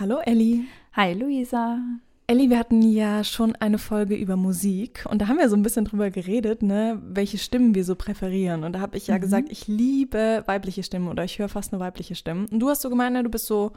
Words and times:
Hallo 0.00 0.18
Elli. 0.24 0.64
Hi 0.92 1.12
Luisa. 1.12 1.80
Elli, 2.28 2.50
wir 2.50 2.58
hatten 2.60 2.82
ja 2.82 3.24
schon 3.24 3.56
eine 3.56 3.78
Folge 3.78 4.14
über 4.14 4.36
Musik 4.36 5.04
und 5.10 5.20
da 5.20 5.26
haben 5.26 5.38
wir 5.38 5.48
so 5.48 5.56
ein 5.56 5.62
bisschen 5.64 5.86
drüber 5.86 6.10
geredet, 6.10 6.62
ne, 6.62 7.02
welche 7.02 7.36
Stimmen 7.36 7.74
wir 7.74 7.84
so 7.84 7.96
präferieren. 7.96 8.62
Und 8.62 8.74
da 8.74 8.80
habe 8.80 8.96
ich 8.96 9.08
ja 9.08 9.16
mhm. 9.16 9.22
gesagt, 9.22 9.48
ich 9.50 9.66
liebe 9.66 10.44
weibliche 10.46 10.84
Stimmen 10.84 11.08
oder 11.08 11.24
ich 11.24 11.40
höre 11.40 11.48
fast 11.48 11.72
nur 11.72 11.80
weibliche 11.80 12.14
Stimmen. 12.14 12.46
Und 12.46 12.60
du 12.60 12.68
hast 12.68 12.82
so 12.82 12.90
gemeint, 12.90 13.14
ne, 13.14 13.24
du 13.24 13.28
bist 13.28 13.46
so 13.46 13.72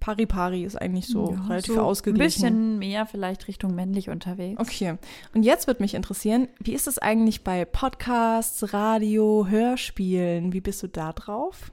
pari 0.00 0.24
pari, 0.24 0.64
ist 0.64 0.80
eigentlich 0.80 1.06
so 1.06 1.32
ja, 1.32 1.42
relativ 1.48 1.74
so 1.74 1.82
ausgeglichen. 1.82 2.22
Ein 2.22 2.52
bisschen 2.54 2.78
mehr 2.78 3.04
vielleicht 3.04 3.46
Richtung 3.46 3.74
männlich 3.74 4.08
unterwegs. 4.08 4.58
Okay. 4.58 4.96
Und 5.34 5.42
jetzt 5.42 5.66
würde 5.66 5.82
mich 5.82 5.92
interessieren, 5.92 6.48
wie 6.60 6.72
ist 6.72 6.88
es 6.88 6.98
eigentlich 6.98 7.44
bei 7.44 7.66
Podcasts, 7.66 8.72
Radio, 8.72 9.46
Hörspielen? 9.46 10.54
Wie 10.54 10.62
bist 10.62 10.82
du 10.82 10.86
da 10.86 11.12
drauf? 11.12 11.72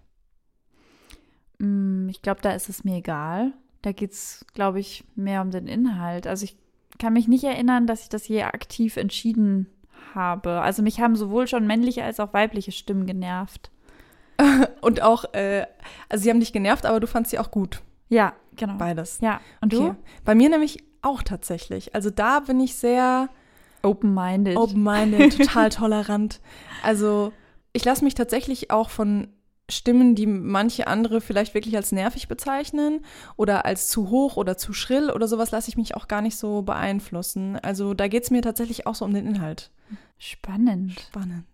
Mm, 1.60 2.10
ich 2.10 2.22
glaube, 2.22 2.42
da 2.42 2.52
ist 2.52 2.68
es 2.68 2.84
mir 2.84 2.98
egal. 2.98 3.54
Da 3.86 3.92
geht 3.92 4.14
es, 4.14 4.44
glaube 4.56 4.80
ich, 4.80 5.04
mehr 5.14 5.44
um 5.44 5.52
den 5.52 5.68
Inhalt. 5.68 6.26
Also 6.26 6.44
ich 6.44 6.58
kann 6.98 7.14
mich 7.14 7.28
nicht 7.28 7.44
erinnern, 7.44 7.86
dass 7.86 8.02
ich 8.02 8.10
das 8.10 8.28
je 8.28 8.42
aktiv 8.42 8.98
entschieden 8.98 9.68
habe. 10.16 10.62
Also 10.62 10.82
mich 10.82 11.02
haben 11.02 11.16
sowohl 11.16 11.48
schon 11.48 11.68
männliche 11.68 12.04
als 12.04 12.20
auch 12.20 12.34
weibliche 12.34 12.72
Stimmen 12.72 13.06
genervt. 13.06 13.70
Und 14.82 15.04
auch, 15.04 15.32
äh, 15.36 15.68
also 16.10 16.24
sie 16.24 16.32
haben 16.32 16.40
dich 16.40 16.52
genervt, 16.52 16.88
aber 16.88 17.00
du 17.00 17.06
fandst 17.06 17.30
sie 17.30 17.38
auch 17.38 17.52
gut. 17.52 17.84
Ja, 18.10 18.34
genau. 18.56 18.74
Beides. 18.80 19.20
Ja. 19.22 19.40
Und 19.62 19.72
okay. 19.72 19.90
du? 19.90 19.96
Bei 20.24 20.34
mir 20.34 20.50
nämlich 20.50 20.84
auch 21.04 21.22
tatsächlich. 21.22 21.94
Also 21.94 22.10
da 22.10 22.40
bin 22.40 22.60
ich 22.60 22.74
sehr 22.74 23.30
open-minded. 23.84 24.58
Open-minded, 24.58 25.38
total 25.38 25.70
tolerant. 25.70 26.42
Also 26.82 27.34
ich 27.72 27.86
lasse 27.86 28.04
mich 28.04 28.16
tatsächlich 28.16 28.72
auch 28.72 28.90
von 28.90 29.28
Stimmen, 29.70 30.14
die 30.14 30.28
manche 30.28 30.86
andere 30.86 31.22
vielleicht 31.22 31.56
wirklich 31.56 31.76
als 31.76 31.92
nervig 31.92 32.28
bezeichnen 32.28 33.04
oder 33.36 33.66
als 33.66 33.88
zu 33.88 34.12
hoch 34.12 34.38
oder 34.38 34.58
zu 34.58 34.74
schrill 34.74 35.10
oder 35.10 35.28
sowas, 35.28 35.50
lasse 35.52 35.70
ich 35.70 35.78
mich 35.78 35.96
auch 35.96 36.08
gar 36.08 36.22
nicht 36.22 36.38
so 36.38 36.62
beeinflussen. 36.62 37.58
Also 37.58 37.96
da 37.96 38.08
geht 38.08 38.24
es 38.24 38.32
mir 38.32 38.44
tatsächlich 38.44 38.86
auch 38.86 38.96
so 38.96 39.06
um 39.06 39.14
den 39.14 39.26
Inhalt. 39.26 39.72
Spannend. 40.20 41.00
Spannend. 41.00 41.46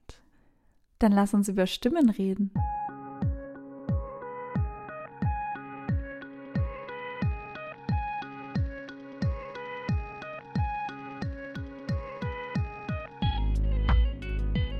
Dann 0.99 1.13
lass 1.13 1.33
uns 1.33 1.47
über 1.47 1.67
Stimmen 1.67 2.09
reden. 2.09 2.52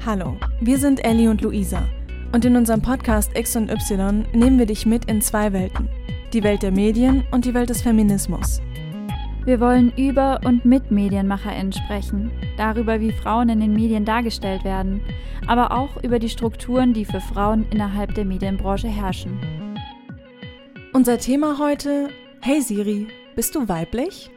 Hallo, 0.06 0.36
wir 0.60 0.80
sind 0.80 1.06
Ellie 1.06 1.30
und 1.30 1.42
Luisa. 1.42 1.88
Und 2.34 2.46
in 2.46 2.56
unserem 2.56 2.82
Podcast 2.82 3.36
X 3.36 3.58
und 3.58 3.70
Y 3.70 4.26
nehmen 4.32 4.58
wir 4.58 4.66
dich 4.66 4.86
mit 4.86 5.06
in 5.06 5.22
zwei 5.22 5.52
Welten. 5.52 5.90
Die 6.32 6.44
Welt 6.44 6.64
der 6.64 6.72
Medien 6.72 7.26
und 7.32 7.44
die 7.44 7.54
Welt 7.54 7.70
des 7.70 7.82
Feminismus. 7.82 8.62
Wir 9.44 9.60
wollen 9.60 9.92
über 9.98 10.40
und 10.46 10.64
mit 10.64 10.92
MedienmacherInnen 10.92 11.74
sprechen, 11.74 12.32
darüber, 12.58 13.02
wie 13.02 13.12
Frauen 13.12 13.50
in 13.50 13.60
den 13.60 13.74
Medien 13.74 14.06
dargestellt 14.06 14.64
werden, 14.64 15.02
aber 15.48 15.72
auch 15.72 16.02
über 16.04 16.20
die 16.20 16.30
Strukturen, 16.30 16.94
die 16.94 17.06
für 17.06 17.20
Frauen 17.20 17.66
innerhalb 17.72 18.14
der 18.14 18.24
Medienbranche 18.24 18.88
herrschen. 18.88 19.38
Unser 20.94 21.18
Thema 21.18 21.58
heute: 21.60 22.10
Hey 22.40 22.62
Siri, 22.62 23.08
bist 23.36 23.56
du 23.56 23.68
weiblich? 23.68 24.30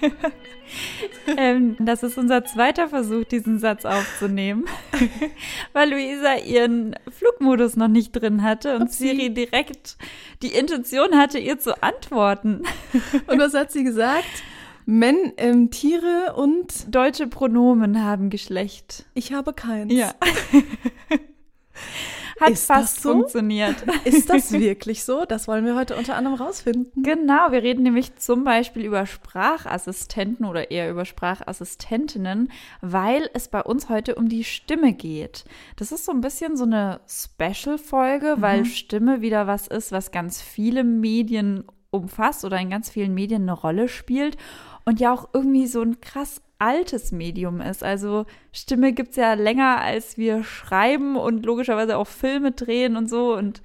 ähm, 1.36 1.76
das 1.78 2.02
ist 2.02 2.18
unser 2.18 2.44
zweiter 2.44 2.88
Versuch, 2.88 3.24
diesen 3.24 3.58
Satz 3.58 3.84
aufzunehmen, 3.84 4.64
weil 5.72 5.90
Luisa 5.90 6.36
ihren 6.36 6.96
Flugmodus 7.10 7.76
noch 7.76 7.88
nicht 7.88 8.12
drin 8.12 8.42
hatte 8.42 8.76
und 8.76 8.82
Upsi. 8.82 9.08
Siri 9.08 9.30
direkt 9.30 9.96
die 10.42 10.54
Intention 10.54 11.16
hatte, 11.16 11.38
ihr 11.38 11.58
zu 11.58 11.82
antworten. 11.82 12.62
und 13.26 13.38
was 13.38 13.54
hat 13.54 13.72
sie 13.72 13.84
gesagt? 13.84 14.42
Men, 14.86 15.32
ähm, 15.36 15.70
Tiere 15.70 16.34
und 16.36 16.92
deutsche 16.94 17.26
Pronomen 17.26 18.02
haben 18.02 18.30
Geschlecht. 18.30 19.04
Ich 19.14 19.32
habe 19.32 19.52
keins. 19.52 19.92
Ja. 19.92 20.14
Hat 22.40 22.50
ist 22.50 22.66
fast 22.66 23.02
so? 23.02 23.12
funktioniert. 23.12 23.76
Ist 24.04 24.30
das 24.30 24.50
wirklich 24.58 25.04
so? 25.04 25.26
Das 25.26 25.46
wollen 25.46 25.66
wir 25.66 25.76
heute 25.76 25.94
unter 25.96 26.16
anderem 26.16 26.38
rausfinden. 26.38 27.02
Genau, 27.02 27.52
wir 27.52 27.62
reden 27.62 27.82
nämlich 27.82 28.16
zum 28.16 28.44
Beispiel 28.44 28.82
über 28.82 29.04
Sprachassistenten 29.04 30.46
oder 30.46 30.70
eher 30.70 30.90
über 30.90 31.04
Sprachassistentinnen, 31.04 32.50
weil 32.80 33.28
es 33.34 33.48
bei 33.48 33.62
uns 33.62 33.90
heute 33.90 34.14
um 34.14 34.28
die 34.28 34.44
Stimme 34.44 34.94
geht. 34.94 35.44
Das 35.76 35.92
ist 35.92 36.06
so 36.06 36.12
ein 36.12 36.22
bisschen 36.22 36.56
so 36.56 36.64
eine 36.64 37.00
Special-Folge, 37.06 38.36
mhm. 38.36 38.42
weil 38.42 38.64
Stimme 38.64 39.20
wieder 39.20 39.46
was 39.46 39.66
ist, 39.66 39.92
was 39.92 40.10
ganz 40.10 40.40
viele 40.40 40.82
Medien 40.82 41.64
umfasst 41.90 42.44
oder 42.44 42.58
in 42.58 42.70
ganz 42.70 42.88
vielen 42.88 43.14
Medien 43.14 43.42
eine 43.42 43.52
Rolle 43.52 43.88
spielt 43.88 44.36
und 44.84 45.00
ja 45.00 45.12
auch 45.12 45.28
irgendwie 45.34 45.66
so 45.66 45.82
ein 45.82 46.00
krass 46.00 46.40
altes 46.60 47.10
Medium 47.10 47.60
ist. 47.60 47.82
Also 47.82 48.26
Stimme 48.52 48.92
gibt 48.92 49.10
es 49.10 49.16
ja 49.16 49.34
länger, 49.34 49.80
als 49.80 50.18
wir 50.18 50.44
schreiben 50.44 51.16
und 51.16 51.44
logischerweise 51.44 51.96
auch 51.96 52.06
Filme 52.06 52.52
drehen 52.52 52.96
und 52.96 53.08
so. 53.08 53.34
Und 53.34 53.62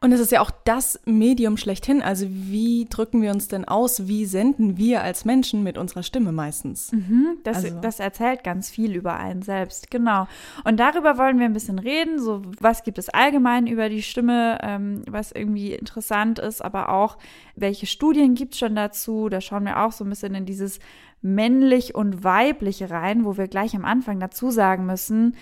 und 0.00 0.12
es 0.12 0.20
ist 0.20 0.30
ja 0.30 0.40
auch 0.40 0.50
das 0.64 1.00
Medium 1.06 1.56
schlechthin. 1.56 2.02
Also 2.02 2.26
wie 2.28 2.86
drücken 2.88 3.20
wir 3.20 3.32
uns 3.32 3.48
denn 3.48 3.66
aus? 3.66 4.06
Wie 4.06 4.26
senden 4.26 4.76
wir 4.76 5.02
als 5.02 5.24
Menschen 5.24 5.64
mit 5.64 5.76
unserer 5.76 6.02
Stimme 6.02 6.30
meistens? 6.30 6.92
Mhm, 6.92 7.38
das, 7.42 7.64
also. 7.64 7.80
das 7.80 7.98
erzählt 7.98 8.44
ganz 8.44 8.70
viel 8.70 8.94
über 8.94 9.16
einen 9.16 9.42
selbst, 9.42 9.90
genau. 9.90 10.28
Und 10.64 10.78
darüber 10.78 11.18
wollen 11.18 11.38
wir 11.38 11.46
ein 11.46 11.52
bisschen 11.52 11.80
reden. 11.80 12.20
So, 12.20 12.42
was 12.60 12.84
gibt 12.84 12.98
es 12.98 13.08
allgemein 13.08 13.66
über 13.66 13.88
die 13.88 14.02
Stimme, 14.02 14.58
ähm, 14.62 15.02
was 15.08 15.32
irgendwie 15.32 15.72
interessant 15.74 16.38
ist, 16.38 16.64
aber 16.64 16.90
auch, 16.90 17.18
welche 17.56 17.86
Studien 17.86 18.34
gibt 18.34 18.54
es 18.54 18.60
schon 18.60 18.76
dazu? 18.76 19.28
Da 19.28 19.40
schauen 19.40 19.64
wir 19.64 19.84
auch 19.84 19.92
so 19.92 20.04
ein 20.04 20.10
bisschen 20.10 20.34
in 20.34 20.46
dieses 20.46 20.78
männlich 21.22 21.96
und 21.96 22.22
weibliche 22.22 22.90
rein, 22.90 23.24
wo 23.24 23.36
wir 23.36 23.48
gleich 23.48 23.74
am 23.74 23.84
Anfang 23.84 24.20
dazu 24.20 24.50
sagen 24.52 24.86
müssen, 24.86 25.34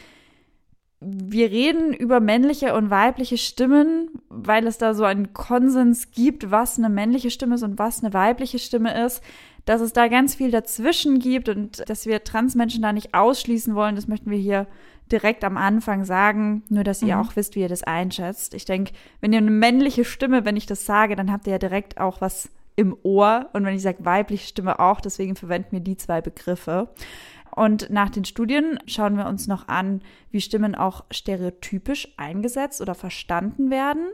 wir 1.01 1.51
reden 1.51 1.93
über 1.93 2.21
männliche 2.21 2.75
und 2.75 2.91
weibliche 2.91 3.37
Stimmen, 3.37 4.09
weil 4.29 4.67
es 4.67 4.79
da 4.79 4.95
so 4.95 5.05
einen 5.05 5.35
Konsens 5.35 6.11
gibt, 6.11 6.51
was 6.51 6.79
eine 6.79 6.89
männliche 6.89 7.31
Stimme 7.31 7.57
ist 7.57 7.63
und 7.63 7.79
was 7.79 8.03
eine 8.03 8.15
weibliche 8.15 8.59
Stimme 8.59 9.05
ist, 9.05 9.23
dass 9.67 9.81
es 9.81 9.93
da 9.93 10.09
ganz 10.09 10.35
viel 10.35 10.51
dazwischen 10.51 11.19
gibt 11.19 11.49
und 11.49 11.89
dass 11.89 12.07
wir 12.07 12.25
Transmenschen 12.25 12.83
da 12.83 12.93
nicht 12.93 13.15
ausschließen 13.15 13.75
wollen, 13.75 13.97
das 13.97 14.09
möchten 14.09 14.31
wir 14.31 14.39
hier 14.39 14.67
direkt 15.13 15.45
am 15.45 15.57
Anfang 15.57 16.05
sagen, 16.05 16.63
nur 16.69 16.83
dass 16.83 17.03
ihr 17.03 17.17
mhm. 17.17 17.23
auch 17.23 17.37
wisst, 17.37 17.55
wie 17.55 17.61
ihr 17.61 17.69
das 17.69 17.85
einschätzt. 17.85 18.55
Ich 18.55 18.65
denke, 18.65 18.93
wenn 19.21 19.33
ihr 19.33 19.39
eine 19.39 19.51
männliche 19.51 20.05
Stimme, 20.05 20.45
wenn 20.45 20.57
ich 20.57 20.67
das 20.67 20.87
sage, 20.87 21.15
dann 21.15 21.31
habt 21.31 21.47
ihr 21.47 21.53
ja 21.53 21.59
direkt 21.59 22.01
auch 22.01 22.21
was 22.21 22.49
im 22.75 22.97
Ohr 23.03 23.49
und 23.53 23.65
wenn 23.65 23.75
ich 23.75 23.83
sage 23.83 24.05
weibliche 24.05 24.47
Stimme 24.47 24.81
auch, 24.81 25.01
deswegen 25.01 25.37
verwenden 25.37 25.73
wir 25.73 25.81
die 25.81 25.97
zwei 25.97 26.21
Begriffe. 26.21 26.89
Und 27.57 27.89
nach 27.89 28.11
den 28.11 28.27
Studien 28.27 28.79
schauen 28.87 29.17
wir 29.17 29.27
uns 29.27 29.47
noch 29.47 29.67
an, 29.67 30.03
wie 30.31 30.43
Stimmen 30.43 30.75
auch 30.75 31.05
stereotypisch 31.11 32.13
eingesetzt 32.19 32.83
oder 32.83 32.95
verstanden 32.95 33.71
werden 33.71 34.09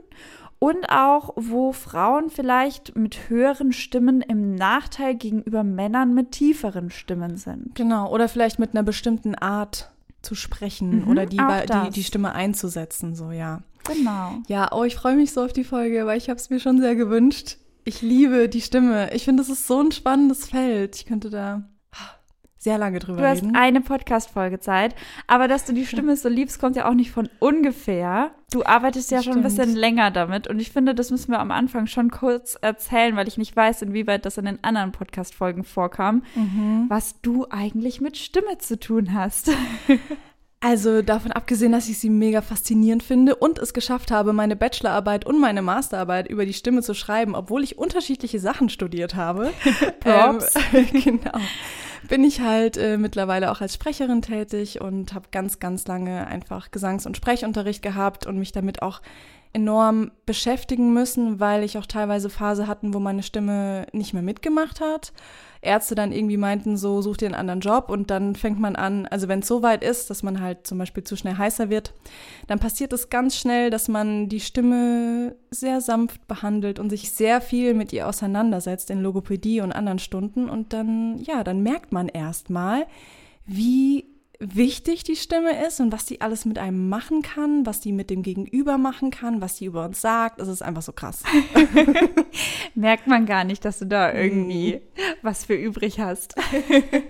und 0.61 0.89
auch, 0.91 1.31
wo 1.35 1.73
Frauen 1.73 2.31
vielleicht 2.31 2.95
mit 2.95 3.29
höheren 3.29 3.73
Stimmen 3.73 4.21
im 4.21 4.55
Nachteil 4.55 5.17
gegenüber 5.17 5.65
Männern 5.65 6.15
mit 6.15 6.31
tieferen 6.31 6.91
Stimmen 6.91 7.37
sind. 7.37 7.75
Genau, 7.75 8.09
oder 8.13 8.29
vielleicht 8.29 8.61
mit 8.61 8.71
einer 8.71 8.85
bestimmten 8.85 9.35
Art 9.35 9.91
zu 10.23 10.37
sprechen 10.37 11.01
mhm, 11.01 11.09
oder 11.09 11.27
die, 11.27 11.39
die, 11.39 11.91
die 11.91 12.05
Stimme 12.05 12.33
einzusetzen, 12.33 13.17
so 13.17 13.33
ja. 13.33 13.63
Genau. 13.83 14.35
Ja, 14.47 14.71
oh, 14.71 14.85
ich 14.85 14.95
freue 14.95 15.17
mich 15.17 15.33
so 15.33 15.43
auf 15.45 15.53
die 15.53 15.65
Folge, 15.65 16.07
weil 16.07 16.17
ich 16.17 16.31
habe 16.31 16.39
es 16.39 16.49
mir 16.49 16.61
schon 16.61 16.81
sehr 16.81 16.95
gewünscht. 16.95 17.57
Ich 17.83 18.01
liebe 18.01 18.49
die 18.49 18.61
Stimme. 18.61 19.13
Ich 19.15 19.25
finde, 19.25 19.43
es 19.43 19.49
ist 19.49 19.67
so 19.67 19.81
ein 19.81 19.91
spannendes 19.91 20.47
Feld. 20.47 20.95
Ich 20.95 21.07
könnte 21.07 21.29
da 21.29 21.65
sehr 22.63 22.79
lange 22.79 23.01
drüber 23.01 23.23
reden. 23.23 23.53
Du 23.53 23.59
hast 23.59 23.61
eine 23.61 23.81
Podcast-Folge 23.81 24.61
Zeit, 24.61 24.95
aber 25.27 25.49
dass 25.49 25.65
du 25.65 25.73
die 25.73 25.85
Stimme 25.85 26.17
so 26.17 26.29
liebst, 26.29 26.61
kommt 26.61 26.77
ja 26.77 26.89
auch 26.89 26.95
nicht 26.95 27.11
von 27.11 27.29
ungefähr. 27.41 28.31
Du 28.53 28.65
arbeitest 28.65 29.11
ja 29.11 29.23
schon 29.23 29.39
ein 29.39 29.43
bisschen 29.43 29.75
länger 29.75 30.11
damit 30.11 30.47
und 30.47 30.61
ich 30.61 30.71
finde, 30.71 30.95
das 30.95 31.11
müssen 31.11 31.33
wir 31.33 31.41
am 31.41 31.51
Anfang 31.51 31.87
schon 31.87 32.11
kurz 32.11 32.57
erzählen, 32.61 33.17
weil 33.17 33.27
ich 33.27 33.37
nicht 33.37 33.57
weiß, 33.57 33.83
inwieweit 33.83 34.25
das 34.27 34.39
in 34.39 34.45
den 34.45 34.63
anderen 34.63 34.93
Podcast-Folgen 34.93 35.65
vorkam, 35.65 36.23
mhm. 36.37 36.85
was 36.89 37.21
du 37.23 37.47
eigentlich 37.51 38.01
mit 38.01 38.17
Stimme 38.17 38.59
zu 38.59 38.79
tun 38.79 39.13
hast. 39.13 39.51
Also 40.63 41.03
davon 41.03 41.33
abgesehen, 41.33 41.73
dass 41.73 41.89
ich 41.89 41.99
sie 41.99 42.09
mega 42.09 42.41
faszinierend 42.41 43.03
finde 43.03 43.35
und 43.35 43.59
es 43.59 43.75
geschafft 43.75 44.13
habe, 44.13 44.33
meine 44.33 44.55
Bachelorarbeit 44.55 45.27
und 45.27 45.41
meine 45.41 45.61
Masterarbeit 45.61 46.29
über 46.29 46.47
die 46.47 46.55
Stimme 46.55 46.83
zu 46.83 46.95
schreiben, 46.95 47.35
obwohl 47.35 47.65
ich 47.65 47.79
unterschiedliche 47.79 48.39
Sachen 48.39 48.69
studiert 48.69 49.17
habe. 49.17 49.51
Props. 50.01 50.55
Ähm, 50.73 50.87
genau 51.05 51.39
bin 52.09 52.25
ich 52.25 52.41
halt 52.41 52.77
äh, 52.77 52.99
mittlerweile 52.99 53.51
auch 53.51 53.61
als 53.61 53.75
Sprecherin 53.75 54.23
tätig 54.23 54.81
und 54.81 55.15
habe 55.15 55.29
ganz, 55.31 55.61
ganz 55.61 55.87
lange 55.87 56.27
einfach 56.27 56.71
Gesangs- 56.71 57.07
und 57.07 57.17
Sprechunterricht 57.17 57.81
gehabt 57.81 58.27
und 58.27 58.39
mich 58.39 58.53
damit 58.53 58.83
auch 58.83 59.01
enorm 59.53 60.11
beschäftigen 60.27 60.93
müssen, 60.93 61.39
weil 61.39 61.63
ich 61.63 61.79
auch 61.79 61.87
teilweise 61.87 62.31
Phase 62.31 62.67
hatten, 62.67 62.95
wo 62.95 62.99
meine 62.99 63.23
Stimme 63.23 63.87
nicht 63.93 64.15
mehr 64.15 64.23
mitgemacht 64.23 64.81
hat. 64.81 65.13
Ärzte 65.63 65.95
dann 65.95 66.13
irgendwie 66.13 66.37
meinten, 66.37 66.77
so 66.77 67.01
such 67.03 67.19
dir 67.19 67.27
einen 67.27 67.37
anderen 67.37 67.61
Job 67.61 67.89
und 67.89 68.11
dann 68.11 68.35
fängt 68.35 68.59
man 68.59 68.75
an, 68.75 69.07
also 69.07 69.29
wenn 69.29 69.41
es 69.41 69.49
so 69.49 69.63
weit 69.63 69.85
ist, 69.85 70.11
dass 70.11 70.25
man 70.25 70.41
halt 70.41 70.67
zum 70.67 70.77
Beispiel 70.77 71.05
zu 71.05 71.17
schnell 71.17 71.39
heißer 71.39 71.71
wird, 71.71 71.95
dann 72.49 72.59
passiert 72.59 72.93
es 72.93 73.11
ganz 73.11 73.37
schnell, 73.37 73.71
dass 73.71 73.87
man 73.89 74.29
die 74.29 74.41
Stimme 74.41 75.37
sehr 75.51 75.81
sanft 75.81 76.27
behandelt 76.27 76.81
und 76.81 76.91
sich 76.91 77.13
sehr 77.13 77.41
viel 77.41 77.75
mit 77.75 77.93
ihr 77.93 78.09
auseinandersetzt 78.09 78.91
in 78.91 79.01
Logopädie 79.01 79.61
und 79.61 79.73
anderen 79.73 80.01
Stunden. 80.01 80.51
Und 80.51 80.73
dann, 80.73 81.19
ja, 81.19 81.45
dann 81.45 81.63
merkt 81.63 81.93
man 81.93 82.09
erst 82.09 82.51
mal, 82.51 82.87
wie 83.47 84.12
wichtig 84.43 85.05
die 85.05 85.17
Stimme 85.17 85.65
ist 85.67 85.81
und 85.81 85.93
was 85.93 86.05
die 86.05 86.21
alles 86.21 86.45
mit 86.45 86.59
einem 86.59 86.89
machen 86.89 87.23
kann, 87.23 87.65
was 87.65 87.81
die 87.81 87.93
mit 87.93 88.11
dem 88.11 88.23
Gegenüber 88.23 88.79
machen 88.79 89.11
kann, 89.11 89.41
was 89.41 89.57
die 89.57 89.67
über 89.67 89.85
uns 89.85 90.01
sagt. 90.01 90.41
Es 90.41 90.49
ist 90.49 90.63
einfach 90.63 90.83
so 90.83 90.93
krass. 90.93 91.23
Merkt 92.75 93.07
man 93.07 93.27
gar 93.27 93.45
nicht, 93.45 93.65
dass 93.65 93.79
du 93.79 93.87
da 93.87 94.13
irgendwie 94.13 94.77
mm. 94.77 95.01
was 95.23 95.45
für 95.45 95.55
übrig 95.55 96.01
hast. 96.01 96.35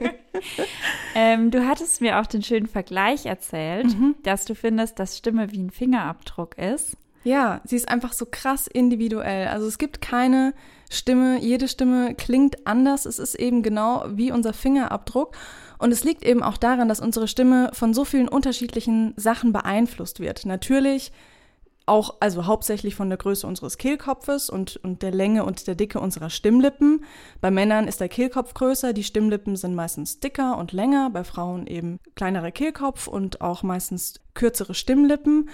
ähm, 1.15 1.51
du 1.51 1.67
hattest 1.67 2.01
mir 2.01 2.21
auch 2.21 2.27
den 2.27 2.43
schönen 2.43 2.67
Vergleich 2.67 3.27
erzählt, 3.27 3.99
mhm. 3.99 4.15
dass 4.23 4.45
du 4.45 4.55
findest, 4.55 4.99
dass 4.99 5.17
Stimme 5.17 5.53
wie 5.53 5.63
ein 5.63 5.71
Fingerabdruck 5.71 6.59
ist. 6.59 6.97
Ja, 7.25 7.61
sie 7.65 7.77
ist 7.77 7.89
einfach 7.89 8.13
so 8.13 8.27
krass 8.31 8.67
individuell. 8.67 9.49
Also 9.49 9.67
es 9.67 9.79
gibt 9.79 10.01
keine 10.01 10.55
Stimme, 10.91 11.39
jede 11.41 11.69
Stimme 11.69 12.15
klingt 12.15 12.67
anders. 12.67 13.07
Es 13.07 13.19
ist 13.19 13.35
eben 13.37 13.63
genau 13.63 14.05
wie 14.09 14.33
unser 14.33 14.53
Fingerabdruck. 14.53 15.37
Und 15.79 15.93
es 15.93 16.05
liegt 16.05 16.25
eben 16.25 16.43
auch 16.43 16.57
daran, 16.57 16.89
dass 16.89 17.01
unsere 17.01 17.29
Stimme 17.29 17.71
von 17.73 17.95
so 17.95 18.05
vielen 18.05 18.29
unterschiedlichen 18.29 19.15
Sachen 19.17 19.53
beeinflusst 19.53 20.21
wird. 20.21 20.47
Natürlich 20.47 21.13
auch, 21.87 22.17
also 22.21 22.47
hauptsächlich 22.47 22.95
von 22.95 23.09
der 23.09 23.19
Größe 23.19 23.47
unseres 23.47 23.79
Kehlkopfes 23.79 24.51
und, 24.51 24.77
und 24.77 25.03
der 25.03 25.11
Länge 25.11 25.45
und 25.45 25.67
der 25.67 25.75
Dicke 25.75 26.01
unserer 26.01 26.31
Stimmlippen. 26.31 27.05
Bei 27.41 27.51
Männern 27.51 27.89
ist 27.89 28.01
der 28.01 28.09
Kehlkopf 28.09 28.55
größer, 28.55 28.93
die 28.93 29.05
Stimmlippen 29.05 29.57
sind 29.57 29.75
meistens 29.75 30.21
dicker 30.21 30.59
und 30.59 30.73
länger, 30.73 31.11
bei 31.11 31.25
Frauen 31.25 31.67
eben 31.67 31.99
kleinerer 32.15 32.53
Kehlkopf 32.53 33.09
und 33.09 33.41
auch 33.41 33.63
meistens 33.63 34.21
kürzere 34.35 34.75
Stimmlippen. 34.75 35.49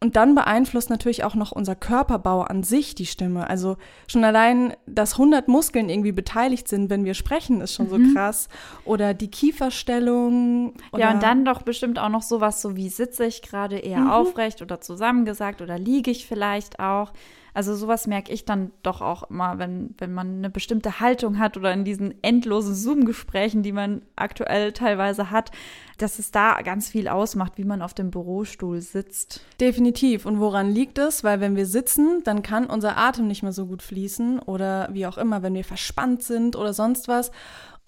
Und 0.00 0.14
dann 0.14 0.36
beeinflusst 0.36 0.90
natürlich 0.90 1.24
auch 1.24 1.34
noch 1.34 1.50
unser 1.50 1.74
Körperbau 1.74 2.42
an 2.42 2.62
sich 2.62 2.94
die 2.94 3.06
Stimme. 3.06 3.50
Also 3.50 3.76
schon 4.06 4.22
allein, 4.22 4.74
dass 4.86 5.14
100 5.14 5.48
Muskeln 5.48 5.88
irgendwie 5.88 6.12
beteiligt 6.12 6.68
sind, 6.68 6.88
wenn 6.88 7.04
wir 7.04 7.14
sprechen, 7.14 7.60
ist 7.60 7.74
schon 7.74 7.86
mhm. 7.86 8.08
so 8.08 8.14
krass. 8.14 8.48
Oder 8.84 9.12
die 9.12 9.28
Kieferstellung. 9.28 10.74
Oder 10.92 11.02
ja, 11.02 11.10
und 11.12 11.22
dann 11.24 11.44
doch 11.44 11.62
bestimmt 11.62 11.98
auch 11.98 12.10
noch 12.10 12.22
sowas, 12.22 12.62
so 12.62 12.76
wie 12.76 12.88
sitze 12.88 13.26
ich 13.26 13.42
gerade 13.42 13.78
eher 13.78 14.02
mhm. 14.02 14.10
aufrecht 14.10 14.62
oder 14.62 14.80
zusammengesagt 14.80 15.62
oder 15.62 15.78
liege 15.78 16.12
ich 16.12 16.28
vielleicht 16.28 16.78
auch. 16.78 17.12
Also 17.58 17.74
sowas 17.74 18.06
merke 18.06 18.32
ich 18.32 18.44
dann 18.44 18.70
doch 18.84 19.00
auch 19.00 19.28
immer, 19.30 19.58
wenn, 19.58 19.92
wenn 19.98 20.14
man 20.14 20.36
eine 20.36 20.48
bestimmte 20.48 21.00
Haltung 21.00 21.40
hat 21.40 21.56
oder 21.56 21.72
in 21.72 21.82
diesen 21.82 22.14
endlosen 22.22 22.72
Zoom-Gesprächen, 22.72 23.64
die 23.64 23.72
man 23.72 24.02
aktuell 24.14 24.72
teilweise 24.72 25.32
hat, 25.32 25.50
dass 25.96 26.20
es 26.20 26.30
da 26.30 26.62
ganz 26.62 26.88
viel 26.88 27.08
ausmacht, 27.08 27.54
wie 27.56 27.64
man 27.64 27.82
auf 27.82 27.94
dem 27.94 28.12
Bürostuhl 28.12 28.80
sitzt. 28.80 29.40
Definitiv. 29.60 30.24
Und 30.24 30.38
woran 30.38 30.70
liegt 30.70 30.98
es? 30.98 31.24
Weil 31.24 31.40
wenn 31.40 31.56
wir 31.56 31.66
sitzen, 31.66 32.22
dann 32.22 32.44
kann 32.44 32.66
unser 32.66 32.96
Atem 32.96 33.26
nicht 33.26 33.42
mehr 33.42 33.50
so 33.50 33.66
gut 33.66 33.82
fließen 33.82 34.38
oder 34.38 34.88
wie 34.92 35.08
auch 35.08 35.18
immer, 35.18 35.42
wenn 35.42 35.54
wir 35.54 35.64
verspannt 35.64 36.22
sind 36.22 36.54
oder 36.54 36.72
sonst 36.72 37.08
was. 37.08 37.32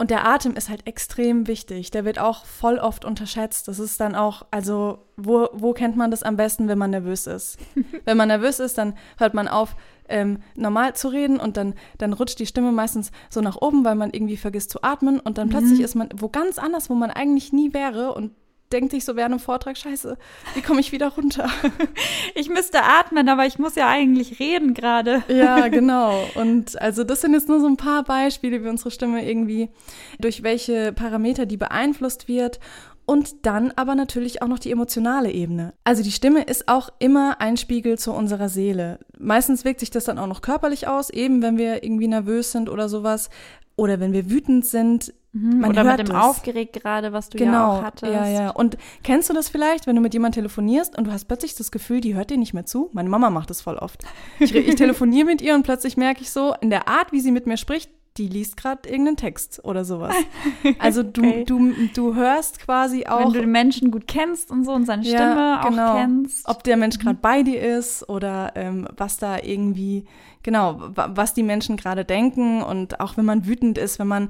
Und 0.01 0.09
der 0.09 0.27
Atem 0.27 0.55
ist 0.55 0.67
halt 0.67 0.87
extrem 0.87 1.45
wichtig. 1.45 1.91
Der 1.91 2.05
wird 2.05 2.17
auch 2.17 2.43
voll 2.43 2.79
oft 2.79 3.05
unterschätzt. 3.05 3.67
Das 3.67 3.77
ist 3.77 3.99
dann 3.99 4.15
auch, 4.15 4.47
also, 4.49 5.05
wo, 5.15 5.47
wo 5.53 5.73
kennt 5.73 5.95
man 5.95 6.09
das 6.09 6.23
am 6.23 6.37
besten, 6.37 6.67
wenn 6.67 6.79
man 6.79 6.89
nervös 6.89 7.27
ist? 7.27 7.59
wenn 8.05 8.17
man 8.17 8.29
nervös 8.29 8.59
ist, 8.59 8.79
dann 8.79 8.95
hört 9.19 9.35
man 9.35 9.47
auf, 9.47 9.75
ähm, 10.09 10.39
normal 10.55 10.95
zu 10.95 11.09
reden 11.09 11.39
und 11.39 11.55
dann, 11.55 11.75
dann 11.99 12.13
rutscht 12.13 12.39
die 12.39 12.47
Stimme 12.47 12.71
meistens 12.71 13.11
so 13.29 13.41
nach 13.41 13.61
oben, 13.61 13.85
weil 13.85 13.93
man 13.93 14.09
irgendwie 14.11 14.37
vergisst 14.37 14.71
zu 14.71 14.81
atmen 14.81 15.19
und 15.19 15.37
dann 15.37 15.49
mhm. 15.49 15.51
plötzlich 15.51 15.81
ist 15.81 15.93
man 15.93 16.09
wo 16.17 16.29
ganz 16.29 16.57
anders, 16.57 16.89
wo 16.89 16.95
man 16.95 17.11
eigentlich 17.11 17.53
nie 17.53 17.71
wäre 17.71 18.15
und 18.15 18.31
denkt 18.71 18.91
sich 18.91 19.05
so 19.05 19.15
während 19.15 19.33
einem 19.33 19.39
Vortrag, 19.39 19.77
scheiße, 19.77 20.17
wie 20.55 20.61
komme 20.61 20.79
ich 20.79 20.91
wieder 20.91 21.09
runter? 21.09 21.49
Ich 22.33 22.49
müsste 22.49 22.83
atmen, 22.83 23.27
aber 23.29 23.45
ich 23.45 23.59
muss 23.59 23.75
ja 23.75 23.87
eigentlich 23.87 24.39
reden 24.39 24.73
gerade. 24.73 25.23
Ja, 25.31 25.67
genau. 25.67 26.23
Und 26.35 26.79
also 26.81 27.03
das 27.03 27.21
sind 27.21 27.33
jetzt 27.33 27.47
nur 27.47 27.59
so 27.59 27.67
ein 27.67 27.77
paar 27.77 28.03
Beispiele, 28.03 28.63
wie 28.63 28.69
unsere 28.69 28.91
Stimme 28.91 29.27
irgendwie, 29.27 29.69
durch 30.19 30.43
welche 30.43 30.93
Parameter 30.93 31.45
die 31.45 31.57
beeinflusst 31.57 32.27
wird. 32.27 32.59
Und 33.05 33.45
dann 33.45 33.73
aber 33.75 33.95
natürlich 33.95 34.41
auch 34.41 34.47
noch 34.47 34.59
die 34.59 34.71
emotionale 34.71 35.31
Ebene. 35.31 35.73
Also 35.83 36.03
die 36.03 36.11
Stimme 36.11 36.43
ist 36.43 36.67
auch 36.67 36.89
immer 36.99 37.41
ein 37.41 37.57
Spiegel 37.57 37.97
zu 37.97 38.13
unserer 38.13 38.47
Seele. 38.47 38.99
Meistens 39.17 39.65
wirkt 39.65 39.79
sich 39.79 39.89
das 39.89 40.05
dann 40.05 40.19
auch 40.19 40.27
noch 40.27 40.41
körperlich 40.41 40.87
aus, 40.87 41.09
eben 41.09 41.41
wenn 41.41 41.57
wir 41.57 41.83
irgendwie 41.83 42.07
nervös 42.07 42.51
sind 42.51 42.69
oder 42.69 42.87
sowas. 42.87 43.29
Oder 43.75 43.99
wenn 43.99 44.13
wir 44.13 44.29
wütend 44.29 44.65
sind, 44.65 45.13
Mhm, 45.33 45.63
oder 45.63 45.83
mit 45.85 45.99
dem 45.99 46.07
das. 46.07 46.23
aufgeregt 46.23 46.73
gerade, 46.73 47.13
was 47.13 47.29
du 47.29 47.37
genau, 47.37 47.51
ja 47.51 47.67
auch 47.67 47.83
hattest. 47.83 48.11
Ja, 48.11 48.27
ja. 48.27 48.49
Und 48.49 48.77
kennst 49.03 49.29
du 49.29 49.33
das 49.33 49.47
vielleicht, 49.47 49.87
wenn 49.87 49.95
du 49.95 50.01
mit 50.01 50.13
jemandem 50.13 50.43
telefonierst 50.43 50.97
und 50.97 51.05
du 51.07 51.11
hast 51.11 51.25
plötzlich 51.25 51.55
das 51.55 51.71
Gefühl, 51.71 52.01
die 52.01 52.15
hört 52.15 52.29
dir 52.31 52.37
nicht 52.37 52.53
mehr 52.53 52.65
zu? 52.65 52.89
Meine 52.91 53.07
Mama 53.07 53.29
macht 53.29 53.49
das 53.49 53.61
voll 53.61 53.77
oft. 53.77 54.03
Ich, 54.39 54.53
ich 54.53 54.75
telefoniere 54.75 55.25
mit 55.25 55.41
ihr 55.41 55.55
und 55.55 55.63
plötzlich 55.63 55.95
merke 55.95 56.21
ich 56.21 56.31
so, 56.31 56.53
in 56.59 56.69
der 56.69 56.89
Art, 56.89 57.13
wie 57.13 57.21
sie 57.21 57.31
mit 57.31 57.47
mir 57.47 57.55
spricht, 57.55 57.89
die 58.17 58.27
liest 58.27 58.57
gerade 58.57 58.89
irgendeinen 58.89 59.15
Text 59.15 59.63
oder 59.63 59.85
sowas. 59.85 60.13
Also 60.79 61.01
du, 61.01 61.21
okay. 61.21 61.43
du, 61.45 61.73
du 61.93 62.15
hörst 62.15 62.59
quasi 62.59 63.05
auch. 63.05 63.19
Wenn 63.19 63.33
du 63.33 63.39
den 63.41 63.51
Menschen 63.51 63.89
gut 63.89 64.07
kennst 64.07 64.51
und 64.51 64.65
so 64.65 64.73
und 64.73 64.85
seine 64.85 65.03
Stimme 65.03 65.19
ja, 65.19 65.67
genau. 65.67 65.91
auch 65.91 65.95
kennst. 65.95 66.47
Ob 66.47 66.63
der 66.63 66.77
Mensch 66.77 66.99
gerade 66.99 67.15
mhm. 67.15 67.21
bei 67.21 67.43
dir 67.43 67.61
ist 67.61 68.07
oder 68.09 68.51
ähm, 68.55 68.87
was 68.97 69.17
da 69.17 69.37
irgendwie, 69.41 70.05
genau, 70.43 70.77
was 70.93 71.33
die 71.33 71.43
Menschen 71.43 71.77
gerade 71.77 72.03
denken 72.03 72.61
und 72.61 72.99
auch 72.99 73.15
wenn 73.17 73.25
man 73.25 73.45
wütend 73.45 73.77
ist, 73.77 73.97
wenn 73.97 74.07
man 74.07 74.29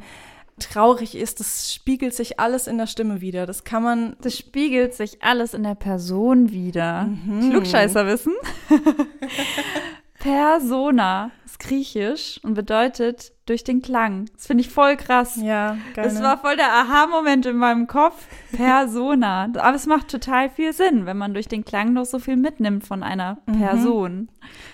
traurig 0.61 1.15
ist, 1.15 1.39
das 1.39 1.73
spiegelt 1.73 2.13
sich 2.13 2.39
alles 2.39 2.67
in 2.67 2.77
der 2.77 2.87
Stimme 2.87 3.21
wieder. 3.21 3.45
Das 3.45 3.63
kann 3.63 3.83
man. 3.83 4.15
Das 4.21 4.37
spiegelt 4.37 4.93
sich 4.93 5.23
alles 5.23 5.53
in 5.53 5.63
der 5.63 5.75
Person 5.75 6.51
wieder. 6.51 7.03
Mhm. 7.03 7.51
Klugscheißerwissen. 7.51 8.33
Persona 10.21 11.31
ist 11.45 11.59
griechisch 11.59 12.39
und 12.43 12.53
bedeutet 12.53 13.31
durch 13.47 13.63
den 13.63 13.81
Klang. 13.81 14.29
Das 14.35 14.45
finde 14.45 14.61
ich 14.61 14.69
voll 14.69 14.95
krass. 14.95 15.35
Ja, 15.41 15.77
geil. 15.95 16.05
Das 16.05 16.21
war 16.21 16.37
voll 16.37 16.55
der 16.55 16.71
Aha-Moment 16.71 17.47
in 17.47 17.57
meinem 17.57 17.87
Kopf. 17.87 18.27
Persona. 18.51 19.49
Aber 19.57 19.75
es 19.75 19.87
macht 19.87 20.09
total 20.09 20.49
viel 20.49 20.73
Sinn, 20.73 21.07
wenn 21.07 21.17
man 21.17 21.33
durch 21.33 21.47
den 21.47 21.65
Klang 21.65 21.93
noch 21.93 22.05
so 22.05 22.19
viel 22.19 22.37
mitnimmt 22.37 22.85
von 22.85 23.01
einer 23.01 23.39
mhm. 23.47 23.59
Person. 23.59 24.13
Mhm. 24.13 24.29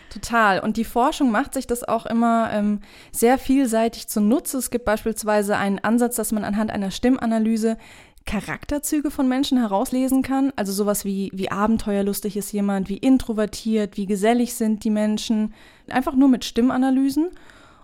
Total. 0.09 0.59
Und 0.59 0.77
die 0.77 0.85
Forschung 0.85 1.31
macht 1.31 1.53
sich 1.53 1.65
das 1.65 1.83
auch 1.83 2.05
immer 2.05 2.49
ähm, 2.51 2.81
sehr 3.11 3.37
vielseitig 3.37 4.07
zunutze. 4.07 4.57
Es 4.57 4.69
gibt 4.69 4.85
beispielsweise 4.85 5.57
einen 5.57 5.79
Ansatz, 5.79 6.15
dass 6.17 6.31
man 6.31 6.43
anhand 6.43 6.71
einer 6.71 6.91
Stimmanalyse 6.91 7.77
Charakterzüge 8.27 9.09
von 9.09 9.27
Menschen 9.27 9.57
herauslesen 9.57 10.21
kann. 10.21 10.53
Also 10.55 10.71
sowas 10.71 11.05
wie, 11.05 11.31
wie 11.33 11.49
abenteuerlustig 11.49 12.37
ist 12.37 12.51
jemand, 12.51 12.89
wie 12.89 12.97
introvertiert, 12.97 13.97
wie 13.97 14.05
gesellig 14.05 14.53
sind 14.53 14.83
die 14.83 14.91
Menschen. 14.91 15.53
Einfach 15.89 16.13
nur 16.13 16.27
mit 16.27 16.45
Stimmanalysen. 16.45 17.29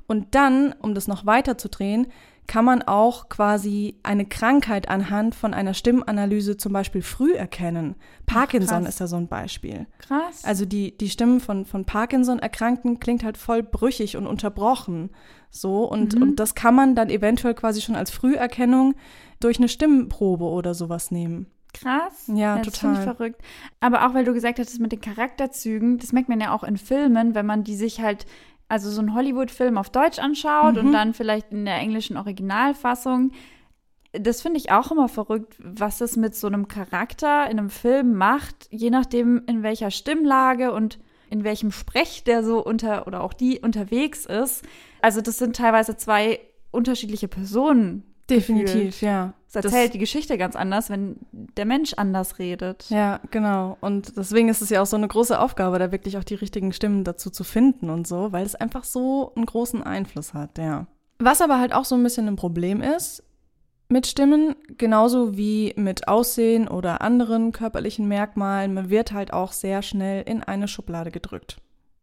Und 0.05 0.35
dann, 0.35 0.75
um 0.79 0.93
das 0.93 1.07
noch 1.07 1.25
weiter 1.25 1.57
zu 1.57 1.69
drehen, 1.69 2.07
kann 2.45 2.65
man 2.65 2.81
auch 2.81 3.29
quasi 3.29 3.95
eine 4.03 4.25
Krankheit 4.25 4.89
anhand 4.89 5.33
von 5.33 5.53
einer 5.53 5.73
Stimmanalyse 5.73 6.57
zum 6.57 6.73
Beispiel 6.73 7.01
früh 7.01 7.33
erkennen. 7.33 7.95
Parkinson 8.25 8.83
Ach, 8.83 8.89
ist 8.89 8.99
da 8.99 9.07
so 9.07 9.15
ein 9.15 9.27
Beispiel. 9.27 9.87
Krass. 9.99 10.43
Also 10.43 10.65
die, 10.65 10.97
die 10.97 11.09
Stimmen 11.09 11.39
von, 11.39 11.65
von 11.65 11.85
Parkinson-Erkrankten 11.85 12.99
klingt 12.99 13.23
halt 13.23 13.37
voll 13.37 13.63
brüchig 13.63 14.17
und 14.17 14.27
unterbrochen. 14.27 15.09
So, 15.51 15.85
und, 15.85 16.15
mhm. 16.15 16.21
und 16.21 16.35
das 16.39 16.53
kann 16.55 16.75
man 16.75 16.95
dann 16.95 17.09
eventuell 17.09 17.53
quasi 17.53 17.81
schon 17.81 17.95
als 17.95 18.11
Früherkennung 18.11 18.95
durch 19.43 19.57
eine 19.57 19.69
Stimmprobe 19.69 20.45
oder 20.45 20.73
sowas 20.73 21.11
nehmen. 21.11 21.47
Krass. 21.73 22.25
Ja, 22.27 22.57
das 22.57 22.67
total. 22.67 22.93
Ich 22.93 22.99
verrückt. 22.99 23.41
Aber 23.79 24.07
auch 24.07 24.13
weil 24.13 24.25
du 24.25 24.33
gesagt 24.33 24.59
hast, 24.59 24.79
mit 24.79 24.91
den 24.91 25.01
Charakterzügen, 25.01 25.97
das 25.97 26.11
merkt 26.11 26.29
man 26.29 26.39
ja 26.39 26.53
auch 26.53 26.63
in 26.63 26.77
Filmen, 26.77 27.35
wenn 27.35 27.45
man 27.45 27.63
die 27.63 27.75
sich 27.75 27.99
halt 27.99 28.25
also 28.69 28.89
so 28.89 29.01
einen 29.01 29.13
Hollywood-Film 29.13 29.77
auf 29.77 29.89
Deutsch 29.89 30.19
anschaut 30.19 30.75
mhm. 30.75 30.87
und 30.87 30.91
dann 30.93 31.13
vielleicht 31.13 31.51
in 31.51 31.65
der 31.65 31.77
englischen 31.77 32.17
Originalfassung. 32.17 33.31
Das 34.13 34.41
finde 34.41 34.59
ich 34.59 34.71
auch 34.71 34.91
immer 34.91 35.09
verrückt, 35.09 35.55
was 35.59 35.99
es 36.01 36.15
mit 36.15 36.35
so 36.35 36.47
einem 36.47 36.67
Charakter 36.67 37.49
in 37.49 37.59
einem 37.59 37.69
Film 37.69 38.13
macht, 38.13 38.67
je 38.69 38.91
nachdem, 38.91 39.43
in 39.47 39.63
welcher 39.63 39.89
Stimmlage 39.91 40.71
und 40.71 40.99
in 41.29 41.43
welchem 41.43 41.71
Sprech 41.71 42.23
der 42.23 42.43
so 42.43 42.63
unter 42.63 43.07
oder 43.07 43.21
auch 43.21 43.33
die 43.33 43.59
unterwegs 43.59 44.25
ist. 44.25 44.63
Also, 45.01 45.21
das 45.21 45.39
sind 45.39 45.55
teilweise 45.55 45.97
zwei 45.97 46.39
unterschiedliche 46.69 47.27
Personen, 47.27 48.12
Definitiv, 48.29 48.73
gefühlt. 48.73 49.01
ja. 49.01 49.33
Es 49.47 49.55
erzählt 49.55 49.89
das, 49.89 49.91
die 49.91 49.99
Geschichte 49.99 50.37
ganz 50.37 50.55
anders, 50.55 50.89
wenn 50.89 51.17
der 51.31 51.65
Mensch 51.65 51.93
anders 51.93 52.39
redet. 52.39 52.89
Ja, 52.89 53.19
genau. 53.29 53.77
Und 53.81 54.17
deswegen 54.17 54.49
ist 54.49 54.61
es 54.61 54.69
ja 54.69 54.81
auch 54.81 54.87
so 54.87 54.95
eine 54.95 55.07
große 55.07 55.39
Aufgabe, 55.39 55.77
da 55.77 55.91
wirklich 55.91 56.17
auch 56.17 56.23
die 56.23 56.35
richtigen 56.35 56.73
Stimmen 56.73 57.03
dazu 57.03 57.29
zu 57.29 57.43
finden 57.43 57.89
und 57.89 58.07
so, 58.07 58.31
weil 58.31 58.45
es 58.45 58.55
einfach 58.55 58.83
so 58.83 59.31
einen 59.35 59.45
großen 59.45 59.83
Einfluss 59.83 60.33
hat, 60.33 60.57
ja. 60.57 60.87
Was 61.19 61.41
aber 61.41 61.59
halt 61.59 61.73
auch 61.73 61.85
so 61.85 61.95
ein 61.95 62.03
bisschen 62.03 62.27
ein 62.27 62.35
Problem 62.35 62.81
ist, 62.81 63.23
mit 63.89 64.07
Stimmen, 64.07 64.55
genauso 64.77 65.37
wie 65.37 65.73
mit 65.77 66.07
Aussehen 66.07 66.67
oder 66.67 67.01
anderen 67.01 67.51
körperlichen 67.51 68.07
Merkmalen. 68.07 68.73
Man 68.73 68.89
wird 68.89 69.11
halt 69.11 69.33
auch 69.33 69.51
sehr 69.51 69.81
schnell 69.83 70.23
in 70.23 70.41
eine 70.43 70.67
Schublade 70.67 71.11
gedrückt. 71.11 71.57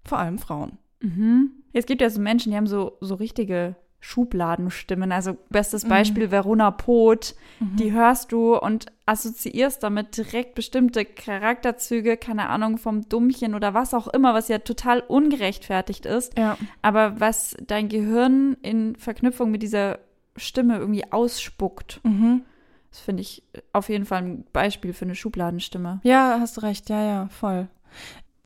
Vor 0.05 0.19
allem 0.19 0.39
Frauen. 0.39 0.79
Mhm. 1.01 1.51
Es 1.73 1.87
gibt 1.87 2.01
ja 2.01 2.09
so 2.09 2.21
Menschen, 2.21 2.53
die 2.53 2.57
haben 2.57 2.67
so, 2.67 2.97
so 3.01 3.17
richtige 3.17 3.77
Schubladenstimmen. 4.01 5.13
Also 5.13 5.37
bestes 5.51 5.85
Beispiel 5.85 6.27
mhm. 6.27 6.31
Verona 6.31 6.71
Poth, 6.71 7.35
mhm. 7.61 7.77
die 7.77 7.93
hörst 7.93 8.33
du 8.33 8.57
und 8.57 8.87
assoziierst 9.07 9.83
damit 9.83 10.17
direkt 10.17 10.55
bestimmte 10.55 11.05
Charakterzüge, 11.05 12.17
keine 12.17 12.49
Ahnung, 12.49 12.79
vom 12.79 13.09
Dummchen 13.09 13.55
oder 13.55 13.75
was 13.75 13.93
auch 13.93 14.09
immer, 14.09 14.33
was 14.33 14.49
ja 14.49 14.59
total 14.59 15.01
ungerechtfertigt 15.01 16.07
ist. 16.07 16.39
Ja. 16.39 16.57
Aber 16.81 17.21
was 17.21 17.57
dein 17.67 17.89
Gehirn 17.89 18.57
in 18.63 18.97
Verknüpfung 18.97 19.51
mit 19.51 19.63
dieser 19.63 19.99
Stimme 20.37 20.79
irgendwie 20.79 21.13
ausspuckt. 21.13 22.01
Mhm. 22.03 22.43
Das 22.91 23.01
finde 23.01 23.23
ich 23.23 23.43
auf 23.73 23.89
jeden 23.89 24.05
Fall 24.05 24.23
ein 24.23 24.45
Beispiel 24.53 24.93
für 24.93 25.05
eine 25.05 25.15
Schubladenstimme. 25.15 26.01
Ja, 26.03 26.39
hast 26.41 26.57
du 26.57 26.63
recht, 26.63 26.89
ja, 26.89 27.05
ja, 27.05 27.29
voll. 27.29 27.69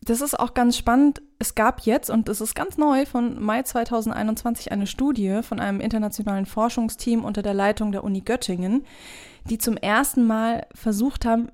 Das 0.02 0.20
ist 0.20 0.38
auch 0.38 0.52
ganz 0.52 0.76
spannend. 0.76 1.22
Es 1.44 1.54
gab 1.54 1.82
jetzt, 1.82 2.08
und 2.08 2.30
das 2.30 2.40
ist 2.40 2.54
ganz 2.54 2.78
neu, 2.78 3.04
von 3.04 3.38
Mai 3.38 3.62
2021 3.62 4.72
eine 4.72 4.86
Studie 4.86 5.40
von 5.42 5.60
einem 5.60 5.78
internationalen 5.78 6.46
Forschungsteam 6.46 7.22
unter 7.22 7.42
der 7.42 7.52
Leitung 7.52 7.92
der 7.92 8.02
Uni 8.02 8.22
Göttingen, 8.22 8.86
die 9.50 9.58
zum 9.58 9.76
ersten 9.76 10.26
Mal 10.26 10.66
versucht 10.74 11.26
haben, 11.26 11.50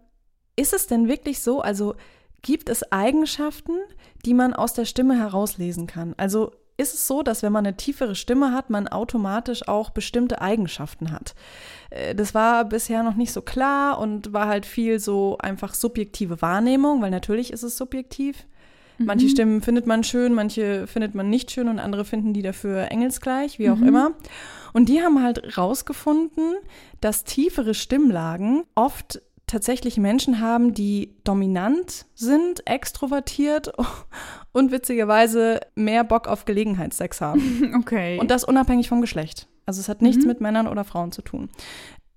ist 0.55 0.73
es 0.73 0.87
denn 0.87 1.09
wirklich 1.09 1.43
so? 1.43 1.61
Also 1.61 1.97
gibt 2.41 2.69
es 2.69 2.93
Eigenschaften, 2.93 3.73
die 4.25 4.33
man 4.33 4.55
aus 4.55 4.75
der 4.75 4.85
Stimme 4.85 5.19
herauslesen 5.19 5.89
kann? 5.89 6.15
Also 6.17 6.53
ist 6.77 6.95
es 6.95 7.09
so, 7.09 7.25
dass 7.25 7.43
wenn 7.43 7.53
man 7.53 7.67
eine 7.67 7.77
tiefere 7.77 8.15
Stimme 8.15 8.53
hat, 8.53 8.71
man 8.71 8.87
automatisch 8.87 9.67
auch 9.67 9.91
bestimmte 9.91 10.41
Eigenschaften 10.41 11.11
hat. 11.11 11.35
Äh, 11.91 12.15
das 12.15 12.33
war 12.33 12.65
bisher 12.65 13.03
noch 13.03 13.17
nicht 13.17 13.33
so 13.33 13.43
klar 13.43 13.99
und 13.99 14.33
war 14.33 14.47
halt 14.47 14.67
viel 14.67 15.01
so 15.01 15.37
einfach 15.39 15.75
subjektive 15.75 16.41
Wahrnehmung, 16.43 17.03
weil 17.03 17.11
natürlich 17.11 17.53
ist 17.53 17.65
es 17.65 17.77
subjektiv. 17.77 18.47
Mhm. 19.01 19.07
Manche 19.07 19.29
Stimmen 19.29 19.63
findet 19.63 19.87
man 19.87 20.05
schön, 20.05 20.35
manche 20.35 20.87
findet 20.87 21.15
man 21.15 21.31
nicht 21.31 21.51
schön 21.51 21.69
und 21.69 21.79
andere 21.79 22.05
finden 22.05 22.35
die 22.35 22.43
dafür 22.43 22.91
engelsgleich, 22.91 23.59
wie 23.59 23.71
auch 23.71 23.77
mhm. 23.77 23.89
immer. 23.89 24.13
Und 24.73 24.89
die 24.89 25.01
haben 25.01 25.23
halt 25.23 25.57
rausgefunden, 25.57 26.55
dass 27.01 27.25
tiefere 27.25 27.75
Stimmlagen 27.75 28.65
oft 28.75 29.23
tatsächlich 29.47 29.97
Menschen 29.97 30.41
haben, 30.41 30.75
die 30.75 31.17
dominant 31.25 32.07
sind, 32.15 32.67
extrovertiert 32.67 33.73
und 34.53 34.71
witzigerweise 34.71 35.61
mehr 35.75 36.05
Bock 36.05 36.29
auf 36.29 36.45
Gelegenheitssex 36.45 37.21
haben. 37.21 37.41
Okay. 37.81 38.19
Und 38.19 38.31
das 38.31 38.45
unabhängig 38.45 38.89
vom 38.89 39.01
Geschlecht. 39.01 39.49
Also 39.65 39.81
es 39.81 39.89
hat 39.89 40.03
nichts 40.03 40.23
mhm. 40.23 40.29
mit 40.29 40.41
Männern 40.41 40.69
oder 40.69 40.85
Frauen 40.85 41.13
zu 41.13 41.23
tun. 41.23 41.49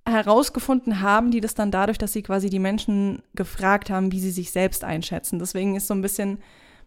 Herausgefunden 0.06 1.00
haben 1.00 1.32
die 1.32 1.40
das 1.40 1.56
dann 1.56 1.72
dadurch, 1.72 1.98
dass 1.98 2.12
sie 2.12 2.24
quasi 2.24 2.50
die 2.50 2.60
Menschen 2.60 3.22
gefragt 3.36 3.90
haben, 3.90 4.12
wie 4.12 4.20
sie 4.20 4.32
sich 4.32 4.52
selbst 4.52 4.84
einschätzen. 4.84 5.40
Deswegen 5.40 5.76
ist 5.76 5.88
so 5.88 5.94
ein 5.94 6.02
bisschen 6.02 6.40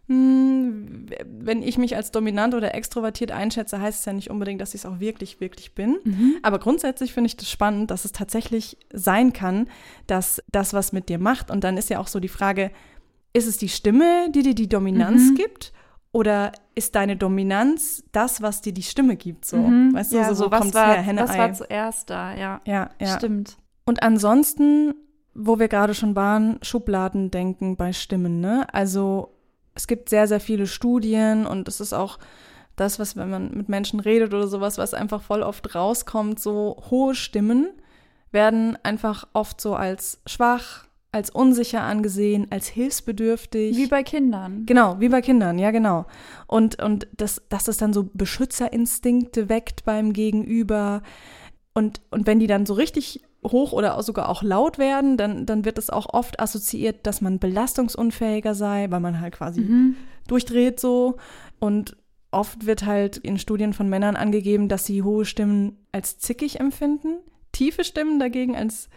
hm, 0.07 1.07
wenn 1.25 1.61
ich 1.61 1.77
mich 1.77 1.95
als 1.95 2.11
dominant 2.11 2.53
oder 2.53 2.73
extrovertiert 2.73 3.31
einschätze, 3.31 3.81
heißt 3.81 3.99
es 3.99 4.05
ja 4.05 4.13
nicht 4.13 4.29
unbedingt, 4.29 4.61
dass 4.61 4.73
ich 4.73 4.81
es 4.81 4.85
auch 4.85 4.99
wirklich, 4.99 5.41
wirklich 5.41 5.75
bin. 5.75 5.99
Mhm. 6.03 6.37
Aber 6.43 6.59
grundsätzlich 6.59 7.13
finde 7.13 7.27
ich 7.27 7.35
das 7.35 7.49
spannend, 7.49 7.91
dass 7.91 8.05
es 8.05 8.13
tatsächlich 8.13 8.77
sein 8.93 9.33
kann, 9.33 9.67
dass 10.07 10.41
das 10.49 10.73
was 10.73 10.93
mit 10.93 11.09
dir 11.09 11.19
macht. 11.19 11.51
Und 11.51 11.63
dann 11.63 11.75
ist 11.75 11.89
ja 11.89 11.99
auch 11.99 12.07
so 12.07 12.21
die 12.21 12.29
Frage, 12.29 12.71
ist 13.33 13.47
es 13.47 13.57
die 13.57 13.67
Stimme, 13.67 14.31
die 14.31 14.43
dir 14.43 14.55
die 14.55 14.69
Dominanz 14.69 15.31
mhm. 15.31 15.35
gibt? 15.35 15.73
Oder 16.13 16.53
ist 16.73 16.95
deine 16.95 17.17
Dominanz 17.17 18.03
das, 18.13 18.41
was 18.41 18.61
dir 18.61 18.73
die 18.73 18.83
Stimme 18.83 19.17
gibt? 19.17 19.43
So, 19.43 19.57
mhm. 19.57 19.93
weißt 19.93 20.13
du, 20.13 20.17
ja, 20.17 20.29
so, 20.29 20.45
so 20.45 20.51
was 20.51 20.73
war, 20.73 20.93
her, 20.93 21.01
Henne, 21.01 21.21
Was 21.21 21.31
Ei. 21.31 21.37
war 21.37 21.53
zuerst 21.53 22.09
da, 22.09 22.33
ja. 22.33 22.61
Ja, 22.65 22.89
ja. 22.99 23.17
Stimmt. 23.17 23.57
Und 23.85 24.01
ansonsten, 24.01 24.95
wo 25.33 25.59
wir 25.59 25.67
gerade 25.67 25.93
schon 25.93 26.15
waren, 26.15 26.59
Schubladen 26.61 27.29
denken 27.29 27.75
bei 27.75 27.91
Stimmen, 27.91 28.39
ne? 28.39 28.65
Also 28.73 29.36
es 29.77 29.85
gibt 29.85 30.09
sehr, 30.09 30.27
sehr 30.27 30.39
viele 30.39 30.65
Studien 30.65 31.45
und 31.45 31.67
es 31.67 31.79
ist 31.79 31.93
auch 31.93 32.17
das, 32.75 32.97
was, 32.97 33.15
wenn 33.15 33.29
man 33.29 33.51
mit 33.55 33.69
Menschen 33.69 33.99
redet 33.99 34.33
oder 34.33 34.47
sowas, 34.47 34.79
was 34.79 34.95
einfach 34.95 35.21
voll 35.21 35.43
oft 35.43 35.75
rauskommt, 35.75 36.39
so 36.39 36.83
hohe 36.89 37.13
Stimmen 37.13 37.69
werden 38.31 38.77
einfach 38.83 39.27
oft 39.33 39.61
so 39.61 39.75
als 39.75 40.19
schwach, 40.25 40.85
als 41.11 41.29
unsicher 41.29 41.83
angesehen, 41.83 42.47
als 42.49 42.67
hilfsbedürftig. 42.67 43.77
Wie 43.77 43.87
bei 43.87 44.01
Kindern. 44.01 44.65
Genau, 44.65 44.99
wie 44.99 45.09
bei 45.09 45.21
Kindern, 45.21 45.59
ja, 45.59 45.69
genau. 45.69 46.05
Und, 46.47 46.81
und 46.81 47.07
das, 47.15 47.43
dass 47.49 47.65
das 47.65 47.77
dann 47.77 47.93
so 47.93 48.09
Beschützerinstinkte 48.13 49.47
weckt 49.47 49.85
beim 49.85 50.11
Gegenüber. 50.11 51.03
Und, 51.73 52.01
und 52.09 52.25
wenn 52.25 52.39
die 52.39 52.47
dann 52.47 52.65
so 52.65 52.73
richtig 52.73 53.21
hoch 53.43 53.71
oder 53.71 54.01
sogar 54.03 54.29
auch 54.29 54.43
laut 54.43 54.77
werden, 54.77 55.17
dann, 55.17 55.45
dann 55.45 55.65
wird 55.65 55.77
es 55.77 55.89
auch 55.89 56.13
oft 56.13 56.39
assoziiert, 56.39 57.05
dass 57.05 57.21
man 57.21 57.39
belastungsunfähiger 57.39 58.55
sei, 58.55 58.87
weil 58.89 58.99
man 58.99 59.19
halt 59.19 59.35
quasi 59.35 59.61
mhm. 59.61 59.95
durchdreht 60.27 60.79
so. 60.79 61.17
Und 61.59 61.95
oft 62.31 62.65
wird 62.65 62.85
halt 62.85 63.17
in 63.17 63.39
Studien 63.39 63.73
von 63.73 63.89
Männern 63.89 64.15
angegeben, 64.15 64.67
dass 64.67 64.85
sie 64.85 65.03
hohe 65.03 65.25
Stimmen 65.25 65.77
als 65.91 66.17
zickig 66.17 66.59
empfinden, 66.59 67.17
tiefe 67.51 67.83
Stimmen 67.83 68.19
dagegen 68.19 68.55
als 68.55 68.89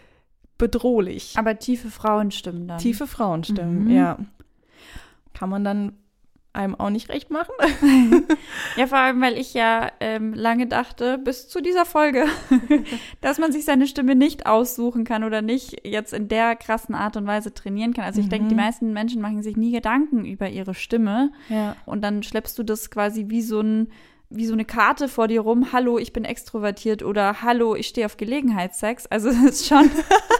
bedrohlich. 0.58 1.34
Aber 1.36 1.58
tiefe 1.58 1.90
Frauenstimmen 1.90 2.68
dann. 2.68 2.78
Tiefe 2.78 3.06
Frauenstimmen, 3.06 3.84
mhm. 3.84 3.90
ja. 3.90 4.18
Kann 5.32 5.48
man 5.48 5.64
dann 5.64 5.92
einem 6.52 6.74
auch 6.74 6.90
nicht 6.90 7.08
recht 7.08 7.30
machen. 7.30 7.52
ja, 8.76 8.86
vor 8.86 8.98
allem, 8.98 9.20
weil 9.20 9.38
ich 9.38 9.54
ja 9.54 9.90
ähm, 10.00 10.34
lange 10.34 10.66
dachte, 10.66 11.18
bis 11.18 11.48
zu 11.48 11.60
dieser 11.60 11.84
Folge, 11.84 12.26
dass 13.20 13.38
man 13.38 13.52
sich 13.52 13.64
seine 13.64 13.86
Stimme 13.86 14.16
nicht 14.16 14.46
aussuchen 14.46 15.04
kann 15.04 15.22
oder 15.22 15.42
nicht 15.42 15.86
jetzt 15.86 16.12
in 16.12 16.28
der 16.28 16.56
krassen 16.56 16.94
Art 16.94 17.16
und 17.16 17.26
Weise 17.26 17.54
trainieren 17.54 17.94
kann. 17.94 18.04
Also 18.04 18.20
ich 18.20 18.26
mhm. 18.26 18.30
denke, 18.30 18.48
die 18.48 18.54
meisten 18.56 18.92
Menschen 18.92 19.22
machen 19.22 19.42
sich 19.42 19.56
nie 19.56 19.72
Gedanken 19.72 20.24
über 20.24 20.48
ihre 20.48 20.74
Stimme. 20.74 21.30
Ja. 21.48 21.76
Und 21.86 22.02
dann 22.02 22.22
schleppst 22.22 22.58
du 22.58 22.62
das 22.62 22.90
quasi 22.90 23.26
wie 23.28 23.42
so 23.42 23.60
ein 23.60 23.88
wie 24.32 24.46
so 24.46 24.52
eine 24.52 24.64
Karte 24.64 25.08
vor 25.08 25.26
dir 25.26 25.40
rum, 25.40 25.72
hallo, 25.72 25.98
ich 25.98 26.12
bin 26.12 26.24
extrovertiert 26.24 27.02
oder 27.02 27.42
hallo, 27.42 27.74
ich 27.74 27.88
stehe 27.88 28.06
auf 28.06 28.16
Gelegenheitssex. 28.16 29.06
Also 29.06 29.28
das 29.28 29.42
ist 29.42 29.66
schon 29.66 29.90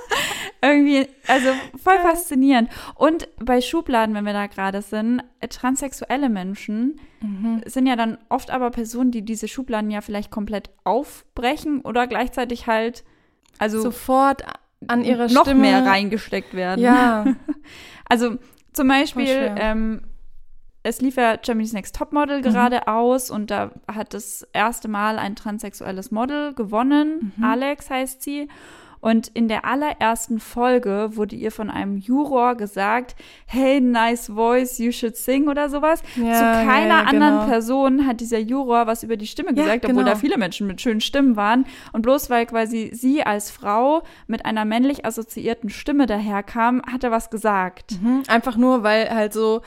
irgendwie, 0.62 1.06
also 1.26 1.48
voll 1.82 1.98
faszinierend. 1.98 2.70
Und 2.94 3.28
bei 3.38 3.60
Schubladen, 3.60 4.14
wenn 4.14 4.24
wir 4.24 4.32
da 4.32 4.46
gerade 4.46 4.82
sind, 4.82 5.22
äh, 5.40 5.48
transsexuelle 5.48 6.28
Menschen 6.28 7.00
mhm. 7.20 7.62
sind 7.64 7.86
ja 7.86 7.96
dann 7.96 8.18
oft 8.28 8.50
aber 8.50 8.70
Personen, 8.70 9.10
die 9.10 9.22
diese 9.22 9.48
Schubladen 9.48 9.90
ja 9.90 10.00
vielleicht 10.00 10.30
komplett 10.30 10.70
aufbrechen 10.84 11.80
oder 11.80 12.06
gleichzeitig 12.06 12.66
halt, 12.66 13.04
also 13.58 13.80
sofort 13.80 14.42
an 14.86 15.04
ihre 15.04 15.32
noch 15.32 15.42
Stimme 15.42 15.62
mehr 15.62 15.84
reingesteckt 15.84 16.54
werden. 16.54 16.82
Ja. 16.82 17.24
also 18.08 18.36
zum 18.72 18.88
Beispiel, 18.88 19.54
ähm, 19.56 20.02
es 20.82 21.00
lief 21.00 21.16
ja 21.16 21.36
Germany's 21.36 21.72
Next 21.72 21.96
Topmodel 21.96 22.38
mhm. 22.38 22.42
gerade 22.42 22.88
aus 22.88 23.30
und 23.30 23.50
da 23.50 23.72
hat 23.86 24.14
das 24.14 24.46
erste 24.52 24.88
Mal 24.88 25.18
ein 25.18 25.36
transsexuelles 25.36 26.10
Model 26.10 26.54
gewonnen. 26.54 27.32
Mhm. 27.36 27.44
Alex 27.44 27.90
heißt 27.90 28.22
sie. 28.22 28.48
Und 29.00 29.28
in 29.28 29.48
der 29.48 29.64
allerersten 29.64 30.40
Folge 30.40 31.10
wurde 31.12 31.34
ihr 31.34 31.50
von 31.50 31.70
einem 31.70 31.96
Juror 31.96 32.54
gesagt, 32.54 33.16
hey, 33.46 33.80
nice 33.80 34.26
voice, 34.26 34.78
you 34.78 34.92
should 34.92 35.16
sing 35.16 35.48
oder 35.48 35.68
sowas. 35.70 36.02
Ja, 36.16 36.34
Zu 36.34 36.66
keiner 36.66 36.86
ja, 36.86 37.02
ja, 37.02 37.04
anderen 37.04 37.34
genau. 37.34 37.46
Person 37.46 38.06
hat 38.06 38.20
dieser 38.20 38.38
Juror 38.38 38.86
was 38.86 39.02
über 39.02 39.16
die 39.16 39.26
Stimme 39.26 39.54
gesagt, 39.54 39.84
obwohl 39.84 40.04
genau. 40.04 40.14
da 40.14 40.16
viele 40.16 40.36
Menschen 40.36 40.66
mit 40.66 40.80
schönen 40.80 41.00
Stimmen 41.00 41.36
waren. 41.36 41.64
Und 41.92 42.02
bloß 42.02 42.30
weil 42.30 42.46
quasi 42.46 42.90
sie 42.92 43.22
als 43.22 43.50
Frau 43.50 44.02
mit 44.26 44.44
einer 44.44 44.64
männlich 44.64 45.04
assoziierten 45.04 45.70
Stimme 45.70 46.06
daherkam, 46.06 46.82
hat 46.90 47.04
er 47.04 47.10
was 47.10 47.30
gesagt. 47.30 48.00
Mhm. 48.02 48.22
Einfach 48.28 48.56
nur, 48.56 48.82
weil 48.82 49.08
halt 49.10 49.32
so 49.32 49.62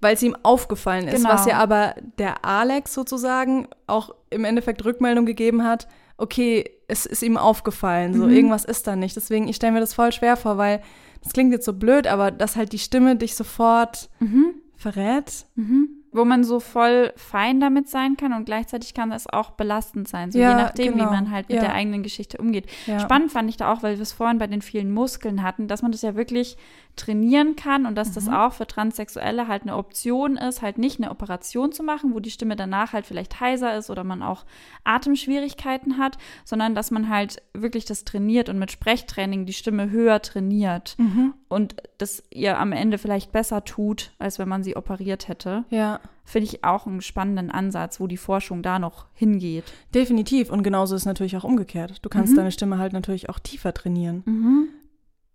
weil 0.00 0.16
es 0.16 0.22
ihm 0.22 0.36
aufgefallen 0.42 1.08
ist, 1.08 1.22
genau. 1.22 1.30
was 1.30 1.46
ja 1.46 1.56
aber 1.56 1.94
der 2.18 2.44
Alex 2.44 2.92
sozusagen 2.92 3.68
auch 3.86 4.14
im 4.28 4.44
Endeffekt 4.44 4.84
Rückmeldung 4.84 5.24
gegeben 5.24 5.64
hat, 5.64 5.88
okay, 6.18 6.70
es 6.88 7.06
ist 7.06 7.22
ihm 7.22 7.36
aufgefallen, 7.36 8.14
so 8.14 8.26
mhm. 8.26 8.32
irgendwas 8.32 8.64
ist 8.64 8.86
da 8.86 8.96
nicht. 8.96 9.16
Deswegen, 9.16 9.48
ich 9.48 9.56
stelle 9.56 9.72
mir 9.72 9.80
das 9.80 9.94
voll 9.94 10.12
schwer 10.12 10.36
vor, 10.36 10.58
weil 10.58 10.82
das 11.22 11.32
klingt 11.32 11.52
jetzt 11.52 11.64
so 11.64 11.72
blöd, 11.72 12.06
aber 12.06 12.30
dass 12.30 12.56
halt 12.56 12.72
die 12.72 12.78
Stimme 12.78 13.16
dich 13.16 13.34
sofort 13.34 14.10
mhm. 14.20 14.54
verrät. 14.76 15.46
Mhm. 15.54 15.88
Wo 16.12 16.24
man 16.24 16.44
so 16.44 16.60
voll 16.60 17.12
fein 17.16 17.58
damit 17.58 17.88
sein 17.88 18.16
kann 18.16 18.32
und 18.34 18.44
gleichzeitig 18.44 18.94
kann 18.94 19.10
das 19.10 19.26
auch 19.26 19.50
belastend 19.50 20.06
sein, 20.06 20.30
so 20.30 20.38
ja, 20.38 20.50
je 20.50 20.62
nachdem, 20.62 20.92
genau. 20.92 21.06
wie 21.06 21.10
man 21.10 21.30
halt 21.32 21.48
mit 21.48 21.56
ja. 21.56 21.62
der 21.62 21.74
eigenen 21.74 22.04
Geschichte 22.04 22.38
umgeht. 22.38 22.66
Ja. 22.86 23.00
Spannend 23.00 23.32
fand 23.32 23.50
ich 23.50 23.56
da 23.56 23.72
auch, 23.72 23.82
weil 23.82 23.96
wir 23.96 24.02
es 24.02 24.12
vorhin 24.12 24.38
bei 24.38 24.46
den 24.46 24.62
vielen 24.62 24.92
Muskeln 24.92 25.42
hatten, 25.42 25.66
dass 25.66 25.82
man 25.82 25.90
das 25.90 26.02
ja 26.02 26.14
wirklich 26.14 26.56
trainieren 26.96 27.56
kann 27.56 27.86
und 27.86 27.96
dass 27.96 28.10
mhm. 28.10 28.14
das 28.14 28.28
auch 28.28 28.52
für 28.52 28.66
Transsexuelle 28.66 29.48
halt 29.48 29.62
eine 29.62 29.76
Option 29.76 30.36
ist, 30.36 30.62
halt 30.62 30.78
nicht 30.78 31.00
eine 31.00 31.10
Operation 31.10 31.72
zu 31.72 31.82
machen, 31.82 32.14
wo 32.14 32.20
die 32.20 32.30
Stimme 32.30 32.56
danach 32.56 32.92
halt 32.92 33.06
vielleicht 33.06 33.40
heiser 33.40 33.76
ist 33.76 33.90
oder 33.90 34.04
man 34.04 34.22
auch 34.22 34.44
Atemschwierigkeiten 34.84 35.98
hat, 35.98 36.18
sondern 36.44 36.74
dass 36.74 36.90
man 36.90 37.08
halt 37.08 37.42
wirklich 37.52 37.84
das 37.84 38.04
trainiert 38.04 38.48
und 38.48 38.58
mit 38.58 38.70
Sprechtraining 38.70 39.46
die 39.46 39.52
Stimme 39.52 39.90
höher 39.90 40.22
trainiert 40.22 40.94
mhm. 40.98 41.34
und 41.48 41.76
das 41.98 42.22
ihr 42.30 42.58
am 42.58 42.72
Ende 42.72 42.98
vielleicht 42.98 43.32
besser 43.32 43.64
tut, 43.64 44.12
als 44.18 44.38
wenn 44.38 44.48
man 44.48 44.62
sie 44.62 44.76
operiert 44.76 45.28
hätte. 45.28 45.64
Ja. 45.70 46.00
Finde 46.26 46.48
ich 46.48 46.64
auch 46.64 46.86
einen 46.86 47.02
spannenden 47.02 47.50
Ansatz, 47.50 48.00
wo 48.00 48.06
die 48.06 48.16
Forschung 48.16 48.62
da 48.62 48.78
noch 48.78 49.06
hingeht. 49.12 49.64
Definitiv. 49.94 50.50
Und 50.50 50.62
genauso 50.62 50.96
ist 50.96 51.04
natürlich 51.04 51.36
auch 51.36 51.44
umgekehrt. 51.44 51.98
Du 52.00 52.08
kannst 52.08 52.32
mhm. 52.32 52.36
deine 52.36 52.50
Stimme 52.50 52.78
halt 52.78 52.94
natürlich 52.94 53.28
auch 53.28 53.38
tiefer 53.38 53.74
trainieren. 53.74 54.22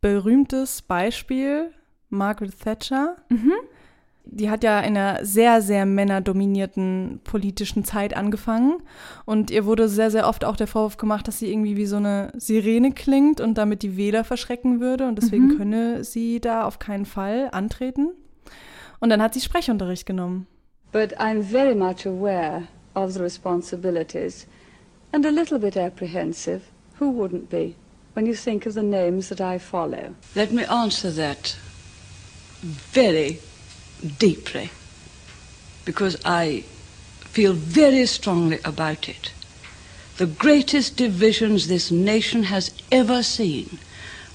Berühmtes 0.02 0.82
Beispiel 0.82 1.72
Margaret 2.10 2.60
Thatcher. 2.60 3.18
Mhm. 3.30 3.54
Die 4.32 4.50
hat 4.50 4.64
ja 4.64 4.80
in 4.82 4.96
einer 4.96 5.26
sehr, 5.26 5.62
sehr 5.62 5.88
männerdominierten 5.88 7.20
politischen 7.24 7.84
Zeit 7.84 8.16
angefangen. 8.16 8.78
Und 9.26 9.50
ihr 9.50 9.66
wurde 9.66 9.90
sehr, 9.90 10.12
sehr 10.12 10.28
oft 10.28 10.46
auch 10.46 10.56
der 10.56 10.68
Vorwurf 10.68 10.98
gemacht, 10.98 11.28
dass 11.28 11.40
sie 11.40 11.52
irgendwie 11.52 11.78
wie 11.78 11.88
so 11.88 11.96
eine 11.96 12.32
Sirene 12.38 12.92
klingt 12.92 13.42
und 13.42 13.58
damit 13.58 13.82
die 13.82 13.98
Wähler 13.98 14.24
verschrecken 14.24 14.80
würde. 14.80 15.08
Und 15.08 15.18
deswegen 15.18 15.48
mhm. 15.48 15.58
könne 15.58 16.04
sie 16.04 16.40
da 16.40 16.66
auf 16.66 16.78
keinen 16.78 17.06
Fall 17.06 17.50
antreten. 17.52 18.10
Und 19.00 19.10
dann 19.10 19.22
hat 19.22 19.34
sie 19.34 19.42
Sprechunterricht 19.42 20.06
genommen. 20.06 20.46
But 20.92 21.20
I'm 21.20 21.42
very 21.42 21.76
much 21.76 22.06
aware 22.06 22.64
of 22.94 23.12
the 23.14 23.20
responsibilities 23.20 24.48
and 25.12 25.26
a 25.26 25.30
little 25.30 25.60
bit 25.60 25.78
apprehensive. 25.78 26.62
Who 27.00 27.06
wouldn't 27.06 27.50
be? 27.50 27.76
When 28.20 28.26
you 28.26 28.36
think 28.36 28.66
of 28.66 28.74
the 28.74 28.84
names 28.84 29.30
that 29.30 29.40
I 29.40 29.58
follow? 29.58 30.14
Let 30.36 30.52
me 30.52 30.66
answer 30.66 31.10
that 31.12 31.56
very 32.62 33.40
deeply 34.18 34.72
because 35.86 36.18
I 36.26 36.66
feel 37.32 37.54
very 37.54 38.06
strongly 38.06 38.60
about 38.66 39.08
it. 39.08 39.32
The 40.18 40.26
greatest 40.26 40.98
divisions 40.98 41.70
this 41.70 41.92
nation 41.92 42.44
has 42.44 42.74
ever 42.92 43.24
seen 43.24 43.80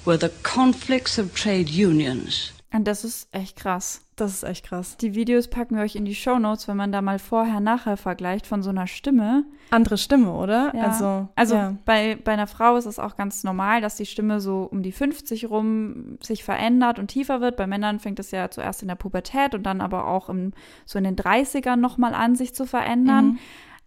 were 0.06 0.16
the 0.16 0.32
conflicts 0.42 1.18
of 1.18 1.34
trade 1.34 1.68
unions. 1.68 2.52
Und 2.72 2.84
das 2.84 3.04
ist 3.04 3.28
echt 3.32 3.54
krass. 3.56 4.00
Das 4.16 4.32
ist 4.32 4.44
echt 4.44 4.66
krass. 4.66 4.96
Die 4.96 5.16
Videos 5.16 5.48
packen 5.48 5.74
wir 5.74 5.82
euch 5.82 5.96
in 5.96 6.04
die 6.04 6.14
Show 6.14 6.38
Notes, 6.38 6.68
wenn 6.68 6.76
man 6.76 6.92
da 6.92 7.02
mal 7.02 7.18
vorher, 7.18 7.58
nachher 7.58 7.96
vergleicht 7.96 8.46
von 8.46 8.62
so 8.62 8.70
einer 8.70 8.86
Stimme. 8.86 9.44
Andere 9.70 9.98
Stimme, 9.98 10.32
oder? 10.32 10.72
Ja. 10.72 10.84
Also, 10.84 11.28
also 11.34 11.54
ja. 11.56 11.76
bei, 11.84 12.16
bei 12.22 12.32
einer 12.32 12.46
Frau 12.46 12.76
ist 12.76 12.86
es 12.86 13.00
auch 13.00 13.16
ganz 13.16 13.42
normal, 13.42 13.80
dass 13.80 13.96
die 13.96 14.06
Stimme 14.06 14.40
so 14.40 14.68
um 14.70 14.84
die 14.84 14.92
50 14.92 15.50
rum 15.50 16.18
sich 16.22 16.44
verändert 16.44 17.00
und 17.00 17.08
tiefer 17.08 17.40
wird. 17.40 17.56
Bei 17.56 17.66
Männern 17.66 17.98
fängt 17.98 18.20
es 18.20 18.30
ja 18.30 18.50
zuerst 18.50 18.82
in 18.82 18.88
der 18.88 18.94
Pubertät 18.94 19.52
und 19.52 19.64
dann 19.64 19.80
aber 19.80 20.06
auch 20.06 20.28
im, 20.28 20.52
so 20.86 20.96
in 20.96 21.04
den 21.04 21.16
30ern 21.16 21.76
nochmal 21.76 22.14
an, 22.14 22.36
sich 22.36 22.54
zu 22.54 22.66
verändern. 22.66 23.26
Mhm. 23.26 23.38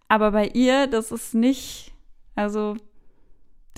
Aber 0.08 0.32
bei 0.32 0.48
ihr, 0.48 0.88
das 0.88 1.10
ist 1.10 1.34
nicht, 1.34 1.94
also 2.34 2.76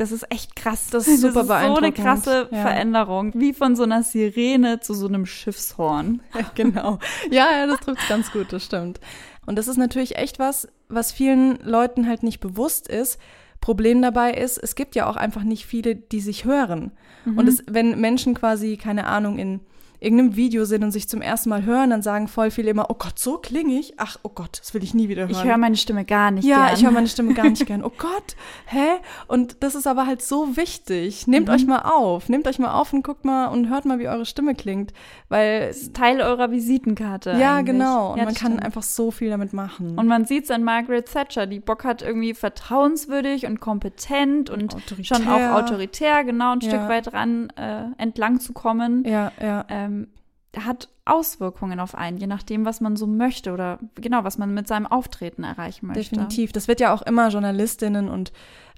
das 0.01 0.13
ist 0.13 0.25
echt 0.31 0.57
krass. 0.57 0.87
Das 0.91 1.07
ist 1.07 1.21
super 1.21 1.35
das 1.35 1.43
ist 1.43 1.49
beeindruckend. 1.49 1.97
So 1.99 2.03
eine 2.03 2.15
krasse 2.15 2.49
ja. 2.51 2.63
Veränderung, 2.63 3.33
wie 3.35 3.53
von 3.53 3.77
so 3.77 3.83
einer 3.83 4.03
Sirene 4.03 4.81
zu 4.81 4.95
so 4.95 5.07
einem 5.07 5.27
Schiffshorn. 5.27 6.23
Ja, 6.35 6.51
genau. 6.55 6.99
Ja, 7.31 7.49
ja, 7.53 7.67
das 7.67 7.81
trifft 7.81 8.09
ganz 8.09 8.33
gut, 8.33 8.51
das 8.51 8.65
stimmt. 8.65 8.99
Und 9.45 9.57
das 9.57 9.69
ist 9.69 9.77
natürlich 9.77 10.17
echt 10.17 10.39
was, 10.39 10.69
was 10.89 11.13
vielen 11.13 11.59
Leuten 11.63 12.09
halt 12.09 12.23
nicht 12.23 12.41
bewusst 12.41 12.89
ist. 12.89 13.19
Problem 13.61 14.01
dabei 14.01 14.33
ist, 14.33 14.57
es 14.57 14.75
gibt 14.75 14.95
ja 14.95 15.07
auch 15.07 15.17
einfach 15.17 15.43
nicht 15.43 15.67
viele, 15.67 15.97
die 15.97 16.21
sich 16.21 16.47
hören. 16.47 16.93
Mhm. 17.27 17.39
Und 17.39 17.47
es, 17.47 17.63
wenn 17.69 18.01
Menschen 18.01 18.33
quasi, 18.33 18.79
keine 18.79 19.07
Ahnung, 19.07 19.39
in 19.39 19.61
irgendeinem 20.01 20.35
Video 20.35 20.65
sind 20.65 20.83
und 20.83 20.91
sich 20.93 21.09
zum 21.09 21.21
ersten 21.21 21.51
Mal 21.51 21.65
hören, 21.65 21.91
dann 21.91 22.03
sagen 22.03 22.27
voll 22.27 22.51
viele 22.51 22.71
immer, 22.71 22.87
oh 22.89 22.95
Gott, 22.95 23.19
so 23.19 23.37
klinge 23.37 23.79
ich? 23.79 23.95
Ach, 23.99 24.17
oh 24.23 24.31
Gott, 24.31 24.59
das 24.59 24.73
will 24.73 24.83
ich 24.83 24.95
nie 24.95 25.09
wieder 25.09 25.23
hören. 25.23 25.33
Ich 25.33 25.45
höre 25.45 25.59
meine 25.59 25.77
Stimme 25.77 26.07
gar 26.07 26.31
nicht 26.31 26.45
ja, 26.45 26.57
gern. 26.57 26.67
Ja, 26.69 26.75
ich 26.75 26.85
höre 26.85 26.91
meine 26.91 27.09
Stimme 27.09 27.35
gar 27.35 27.49
nicht 27.49 27.67
gern. 27.67 27.85
Oh 27.85 27.93
Gott, 27.97 28.35
hä? 28.67 28.97
Und 29.29 29.59
das 29.61 29.75
ist 29.75 29.87
aber 29.87 30.07
halt 30.07 30.23
so 30.23 30.57
wichtig. 30.57 31.27
Nehmt 31.27 31.49
mhm. 31.49 31.55
euch 31.55 31.67
mal 31.67 31.81
auf. 31.81 32.31
Nehmt 32.31 32.49
euch 32.49 32.59
mal 32.59 32.73
auf 32.73 32.93
und 32.95 33.03
guckt 33.03 33.27
mal 33.27 33.49
und 33.49 33.69
hört 33.69 33.85
mal, 33.85 33.99
wie 33.99 34.09
eure 34.09 34.25
Stimme 34.25 34.55
klingt. 34.55 34.95
Weil 35.29 35.69
es 35.71 35.83
ist 35.83 35.95
Teil 35.95 36.23
eurer 36.23 36.51
Visitenkarte. 36.51 37.37
Ja, 37.39 37.57
eigentlich. 37.57 37.77
genau. 37.77 38.13
Und 38.13 38.19
ja, 38.19 38.25
man 38.25 38.35
kann 38.35 38.53
stimmt. 38.53 38.65
einfach 38.65 38.83
so 38.83 39.11
viel 39.11 39.29
damit 39.29 39.53
machen. 39.53 39.99
Und 39.99 40.07
man 40.07 40.25
sieht 40.25 40.45
es 40.45 40.51
an 40.51 40.65
Margaret 40.65 41.13
Thatcher, 41.13 41.47
die 41.47 41.61
Bock 41.61 41.85
hat 41.85 42.01
irgendwie 42.01 42.33
vertrauenswürdig 42.33 43.45
und 43.45 43.61
kompetent 43.61 44.49
und 44.49 44.75
autoritär. 44.75 45.05
schon 45.05 45.29
auch 45.29 45.63
autoritär, 45.63 46.25
genau 46.25 46.53
ein 46.53 46.61
ja. 46.61 46.71
Stück 46.71 46.89
weit 46.89 47.13
dran 47.13 47.51
äh, 47.57 47.85
entlang 47.99 48.41
zu 48.41 48.55
kommen. 48.55 49.05
Ja, 49.05 49.31
ja. 49.41 49.67
Ähm, 49.69 49.90
hat 50.57 50.89
Auswirkungen 51.05 51.79
auf 51.79 51.95
einen, 51.95 52.19
je 52.19 52.27
nachdem, 52.27 52.65
was 52.65 52.81
man 52.81 52.97
so 52.97 53.07
möchte 53.07 53.53
oder 53.53 53.79
genau, 53.95 54.25
was 54.25 54.37
man 54.39 54.53
mit 54.53 54.67
seinem 54.67 54.87
Auftreten 54.87 55.45
erreichen 55.45 55.87
möchte. 55.87 56.03
Definitiv. 56.03 56.53
Das 56.53 56.67
wird 56.67 56.81
ja 56.81 56.93
auch 56.93 57.03
immer 57.03 57.29
Journalistinnen 57.29 58.09
und 58.09 58.33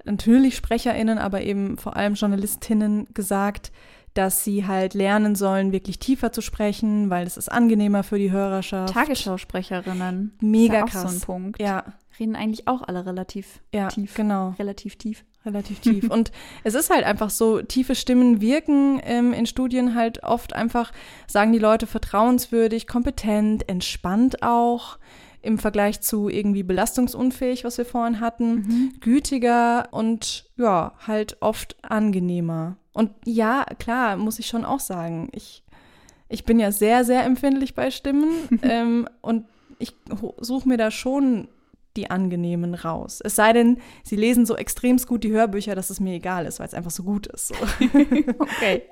natürlich 0.04 0.56
Sprecherinnen, 0.56 1.18
aber 1.18 1.42
eben 1.42 1.78
vor 1.78 1.96
allem 1.96 2.14
Journalistinnen 2.14 3.06
gesagt, 3.14 3.72
dass 4.14 4.44
sie 4.44 4.66
halt 4.66 4.92
lernen 4.92 5.34
sollen, 5.34 5.72
wirklich 5.72 5.98
tiefer 5.98 6.32
zu 6.32 6.42
sprechen, 6.42 7.08
weil 7.08 7.26
es 7.26 7.38
ist 7.38 7.50
angenehmer 7.50 8.02
für 8.02 8.18
die 8.18 8.30
Hörerschaft. 8.30 8.92
Tagesschausprecherinnen. 8.92 10.36
Mega 10.40 10.84
ist 10.84 10.94
ja 10.94 11.00
krass. 11.00 11.04
Auch 11.04 11.08
so 11.08 11.16
ein 11.16 11.20
Punkt. 11.22 11.62
Ja. 11.62 11.84
Reden 12.18 12.36
eigentlich 12.36 12.68
auch 12.68 12.82
alle 12.82 13.06
relativ 13.06 13.62
ja, 13.72 13.88
tief. 13.88 14.12
Genau. 14.14 14.54
Relativ 14.58 14.96
tief 14.96 15.24
relativ 15.44 15.80
tief. 15.80 16.10
Und 16.10 16.32
es 16.64 16.74
ist 16.74 16.90
halt 16.90 17.04
einfach 17.04 17.30
so, 17.30 17.62
tiefe 17.62 17.94
Stimmen 17.94 18.40
wirken 18.40 19.00
ähm, 19.04 19.32
in 19.32 19.46
Studien 19.46 19.94
halt 19.94 20.22
oft 20.22 20.54
einfach, 20.54 20.92
sagen 21.26 21.52
die 21.52 21.58
Leute, 21.58 21.86
vertrauenswürdig, 21.86 22.86
kompetent, 22.86 23.68
entspannt 23.68 24.42
auch 24.42 24.98
im 25.42 25.58
Vergleich 25.58 26.00
zu 26.00 26.28
irgendwie 26.28 26.62
belastungsunfähig, 26.62 27.64
was 27.64 27.76
wir 27.76 27.84
vorhin 27.84 28.20
hatten, 28.20 28.54
mhm. 28.54 28.92
gütiger 29.00 29.88
und 29.90 30.44
ja, 30.56 30.92
halt 31.06 31.36
oft 31.40 31.76
angenehmer. 31.82 32.76
Und 32.92 33.10
ja, 33.24 33.64
klar, 33.78 34.16
muss 34.16 34.38
ich 34.38 34.46
schon 34.46 34.64
auch 34.64 34.80
sagen, 34.80 35.28
ich, 35.32 35.64
ich 36.28 36.44
bin 36.44 36.60
ja 36.60 36.70
sehr, 36.70 37.04
sehr 37.04 37.24
empfindlich 37.24 37.74
bei 37.74 37.90
Stimmen 37.90 38.30
ähm, 38.62 39.08
und 39.20 39.46
ich 39.78 39.96
suche 40.40 40.68
mir 40.68 40.76
da 40.76 40.92
schon 40.92 41.48
die 41.96 42.10
angenehmen 42.10 42.74
raus. 42.74 43.20
Es 43.22 43.36
sei 43.36 43.52
denn, 43.52 43.78
sie 44.02 44.16
lesen 44.16 44.46
so 44.46 44.56
extremst 44.56 45.06
gut 45.06 45.24
die 45.24 45.32
Hörbücher, 45.32 45.74
dass 45.74 45.90
es 45.90 46.00
mir 46.00 46.14
egal 46.14 46.46
ist, 46.46 46.58
weil 46.58 46.66
es 46.66 46.74
einfach 46.74 46.90
so 46.90 47.02
gut 47.02 47.26
ist. 47.26 47.48
So. 47.48 47.54
okay. 48.38 48.82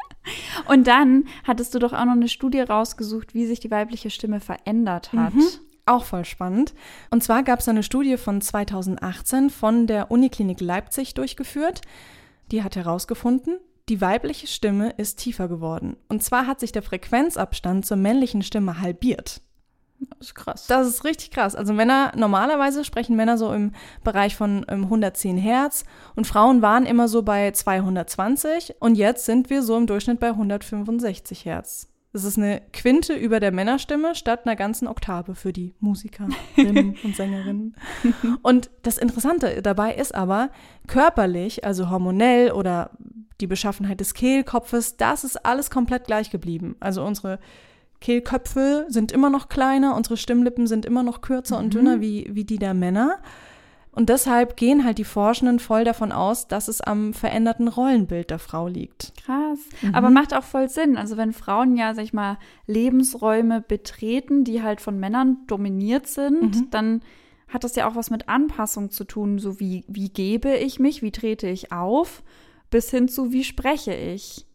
Und 0.69 0.87
dann 0.87 1.25
hattest 1.45 1.75
du 1.75 1.79
doch 1.79 1.93
auch 1.93 2.05
noch 2.05 2.13
eine 2.13 2.29
Studie 2.29 2.61
rausgesucht, 2.61 3.35
wie 3.35 3.47
sich 3.47 3.61
die 3.61 3.71
weibliche 3.71 4.11
Stimme 4.11 4.41
verändert 4.41 5.13
hat. 5.13 5.35
Mhm. 5.35 5.49
Auch 5.87 6.05
voll 6.05 6.25
spannend. 6.25 6.75
Und 7.11 7.23
zwar 7.23 7.43
gab 7.43 7.61
es 7.61 7.69
eine 7.69 7.83
Studie 7.83 8.17
von 8.17 8.41
2018 8.41 9.51
von 9.51 9.87
der 9.87 10.11
Uniklinik 10.11 10.61
Leipzig 10.61 11.15
durchgeführt. 11.15 11.81
Die 12.53 12.63
hat 12.63 12.77
herausgefunden, 12.77 13.59
die 13.89 14.01
weibliche 14.01 14.47
Stimme 14.47 14.91
ist 14.91 15.19
tiefer 15.19 15.49
geworden. 15.49 15.97
Und 16.09 16.23
zwar 16.23 16.47
hat 16.47 16.61
sich 16.61 16.71
der 16.71 16.83
Frequenzabstand 16.83 17.87
zur 17.87 17.97
männlichen 17.97 18.43
Stimme 18.43 18.81
halbiert. 18.81 19.43
Das 20.01 20.29
ist 20.29 20.35
krass. 20.35 20.67
Das 20.67 20.87
ist 20.87 21.05
richtig 21.05 21.31
krass. 21.31 21.55
Also 21.55 21.73
Männer, 21.73 22.13
normalerweise 22.17 22.85
sprechen 22.85 23.17
Männer 23.17 23.37
so 23.37 23.53
im 23.53 23.73
Bereich 24.03 24.35
von 24.37 24.65
110 24.69 25.37
Hertz 25.37 25.85
und 26.17 26.27
Frauen 26.27 26.63
waren 26.63 26.87
immer 26.87 27.09
so 27.09 27.23
bei 27.23 27.51
220 27.51 28.77
und 28.81 28.97
jetzt 28.97 29.27
sind 29.27 29.51
wir 29.51 29.63
so 29.63 29.77
im 29.77 29.87
Durchschnitt 29.87 30.21
bei 30.21 30.29
165 30.29 31.45
Hertz. 31.45 31.91
Das 32.13 32.25
ist 32.25 32.39
eine 32.39 32.61
Quinte 32.73 33.15
über 33.15 33.39
der 33.39 33.53
Männerstimme 33.53 34.17
statt 34.17 34.45
einer 34.45 34.57
ganzen 34.57 34.89
Oktave 34.89 35.37
für 35.37 35.53
die 35.53 35.75
Musikerinnen 35.79 36.97
und 37.05 37.15
Sängerinnen. 37.15 37.77
Und 38.43 38.71
das 38.83 38.99
Interessante 38.99 39.63
dabei 39.63 39.95
ist 39.95 40.15
aber, 40.15 40.51
körperlich, 40.89 41.65
also 41.65 41.89
hormonell 41.89 42.51
oder 42.51 42.91
die 43.41 43.47
Beschaffenheit 43.47 44.01
des 44.01 44.15
Kehlkopfes, 44.15 44.97
das 44.97 45.23
ist 45.23 45.47
alles 45.47 45.71
komplett 45.71 46.07
gleich 46.07 46.31
geblieben. 46.31 46.75
Also 46.81 47.05
unsere 47.05 47.39
Kehlköpfe 48.01 48.87
sind 48.89 49.13
immer 49.13 49.31
noch 49.31 49.49
kleiner, 49.49 49.95
unsere 49.95 50.17
Stimmlippen 50.17 50.67
sind 50.67 50.87
immer 50.87 51.03
noch 51.03 51.21
kürzer 51.21 51.59
mhm. 51.59 51.65
und 51.65 51.75
dünner 51.75 52.01
wie, 52.01 52.29
wie 52.33 52.45
die 52.45 52.59
der 52.59 52.75
Männer. 52.75 53.19
Und 53.93 54.09
deshalb 54.09 54.57
gehen 54.57 54.85
halt 54.85 54.99
die 54.99 55.05
Forschenden 55.05 55.59
voll 55.59 55.85
davon 55.85 56.13
aus, 56.13 56.47
dass 56.47 56.69
es 56.69 56.81
am 56.81 57.13
veränderten 57.13 57.67
Rollenbild 57.67 58.31
der 58.31 58.39
Frau 58.39 58.69
liegt. 58.69 59.13
Krass. 59.25 59.59
Mhm. 59.83 59.95
Aber 59.95 60.11
macht 60.11 60.33
auch 60.33 60.45
voll 60.45 60.69
Sinn. 60.69 60.97
Also 60.97 61.17
wenn 61.17 61.33
Frauen 61.33 61.77
ja, 61.77 61.93
sag 61.95 62.05
ich 62.05 62.13
mal, 62.13 62.39
Lebensräume 62.67 63.61
betreten, 63.61 64.45
die 64.45 64.63
halt 64.63 64.81
von 64.81 65.01
Männern 65.01 65.39
dominiert 65.49 66.07
sind, 66.07 66.57
mhm. 66.57 66.71
dann 66.71 67.03
hat 67.49 67.65
das 67.65 67.75
ja 67.75 67.89
auch 67.89 67.97
was 67.97 68.11
mit 68.11 68.29
Anpassung 68.29 68.91
zu 68.91 69.05
tun. 69.05 69.41
So 69.41 69.59
wie, 69.59 69.85
wie 69.89 70.09
gebe 70.09 70.55
ich 70.55 70.79
mich, 70.79 71.03
wie 71.03 71.11
trete 71.11 71.49
ich 71.49 71.73
auf, 71.73 72.23
bis 72.71 72.91
hin 72.91 73.09
zu 73.09 73.33
wie 73.33 73.43
spreche 73.43 73.93
ich. 73.93 74.47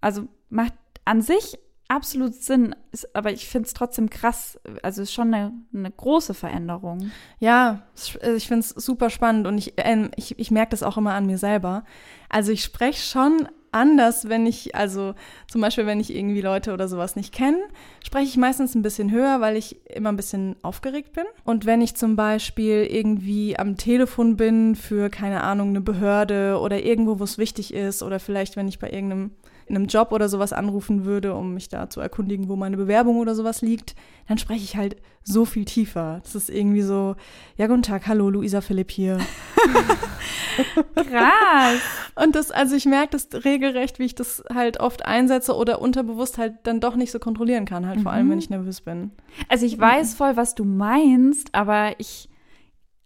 Also 0.00 0.28
macht 0.50 0.74
an 1.04 1.20
sich 1.20 1.58
absolut 1.88 2.34
Sinn, 2.34 2.74
ist, 2.92 3.14
aber 3.14 3.32
ich 3.32 3.48
finde 3.48 3.66
es 3.66 3.74
trotzdem 3.74 4.10
krass. 4.10 4.58
Also 4.82 5.02
es 5.02 5.08
ist 5.08 5.14
schon 5.14 5.34
eine, 5.34 5.52
eine 5.72 5.90
große 5.90 6.34
Veränderung. 6.34 7.10
Ja, 7.38 7.82
also 7.94 8.36
ich 8.36 8.48
finde 8.48 8.60
es 8.60 8.70
super 8.70 9.10
spannend 9.10 9.46
und 9.46 9.58
ich, 9.58 9.78
äh, 9.78 10.08
ich, 10.16 10.38
ich 10.38 10.50
merke 10.50 10.70
das 10.70 10.82
auch 10.82 10.96
immer 10.96 11.14
an 11.14 11.26
mir 11.26 11.38
selber. 11.38 11.84
Also 12.28 12.52
ich 12.52 12.64
spreche 12.64 13.00
schon 13.00 13.48
anders, 13.74 14.28
wenn 14.28 14.46
ich, 14.46 14.74
also 14.74 15.14
zum 15.48 15.60
Beispiel, 15.60 15.84
wenn 15.84 16.00
ich 16.00 16.14
irgendwie 16.14 16.40
Leute 16.40 16.72
oder 16.72 16.88
sowas 16.88 17.16
nicht 17.16 17.34
kenne, 17.34 17.58
spreche 18.04 18.28
ich 18.28 18.36
meistens 18.36 18.74
ein 18.74 18.82
bisschen 18.82 19.10
höher, 19.10 19.40
weil 19.40 19.56
ich 19.56 19.90
immer 19.90 20.10
ein 20.10 20.16
bisschen 20.16 20.56
aufgeregt 20.62 21.12
bin. 21.12 21.24
Und 21.44 21.66
wenn 21.66 21.82
ich 21.82 21.96
zum 21.96 22.16
Beispiel 22.16 22.86
irgendwie 22.88 23.58
am 23.58 23.76
Telefon 23.76 24.36
bin 24.36 24.76
für, 24.76 25.10
keine 25.10 25.42
Ahnung, 25.42 25.70
eine 25.70 25.80
Behörde 25.80 26.58
oder 26.60 26.82
irgendwo, 26.82 27.18
wo 27.18 27.24
es 27.24 27.36
wichtig 27.36 27.74
ist 27.74 28.02
oder 28.02 28.20
vielleicht, 28.20 28.56
wenn 28.56 28.68
ich 28.68 28.78
bei 28.78 28.90
irgendeinem 28.90 29.32
in 29.66 29.76
einem 29.76 29.86
Job 29.86 30.12
oder 30.12 30.28
sowas 30.28 30.52
anrufen 30.52 31.04
würde, 31.04 31.34
um 31.34 31.54
mich 31.54 31.68
da 31.68 31.88
zu 31.88 32.00
erkundigen, 32.00 32.48
wo 32.48 32.56
meine 32.56 32.76
Bewerbung 32.76 33.18
oder 33.18 33.34
sowas 33.34 33.62
liegt, 33.62 33.94
dann 34.28 34.38
spreche 34.38 34.64
ich 34.64 34.76
halt 34.76 34.96
so 35.22 35.44
viel 35.44 35.64
tiefer. 35.64 36.20
Das 36.22 36.34
ist 36.34 36.50
irgendwie 36.50 36.82
so, 36.82 37.16
ja, 37.56 37.66
guten 37.66 37.82
Tag, 37.82 38.06
hallo, 38.06 38.30
Luisa 38.30 38.60
Philipp 38.60 38.90
hier. 38.90 39.18
Krass. 40.94 41.80
Und 42.14 42.36
das, 42.36 42.50
also 42.50 42.76
ich 42.76 42.84
merke 42.84 43.12
das 43.12 43.28
regelrecht, 43.44 43.98
wie 43.98 44.04
ich 44.04 44.14
das 44.14 44.44
halt 44.52 44.80
oft 44.80 45.04
einsetze 45.04 45.56
oder 45.56 45.80
unterbewusst 45.80 46.38
halt 46.38 46.54
dann 46.64 46.80
doch 46.80 46.94
nicht 46.94 47.10
so 47.10 47.18
kontrollieren 47.18 47.64
kann, 47.64 47.86
halt 47.86 48.02
vor 48.02 48.12
allem, 48.12 48.30
wenn 48.30 48.38
ich 48.38 48.50
nervös 48.50 48.82
bin. 48.82 49.10
Also 49.48 49.66
ich 49.66 49.78
weiß 49.78 50.14
voll, 50.14 50.36
was 50.36 50.54
du 50.54 50.64
meinst, 50.64 51.54
aber 51.54 51.98
ich, 51.98 52.28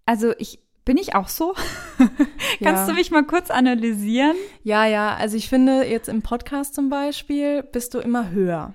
also 0.05 0.33
ich, 0.38 0.61
bin 0.88 0.96
ich 0.96 1.14
auch 1.14 1.29
so? 1.29 1.53
Kannst 1.98 2.61
Ja. 2.61 2.87
du 2.87 2.94
mich 2.94 3.11
mal 3.11 3.22
kurz 3.24 3.51
analysieren? 3.51 4.35
Ja, 4.62 4.87
ja, 4.87 5.14
also 5.16 5.37
ich 5.37 5.51
finde 5.51 5.85
jetzt 5.85 6.09
im 6.09 6.22
Podcast 6.22 6.74
zum 6.74 6.88
Beispiel 6.88 7.62
bist 7.62 7.92
du 7.92 7.98
immer 7.98 8.31
höher, 8.31 8.72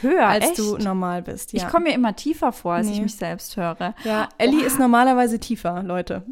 Höher, 0.00 0.26
als 0.26 0.46
echt? 0.48 0.58
du 0.58 0.76
normal 0.78 1.22
bist. 1.22 1.52
Ja. 1.52 1.62
Ich 1.62 1.68
komme 1.68 1.84
mir 1.90 1.94
immer 1.94 2.16
tiefer 2.16 2.50
vor, 2.50 2.72
als 2.74 2.88
ich 2.88 2.96
Nee. 2.96 3.02
mich 3.04 3.14
selbst 3.14 3.56
höre. 3.56 3.94
ja, 4.02 4.28
Ellie 4.38 4.64
ist 4.64 4.80
normalerweise 4.80 5.38
tiefer, 5.38 5.84
Leute. 5.84 6.24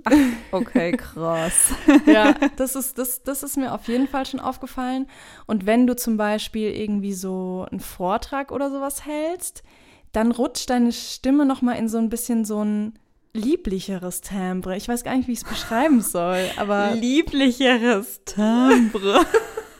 Okay, 0.51 0.93
krass. 0.97 1.73
ja, 2.07 2.35
das 2.57 2.75
ist, 2.75 2.99
das, 2.99 3.23
das 3.23 3.45
ist 3.45 3.57
mir 3.57 3.73
auf 3.73 3.87
jeden 3.87 4.09
Fall 4.09 4.27
schon 4.27 4.41
aufgefallen. 4.41 5.07
Und 5.47 5.65
wenn 5.65 5.87
du 5.87 5.95
zum 5.95 6.17
Beispiel 6.17 6.73
irgendwie 6.73 7.13
so 7.13 7.67
einen 7.71 7.79
Vortrag 7.81 8.51
oder 8.51 8.69
sowas 8.71 9.07
hältst, 9.07 9.63
dann 10.11 10.33
rutscht 10.33 10.71
deine 10.71 10.91
Stimme 10.91 11.47
noch 11.47 11.63
mal 11.63 11.75
in 11.75 11.89
so 11.89 11.99
ein 11.99 12.09
bisschen 12.09 12.45
so 12.45 12.65
ein 12.65 12.99
lieblicheres 13.33 14.21
Timbre. 14.21 14.77
Ich 14.77 14.89
weiß 14.89 15.05
gar 15.05 15.17
nicht, 15.17 15.29
wie 15.29 15.33
ich 15.33 15.39
es 15.39 15.45
beschreiben 15.45 16.01
soll, 16.01 16.45
aber 16.57 16.95
Lieblicheres 16.95 18.25
Timbre. 18.25 19.25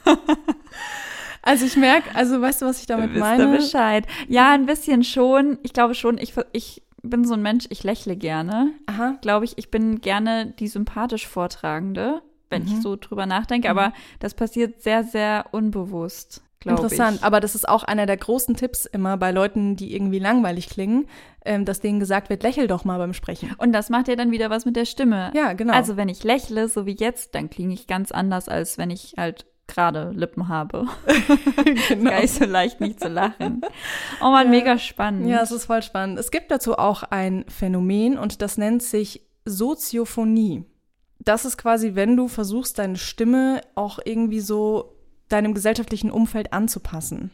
also 1.41 1.65
ich 1.65 1.75
merke, 1.75 2.13
also 2.15 2.41
weißt 2.41 2.61
du, 2.61 2.65
was 2.65 2.79
ich 2.79 2.87
damit 2.87 3.11
Wisst 3.11 3.19
meine? 3.19 3.57
Bescheid. 3.57 4.07
Ja, 4.27 4.53
ein 4.53 4.65
bisschen 4.65 5.03
schon. 5.03 5.57
Ich 5.63 5.73
glaube 5.73 5.95
schon, 5.95 6.17
ich, 6.17 6.33
ich 6.53 6.83
bin 7.03 7.25
so 7.25 7.33
ein 7.33 7.41
Mensch, 7.41 7.65
ich 7.69 7.83
lächle 7.83 8.15
gerne. 8.15 8.71
Aha. 8.85 9.17
Glaube 9.21 9.45
ich, 9.45 9.57
ich 9.57 9.71
bin 9.71 10.01
gerne 10.01 10.53
die 10.59 10.67
sympathisch 10.67 11.27
Vortragende, 11.27 12.21
wenn 12.49 12.65
ich 12.65 12.81
so 12.81 12.95
drüber 12.95 13.25
nachdenke. 13.25 13.69
Aber 13.69 13.93
das 14.19 14.33
passiert 14.33 14.81
sehr, 14.81 15.03
sehr 15.03 15.45
unbewusst, 15.51 16.43
glaube 16.61 16.77
ich. 16.77 16.91
Interessant, 16.93 17.23
aber 17.23 17.39
das 17.41 17.53
ist 17.55 17.67
auch 17.67 17.83
einer 17.83 18.05
der 18.05 18.17
großen 18.17 18.55
Tipps 18.55 18.85
immer 18.85 19.17
bei 19.17 19.31
Leuten, 19.31 19.75
die 19.75 19.93
irgendwie 19.93 20.19
langweilig 20.19 20.69
klingen, 20.69 21.07
ähm, 21.43 21.65
dass 21.65 21.81
denen 21.81 21.99
gesagt 21.99 22.29
wird, 22.29 22.43
lächel 22.43 22.67
doch 22.67 22.85
mal 22.85 22.97
beim 22.97 23.13
Sprechen. 23.13 23.53
Und 23.57 23.73
das 23.73 23.89
macht 23.89 24.07
ja 24.07 24.15
dann 24.15 24.31
wieder 24.31 24.49
was 24.49 24.65
mit 24.65 24.75
der 24.75 24.85
Stimme. 24.85 25.31
Ja, 25.35 25.53
genau. 25.53 25.73
Also 25.73 25.97
wenn 25.97 26.07
ich 26.09 26.23
lächle, 26.23 26.69
so 26.69 26.85
wie 26.85 26.95
jetzt, 26.95 27.35
dann 27.35 27.49
klinge 27.49 27.73
ich 27.73 27.87
ganz 27.87 28.11
anders, 28.11 28.47
als 28.47 28.77
wenn 28.77 28.89
ich 28.89 29.15
halt 29.17 29.45
gerade 29.67 30.11
Lippen 30.13 30.49
habe. 30.49 30.85
genau. 31.87 32.09
Gar 32.11 32.21
nicht 32.21 32.33
so 32.33 32.45
leicht 32.45 32.81
nicht 32.81 32.99
zu 32.99 33.07
lachen. 33.07 33.61
Oh 34.21 34.25
man, 34.31 34.45
Ja. 34.47 34.49
mega 34.51 34.77
spannend. 34.77 35.27
Ja, 35.29 35.41
es 35.41 35.51
ist 35.51 35.65
voll 35.65 35.81
spannend. 35.81 36.19
Es 36.19 36.29
gibt 36.31 36.51
dazu 36.51 36.77
auch 36.77 37.03
ein 37.03 37.45
Phänomen 37.47 38.17
und 38.17 38.41
das 38.41 38.57
nennt 38.57 38.83
sich 38.83 39.21
Soziophonie. 39.45 40.65
Das 41.19 41.45
ist 41.45 41.57
quasi, 41.57 41.95
wenn 41.95 42.17
du 42.17 42.27
versuchst, 42.27 42.79
deine 42.79 42.97
Stimme 42.97 43.61
auch 43.75 43.99
irgendwie 44.03 44.39
so 44.41 44.95
deinem 45.31 45.53
gesellschaftlichen 45.53 46.11
Umfeld 46.11 46.53
anzupassen. 46.53 47.31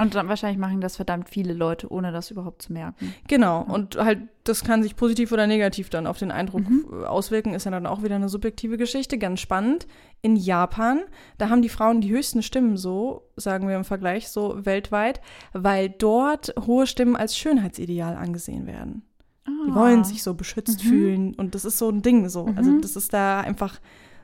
Und 0.00 0.14
dann 0.14 0.28
wahrscheinlich 0.28 0.58
machen 0.58 0.80
das 0.80 0.96
verdammt 0.96 1.28
viele 1.28 1.52
Leute, 1.52 1.92
ohne 1.92 2.12
das 2.12 2.30
überhaupt 2.30 2.62
zu 2.62 2.72
merken. 2.72 3.14
Genau. 3.28 3.60
Und 3.62 3.96
halt, 3.96 4.20
das 4.44 4.64
kann 4.64 4.82
sich 4.82 4.96
positiv 4.96 5.32
oder 5.32 5.46
negativ 5.46 5.90
dann 5.90 6.06
auf 6.06 6.18
den 6.18 6.30
Eindruck 6.30 6.62
äh, 6.62 7.04
auswirken, 7.04 7.52
ist 7.52 7.64
ja 7.64 7.70
dann 7.70 7.86
auch 7.86 8.02
wieder 8.02 8.14
eine 8.16 8.30
subjektive 8.30 8.78
Geschichte. 8.78 9.18
Ganz 9.18 9.40
spannend. 9.40 9.86
In 10.22 10.36
Japan, 10.36 11.02
da 11.36 11.50
haben 11.50 11.60
die 11.60 11.68
Frauen 11.68 12.00
die 12.00 12.10
höchsten 12.10 12.42
Stimmen 12.42 12.78
so, 12.78 13.28
sagen 13.36 13.68
wir 13.68 13.76
im 13.76 13.84
Vergleich, 13.84 14.28
so 14.30 14.64
weltweit, 14.64 15.20
weil 15.52 15.90
dort 15.90 16.54
hohe 16.66 16.86
Stimmen 16.86 17.16
als 17.16 17.36
Schönheitsideal 17.36 18.16
angesehen 18.16 18.66
werden. 18.66 19.02
Die 19.46 19.74
wollen 19.74 20.04
sich 20.04 20.22
so 20.22 20.34
beschützt 20.34 20.82
fühlen 20.82 21.34
und 21.34 21.54
das 21.54 21.64
ist 21.64 21.78
so 21.78 21.88
ein 21.88 22.00
Ding 22.02 22.28
so. 22.28 22.46
Also 22.56 22.78
das 22.80 22.96
ist 22.96 23.12
da 23.12 23.40
einfach 23.40 23.80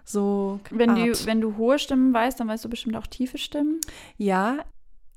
so. 0.09 0.61
Wenn 0.71 0.95
du, 0.95 1.03
Art. 1.03 1.27
wenn 1.27 1.41
du 1.41 1.57
hohe 1.57 1.79
Stimmen 1.79 2.13
weißt, 2.13 2.41
dann 2.41 2.49
weißt 2.49 2.65
du 2.65 2.69
bestimmt 2.69 2.97
auch 2.97 3.07
tiefe 3.07 3.39
Stimmen. 3.39 3.81
Ja, 4.17 4.59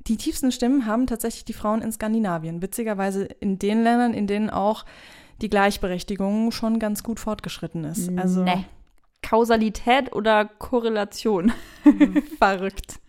die 0.08 0.18
tiefsten 0.18 0.52
Stimmen 0.52 0.86
haben 0.86 1.08
tatsächlich 1.08 1.46
die 1.46 1.54
Frauen 1.54 1.82
in 1.82 1.92
Skandinavien. 1.92 2.62
Witzigerweise 2.62 3.24
in 3.24 3.60
den 3.60 3.84
Ländern, 3.84 4.14
in 4.14 4.28
denen 4.28 4.50
auch 4.50 4.86
die 5.42 5.50
Gleichberechtigung 5.50 6.52
schon 6.52 6.80
ganz 6.80 7.04
gut 7.04 7.20
fortgeschritten 7.20 7.84
ist. 7.84 8.10
Also 8.18 8.44
Nee. 8.44 8.66
Kausalität 9.22 10.14
oder 10.14 10.46
Korrelation. 10.46 11.52
verrückt. 12.40 13.00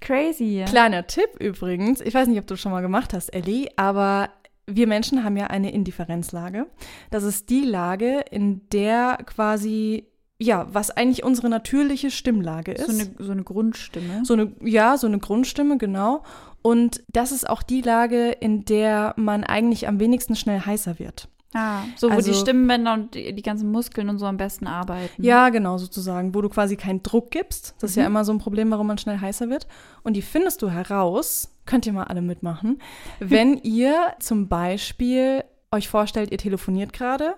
Crazy. 0.00 0.64
Kleiner 0.66 1.06
Tipp 1.06 1.28
übrigens, 1.40 2.00
ich 2.00 2.14
weiß 2.14 2.28
nicht, 2.28 2.38
ob 2.38 2.46
du 2.46 2.54
das 2.54 2.60
schon 2.60 2.72
mal 2.72 2.80
gemacht 2.80 3.12
hast, 3.12 3.28
Ellie, 3.30 3.68
aber 3.76 4.30
wir 4.66 4.86
Menschen 4.86 5.24
haben 5.24 5.36
ja 5.36 5.46
eine 5.46 5.72
Indifferenzlage. 5.72 6.66
Das 7.10 7.22
ist 7.22 7.50
die 7.50 7.64
Lage, 7.64 8.24
in 8.30 8.68
der 8.70 9.18
quasi, 9.26 10.06
ja, 10.38 10.66
was 10.72 10.90
eigentlich 10.90 11.24
unsere 11.24 11.48
natürliche 11.48 12.10
Stimmlage 12.10 12.72
ist. 12.72 12.86
So 12.86 12.92
eine, 12.92 13.10
so 13.18 13.32
eine 13.32 13.42
Grundstimme. 13.42 14.24
So 14.24 14.34
eine, 14.34 14.52
ja, 14.62 14.96
so 14.98 15.06
eine 15.06 15.18
Grundstimme, 15.18 15.78
genau. 15.78 16.22
Und 16.62 17.02
das 17.08 17.32
ist 17.32 17.48
auch 17.48 17.62
die 17.62 17.80
Lage, 17.80 18.30
in 18.30 18.64
der 18.64 19.14
man 19.16 19.44
eigentlich 19.44 19.88
am 19.88 20.00
wenigsten 20.00 20.36
schnell 20.36 20.60
heißer 20.60 20.98
wird. 20.98 21.28
Ah, 21.54 21.84
so 21.96 22.10
wo 22.10 22.14
Also- 22.14 22.32
die 22.32 22.36
Stimmbänder 22.36 22.92
und 22.92 23.14
die, 23.14 23.34
die 23.34 23.42
ganzen 23.42 23.70
Muskeln 23.70 24.10
und 24.10 24.18
so 24.18 24.26
am 24.26 24.36
besten 24.36 24.66
arbeiten. 24.66 25.22
Ja, 25.22 25.48
genau, 25.48 25.78
sozusagen, 25.78 26.34
wo 26.34 26.42
du 26.42 26.48
quasi 26.50 26.76
keinen 26.76 27.02
Druck 27.02 27.30
gibst. 27.30 27.74
Das 27.80 27.90
ist 27.90 27.96
ja 27.96 28.04
immer 28.04 28.24
so 28.24 28.32
ein 28.32 28.38
Problem, 28.38 28.70
warum 28.70 28.88
man 28.88 28.98
schnell 28.98 29.18
heißer 29.20 29.48
wird. 29.48 29.66
Und 30.02 30.14
die 30.16 30.22
findest 30.22 30.60
du 30.60 30.68
heraus, 30.68 31.54
könnt 31.64 31.86
ihr 31.86 31.92
mal 31.94 32.04
alle 32.04 32.20
mitmachen, 32.20 32.80
wenn 33.20 33.56
ihr 33.58 33.94
zum 34.18 34.48
Beispiel 34.48 35.44
euch 35.72 35.88
vorstellt, 35.88 36.30
ihr 36.30 36.38
telefoniert 36.38 36.92
gerade 36.92 37.34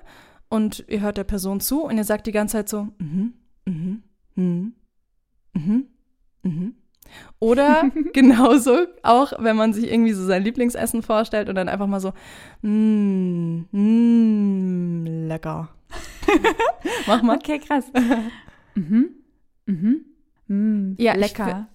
und 0.49 0.85
ihr 0.89 1.01
hört 1.01 1.17
der 1.17 1.25
Person 1.25 1.61
zu 1.61 1.83
und 1.85 1.97
ihr 1.97 2.05
sagt 2.05 2.27
die 2.27 2.33
ganze 2.33 2.53
Zeit 2.59 2.69
so, 2.69 2.89
mhm, 2.99 3.35
mhm, 3.67 4.03
mhm, 4.35 4.73
mhm, 5.55 5.87
mhm. 6.43 6.75
Oder 7.39 7.91
genauso 8.13 8.77
auch, 9.03 9.33
wenn 9.39 9.57
man 9.57 9.73
sich 9.73 9.91
irgendwie 9.91 10.13
so 10.13 10.25
sein 10.27 10.43
Lieblingsessen 10.45 11.03
vorstellt 11.03 11.49
und 11.49 11.55
dann 11.55 11.69
einfach 11.69 11.87
mal 11.87 12.01
so, 12.01 12.13
mm, 12.63 13.61
mm, 13.73 15.07
lecker. 15.27 15.69
Mach 17.07 17.23
mal. 17.23 17.37
Okay, 17.37 17.59
krass. 17.59 17.87
mhm. 18.75 19.11
Mhm. 19.67 20.05
Mm, 20.49 20.95
Ja, 20.99 21.15
ich 21.15 21.21
lecker. 21.21 21.69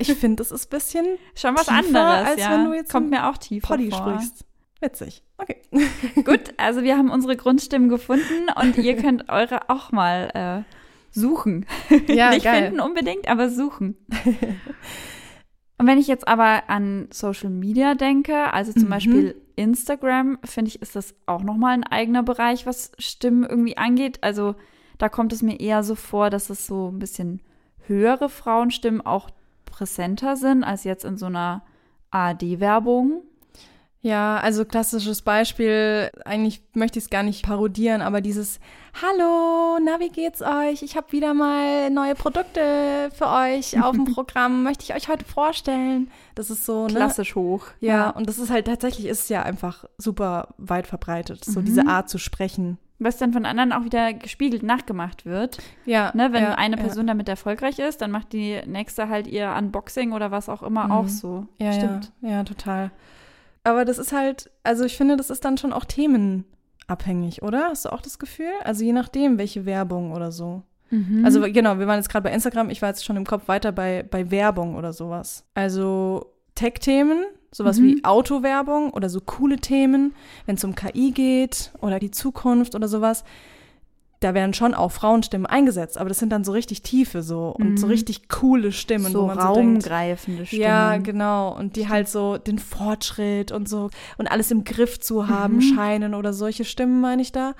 Ich 0.00 0.12
finde, 0.14 0.36
das 0.36 0.50
ist 0.50 0.66
ein 0.66 0.70
bisschen 0.70 1.06
Schon 1.36 1.56
was 1.56 1.68
anderes, 1.68 2.26
als 2.28 2.40
ja. 2.40 2.50
wenn 2.52 2.64
du 2.64 2.74
jetzt 2.74 2.90
Kommt 2.90 3.10
mir 3.10 3.28
auch 3.28 3.38
tiefer 3.38 3.68
Poddy 3.68 3.90
vor. 3.90 3.98
sprichst. 4.18 4.44
Witzig. 4.80 5.22
Okay. 5.42 5.56
Gut, 6.24 6.54
also 6.56 6.82
wir 6.82 6.96
haben 6.96 7.10
unsere 7.10 7.36
Grundstimmen 7.36 7.88
gefunden 7.88 8.46
und 8.60 8.76
ihr 8.78 8.96
könnt 8.96 9.28
eure 9.28 9.68
auch 9.70 9.92
mal 9.92 10.64
äh, 10.64 10.72
suchen. 11.10 11.66
Ja, 12.08 12.30
Nicht 12.30 12.44
geil. 12.44 12.64
finden 12.66 12.80
unbedingt, 12.80 13.28
aber 13.28 13.48
suchen. 13.50 13.96
und 15.78 15.86
wenn 15.86 15.98
ich 15.98 16.06
jetzt 16.06 16.28
aber 16.28 16.64
an 16.68 17.08
Social 17.12 17.50
Media 17.50 17.94
denke, 17.94 18.52
also 18.52 18.72
zum 18.72 18.84
Mhm. 18.84 18.88
Beispiel 18.90 19.34
Instagram, 19.56 20.38
finde 20.44 20.68
ich, 20.70 20.80
ist 20.80 20.96
das 20.96 21.14
auch 21.26 21.42
nochmal 21.42 21.74
ein 21.74 21.84
eigener 21.84 22.22
Bereich, 22.22 22.66
was 22.66 22.92
Stimmen 22.98 23.44
irgendwie 23.44 23.76
angeht. 23.76 24.18
Also 24.22 24.54
da 24.98 25.08
kommt 25.08 25.32
es 25.32 25.42
mir 25.42 25.60
eher 25.60 25.82
so 25.82 25.94
vor, 25.94 26.30
dass 26.30 26.48
es 26.50 26.66
so 26.66 26.88
ein 26.90 26.98
bisschen 26.98 27.40
höhere 27.86 28.28
Frauenstimmen 28.28 29.00
auch 29.04 29.30
präsenter 29.66 30.36
sind 30.36 30.62
als 30.64 30.84
jetzt 30.84 31.04
in 31.04 31.16
so 31.18 31.26
einer 31.26 31.62
ARD-Werbung. 32.10 33.22
Ja, 34.04 34.38
also 34.38 34.64
klassisches 34.64 35.22
Beispiel, 35.22 36.10
eigentlich 36.24 36.60
möchte 36.74 36.98
ich 36.98 37.04
es 37.04 37.10
gar 37.10 37.22
nicht 37.22 37.44
parodieren, 37.44 38.02
aber 38.02 38.20
dieses 38.20 38.58
Hallo, 39.00 39.78
na, 39.82 40.00
wie 40.00 40.08
geht's 40.08 40.42
euch? 40.42 40.82
Ich 40.82 40.96
habe 40.96 41.12
wieder 41.12 41.34
mal 41.34 41.88
neue 41.88 42.16
Produkte 42.16 43.10
für 43.14 43.28
euch 43.28 43.80
auf 43.82 43.92
dem 43.94 44.04
Programm. 44.06 44.64
Möchte 44.64 44.82
ich 44.82 44.94
euch 44.94 45.08
heute 45.08 45.24
vorstellen? 45.24 46.10
Das 46.34 46.50
ist 46.50 46.66
so, 46.66 46.88
ne? 46.88 46.94
Klassisch 46.94 47.36
hoch. 47.36 47.66
Ja, 47.78 48.10
und 48.10 48.28
das 48.28 48.38
ist 48.40 48.50
halt 48.50 48.66
tatsächlich 48.66 49.06
ist 49.06 49.30
ja 49.30 49.44
einfach 49.44 49.84
super 49.98 50.48
weit 50.58 50.88
verbreitet, 50.88 51.44
so 51.44 51.60
Mhm. 51.60 51.64
diese 51.64 51.86
Art 51.86 52.10
zu 52.10 52.18
sprechen. 52.18 52.78
Was 52.98 53.18
dann 53.18 53.32
von 53.32 53.46
anderen 53.46 53.72
auch 53.72 53.84
wieder 53.84 54.12
gespiegelt 54.12 54.62
nachgemacht 54.64 55.26
wird. 55.26 55.58
Ja, 55.86 56.10
Ne, 56.14 56.32
wenn 56.32 56.42
ja, 56.42 56.54
eine 56.56 56.76
ja. 56.76 56.82
Person 56.82 57.06
damit 57.06 57.28
erfolgreich 57.28 57.78
ist, 57.78 58.00
dann 58.02 58.10
macht 58.10 58.32
die 58.32 58.60
nächste 58.66 59.08
halt 59.08 59.26
ihr 59.28 59.54
Unboxing 59.56 60.12
oder 60.12 60.32
was 60.32 60.48
auch 60.48 60.62
immer 60.64 60.86
Mhm. 60.86 60.92
auch 60.92 61.08
so. 61.08 61.46
Ja, 61.58 61.72
Stimmt. 61.72 62.12
Ja, 62.20 62.30
ja, 62.30 62.44
total. 62.44 62.90
Aber 63.64 63.84
das 63.84 63.98
ist 63.98 64.12
halt, 64.12 64.50
also 64.64 64.84
ich 64.84 64.96
finde, 64.96 65.16
das 65.16 65.30
ist 65.30 65.44
dann 65.44 65.56
schon 65.58 65.72
auch 65.72 65.84
themenabhängig, 65.84 67.42
oder? 67.42 67.68
Hast 67.70 67.84
du 67.84 67.92
auch 67.92 68.00
das 68.02 68.18
Gefühl? 68.18 68.50
Also 68.64 68.84
je 68.84 68.92
nachdem, 68.92 69.38
welche 69.38 69.64
Werbung 69.66 70.12
oder 70.12 70.32
so. 70.32 70.62
Also 71.24 71.40
genau, 71.40 71.78
wir 71.78 71.86
waren 71.86 71.96
jetzt 71.96 72.10
gerade 72.10 72.24
bei 72.24 72.34
Instagram, 72.34 72.68
ich 72.68 72.82
war 72.82 72.90
jetzt 72.90 73.02
schon 73.02 73.16
im 73.16 73.24
Kopf 73.24 73.48
weiter 73.48 73.72
bei, 73.72 74.02
bei 74.02 74.30
Werbung 74.30 74.74
oder 74.76 74.92
sowas. 74.92 75.46
Also 75.54 76.26
Tech-Themen, 76.54 77.24
sowas 77.50 77.78
Mhm. 77.78 77.84
wie 77.84 78.04
Autowerbung 78.04 78.90
oder 78.90 79.08
so 79.08 79.22
coole 79.22 79.56
Themen, 79.56 80.14
wenn 80.44 80.56
es 80.56 80.64
um 80.64 80.74
KI 80.74 81.12
geht 81.12 81.70
oder 81.80 81.98
die 81.98 82.10
Zukunft 82.10 82.74
oder 82.74 82.88
sowas. 82.88 83.24
Da 84.22 84.34
werden 84.34 84.54
schon 84.54 84.72
auch 84.74 84.92
Frauenstimmen 84.92 85.46
eingesetzt, 85.46 85.98
aber 85.98 86.08
das 86.08 86.18
sind 86.18 86.30
dann 86.30 86.44
so 86.44 86.52
richtig 86.52 86.82
tiefe 86.82 87.22
so 87.22 87.48
und 87.58 87.76
so 87.78 87.86
richtig 87.88 88.28
coole 88.28 88.72
Stimmen, 88.72 89.06
Mhm. 89.06 89.12
so 89.12 89.22
wo 89.22 89.26
man 89.26 89.40
so 89.40 89.54
denkt, 89.54 89.84
raumgreifende 89.90 90.46
Stimmen. 90.46 90.62
ja, 90.62 90.96
genau. 90.98 91.54
Und 91.56 91.76
die 91.76 91.88
halt 91.88 92.08
so 92.08 92.38
den 92.38 92.58
Fortschritt 92.58 93.52
und 93.52 93.68
so 93.68 93.90
und 94.18 94.30
alles 94.30 94.50
im 94.50 94.64
Griff 94.64 95.00
zu 95.00 95.28
haben 95.28 95.56
Mhm. 95.56 95.60
scheinen 95.74 96.14
oder 96.14 96.32
solche 96.32 96.64
Stimmen, 96.64 97.00
meine 97.00 97.20
ich 97.22 97.32
da. 97.32 97.54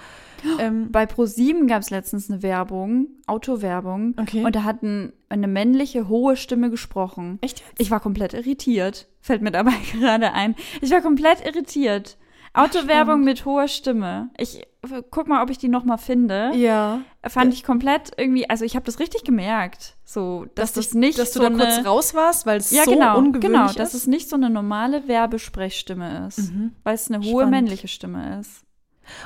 Ähm, 0.59 0.90
Bei 0.90 1.07
ProSieben 1.07 1.66
gab 1.68 1.83
es 1.83 1.90
letztens 1.90 2.31
eine 2.31 2.42
Werbung, 2.42 3.07
Autowerbung. 3.27 4.14
Okay. 4.20 4.44
Und 4.44 4.55
da 4.57 4.64
hat 4.64 4.83
ein, 4.83 5.12
eine 5.29 5.46
männliche, 5.46 6.09
hohe 6.09 6.37
Stimme 6.37 6.70
gesprochen. 6.70 7.38
echt 7.42 7.61
jetzt? 7.61 7.81
Ich 7.81 7.90
war 7.90 8.01
komplett 8.01 8.35
irritiert. 8.35 9.07
Fällt 9.20 9.42
mir 9.42 9.53
dabei 9.53 9.72
gerade 10.01 10.33
ein. 10.33 10.55
Ich 10.81 10.90
war 10.90 11.01
komplett 11.01 11.44
irritiert. 11.46 12.16
Autowerbung 12.55 13.25
mit 13.25 13.45
hoher 13.45 13.69
Stimme. 13.69 14.31
Ich 14.37 14.61
äh, 14.61 15.03
guck 15.11 15.29
mal, 15.29 15.43
ob 15.43 15.51
ich 15.51 15.59
die 15.59 15.69
noch 15.69 15.85
mal 15.85 15.97
finde. 15.97 16.51
Ja. 16.55 17.01
Fand 17.27 17.55
ich 17.55 17.65
komplett 17.65 18.11
irgendwie, 18.17 18.49
also 18.51 18.65
ich 18.65 18.75
habe 18.77 18.85
das 18.85 18.99
richtig 18.99 19.25
gemerkt, 19.25 19.97
so 20.05 20.47
dass, 20.55 20.73
das 20.73 20.91
dich- 20.91 20.95
nicht 20.95 21.19
dass 21.19 21.33
du 21.33 21.41
so 21.41 21.49
da 21.49 21.55
kurz 21.55 21.79
eine, 21.79 21.87
raus 21.87 22.15
warst, 22.15 22.45
weil 22.47 22.59
es 22.59 22.71
ja 22.71 22.85
so 22.85 22.91
genau, 22.93 23.17
ungewöhnlich 23.19 23.51
genau, 23.53 23.67
ist. 23.67 23.79
dass 23.79 23.95
es 23.95 24.07
nicht 24.07 24.29
so 24.29 24.37
eine 24.37 24.51
normale 24.51 25.09
Werbesprechstimme 25.09 26.27
ist, 26.27 26.53
Mhm. 26.53 26.75
weil 26.85 26.95
es 26.95 27.11
eine 27.11 27.19
hohe 27.25 27.43
Spannend. 27.43 27.51
männliche 27.51 27.88
Stimme 27.88 28.38
ist. 28.41 28.65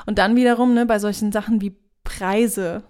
Und 0.05 0.17
dann 0.19 0.35
wiederum, 0.35 0.73
ne, 0.73 0.85
bei 0.85 0.99
solchen 0.99 1.31
Sachen 1.31 1.59
wie 1.61 1.75
Preise. 2.03 2.83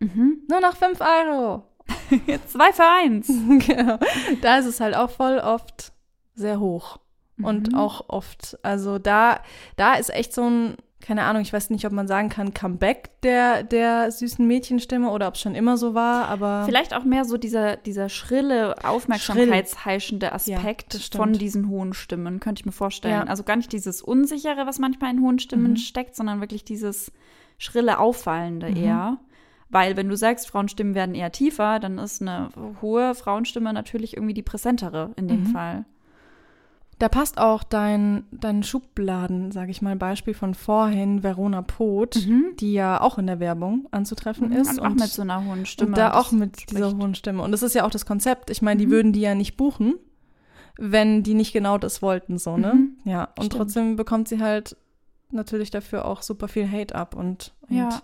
Mhm. 0.00 0.42
Nur 0.50 0.60
noch 0.60 0.76
5 0.76 1.00
Euro. 1.00 1.64
Zwei 2.48 2.72
für 2.72 2.84
eins. 3.02 3.28
genau. 3.66 3.98
Da 4.42 4.58
ist 4.58 4.66
es 4.66 4.80
halt 4.80 4.96
auch 4.96 5.10
voll 5.10 5.38
oft 5.38 5.92
sehr 6.34 6.58
hoch. 6.60 6.98
Und 7.42 7.72
Mhm. 7.72 7.78
auch 7.78 8.08
oft, 8.08 8.58
also 8.62 8.98
da, 8.98 9.40
da 9.76 9.94
ist 9.94 10.08
echt 10.10 10.32
so 10.32 10.42
ein, 10.48 10.74
keine 11.00 11.24
Ahnung, 11.24 11.42
ich 11.42 11.52
weiß 11.52 11.68
nicht, 11.70 11.84
ob 11.84 11.92
man 11.92 12.08
sagen 12.08 12.30
kann, 12.30 12.54
Comeback 12.54 13.20
der, 13.22 13.62
der 13.62 14.10
süßen 14.10 14.44
Mädchenstimme 14.46 15.10
oder 15.10 15.28
ob 15.28 15.34
es 15.34 15.40
schon 15.42 15.54
immer 15.54 15.76
so 15.76 15.94
war, 15.94 16.28
aber. 16.28 16.64
Vielleicht 16.64 16.94
auch 16.94 17.04
mehr 17.04 17.24
so 17.26 17.36
dieser, 17.36 17.76
dieser 17.76 18.08
schrille, 18.08 18.74
aufmerksamkeitsheischende 18.82 20.32
Aspekt 20.32 20.94
stimmt. 20.94 21.14
von 21.14 21.32
diesen 21.34 21.68
hohen 21.68 21.92
Stimmen, 21.92 22.40
könnte 22.40 22.60
ich 22.60 22.66
mir 22.66 22.72
vorstellen. 22.72 23.14
Ja. 23.14 23.24
Also 23.24 23.42
gar 23.42 23.56
nicht 23.56 23.72
dieses 23.72 24.02
Unsichere, 24.02 24.66
was 24.66 24.78
manchmal 24.78 25.10
in 25.12 25.20
hohen 25.20 25.38
Stimmen 25.38 25.72
Mhm. 25.72 25.76
steckt, 25.76 26.16
sondern 26.16 26.40
wirklich 26.40 26.64
dieses 26.64 27.12
schrille, 27.58 27.98
auffallende 27.98 28.70
Mhm. 28.70 28.76
eher. 28.76 29.18
Weil 29.68 29.96
wenn 29.96 30.08
du 30.08 30.16
sagst, 30.16 30.48
Frauenstimmen 30.48 30.94
werden 30.94 31.14
eher 31.14 31.32
tiefer, 31.32 31.80
dann 31.80 31.98
ist 31.98 32.22
eine 32.22 32.50
hohe 32.80 33.14
Frauenstimme 33.14 33.72
natürlich 33.72 34.16
irgendwie 34.16 34.34
die 34.34 34.42
präsentere 34.42 35.10
in 35.16 35.28
dem 35.28 35.40
Mhm. 35.40 35.46
Fall. 35.46 35.84
Da 36.98 37.10
passt 37.10 37.36
auch 37.36 37.62
dein, 37.62 38.24
dein 38.30 38.62
Schubladen, 38.62 39.52
sage 39.52 39.70
ich 39.70 39.82
mal, 39.82 39.96
Beispiel 39.96 40.32
von 40.32 40.54
vorhin, 40.54 41.22
Verona 41.22 41.60
Poth, 41.60 42.26
die 42.58 42.72
ja 42.72 43.00
auch 43.02 43.18
in 43.18 43.26
der 43.26 43.38
Werbung 43.38 43.86
anzutreffen 43.90 44.50
ist. 44.50 44.72
Mhm. 44.74 44.78
Und 44.78 44.86
auch 44.86 44.94
mit 44.94 45.08
so 45.10 45.20
einer 45.22 45.44
hohen 45.44 45.66
Stimme. 45.66 45.88
Und 45.90 45.98
da 45.98 46.14
auch 46.14 46.32
mit 46.32 46.56
spricht. 46.60 46.70
dieser 46.70 46.96
hohen 46.96 47.14
Stimme. 47.14 47.42
Und 47.42 47.52
das 47.52 47.62
ist 47.62 47.74
ja 47.74 47.84
auch 47.84 47.90
das 47.90 48.06
Konzept. 48.06 48.48
Ich 48.48 48.62
meine, 48.62 48.78
die 48.80 48.86
Mhm. 48.86 48.90
würden 48.92 49.12
die 49.12 49.20
ja 49.20 49.34
nicht 49.34 49.58
buchen, 49.58 49.96
wenn 50.78 51.22
die 51.22 51.34
nicht 51.34 51.52
genau 51.52 51.76
das 51.76 52.00
wollten, 52.00 52.38
so, 52.38 52.56
ne? 52.56 52.72
Mhm. 52.74 52.96
Ja. 53.04 53.24
Und 53.38 53.44
Stimmt. 53.46 53.52
trotzdem 53.52 53.96
bekommt 53.96 54.28
sie 54.28 54.40
halt 54.40 54.74
natürlich 55.30 55.70
dafür 55.70 56.06
auch 56.06 56.22
super 56.22 56.48
viel 56.48 56.70
Hate 56.70 56.94
ab. 56.94 57.14
Und, 57.14 57.52
und 57.68 57.76
Ja. 57.76 58.00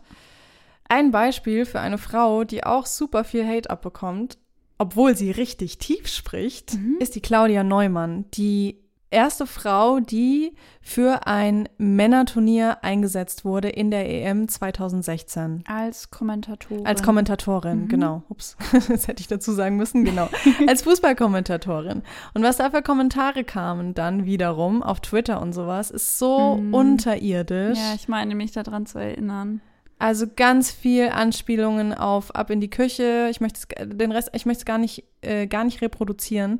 ein 0.91 1.13
Beispiel 1.13 1.65
für 1.65 1.81
eine 1.81 1.97
Frau, 1.97 2.45
die 2.45 2.65
auch 2.65 2.85
super 2.85 3.25
viel 3.25 3.47
Hate 3.49 3.71
abbekommt, 3.71 4.37
obwohl 4.77 5.17
sie 5.17 5.31
richtig 5.31 5.79
tief 5.79 6.09
spricht, 6.09 6.75
Mhm. 6.75 6.97
ist 6.99 7.15
die 7.15 7.21
Claudia 7.23 7.63
Neumann, 7.65 8.27
die 8.35 8.82
erste 9.13 9.47
Frau, 9.47 10.01
die 10.01 10.55
für 10.81 11.27
ein 11.27 11.69
Männerturnier 11.79 12.79
eingesetzt 12.83 13.45
wurde 13.45 13.69
in 13.69 13.91
der 13.91 14.09
EM 14.09 14.49
2016. 14.49 15.65
Als 15.67 16.11
Kommentatorin. 16.11 16.87
Als 16.87 17.03
Kommentatorin, 17.03 17.83
Mhm. 17.83 17.89
genau. 17.89 18.23
Ups, 18.29 18.57
das 18.89 19.09
hätte 19.09 19.21
ich 19.21 19.29
dazu 19.29 19.53
sagen 19.53 19.77
müssen, 19.77 20.05
genau. 20.05 20.29
Als 20.67 20.83
Fußballkommentatorin. 20.83 22.03
Und 22.35 22.43
was 22.43 22.57
da 22.57 22.71
für 22.71 22.83
Kommentare 22.83 23.45
kamen 23.45 23.95
dann 23.95 24.25
wiederum 24.27 24.83
auf 24.83 25.01
Twitter 25.01 25.41
und 25.41 25.53
sowas, 25.53 25.91
ist 25.91 26.19
so 26.19 26.57
Mhm. 26.57 26.75
unterirdisch. 26.75 27.79
Ja, 27.79 27.95
ich 27.95 28.09
meine 28.09 28.35
mich 28.35 28.53
daran 28.53 28.87
zu 28.87 28.99
erinnern. 28.99 29.61
Also 29.99 30.27
ganz 30.35 30.73
viel 30.73 31.11
Anspielungen 31.11 31.95
auf 31.95 32.35
ab 32.35 32.51
in 32.51 32.61
die 32.61 32.71
Küche. 32.71 33.29
Ich 33.31 33.41
möchte 33.41 33.61
es- 33.61 33.89
den 33.97 34.11
Rest, 34.11 34.31
ich 34.33 34.47
möchte 34.47 34.63
es 34.63 34.65
gar 34.65 34.79
nicht, 34.79 35.05
äh, 35.21 35.47
gar 35.47 35.63
nicht 35.63 35.81
reproduzieren. 35.81 36.59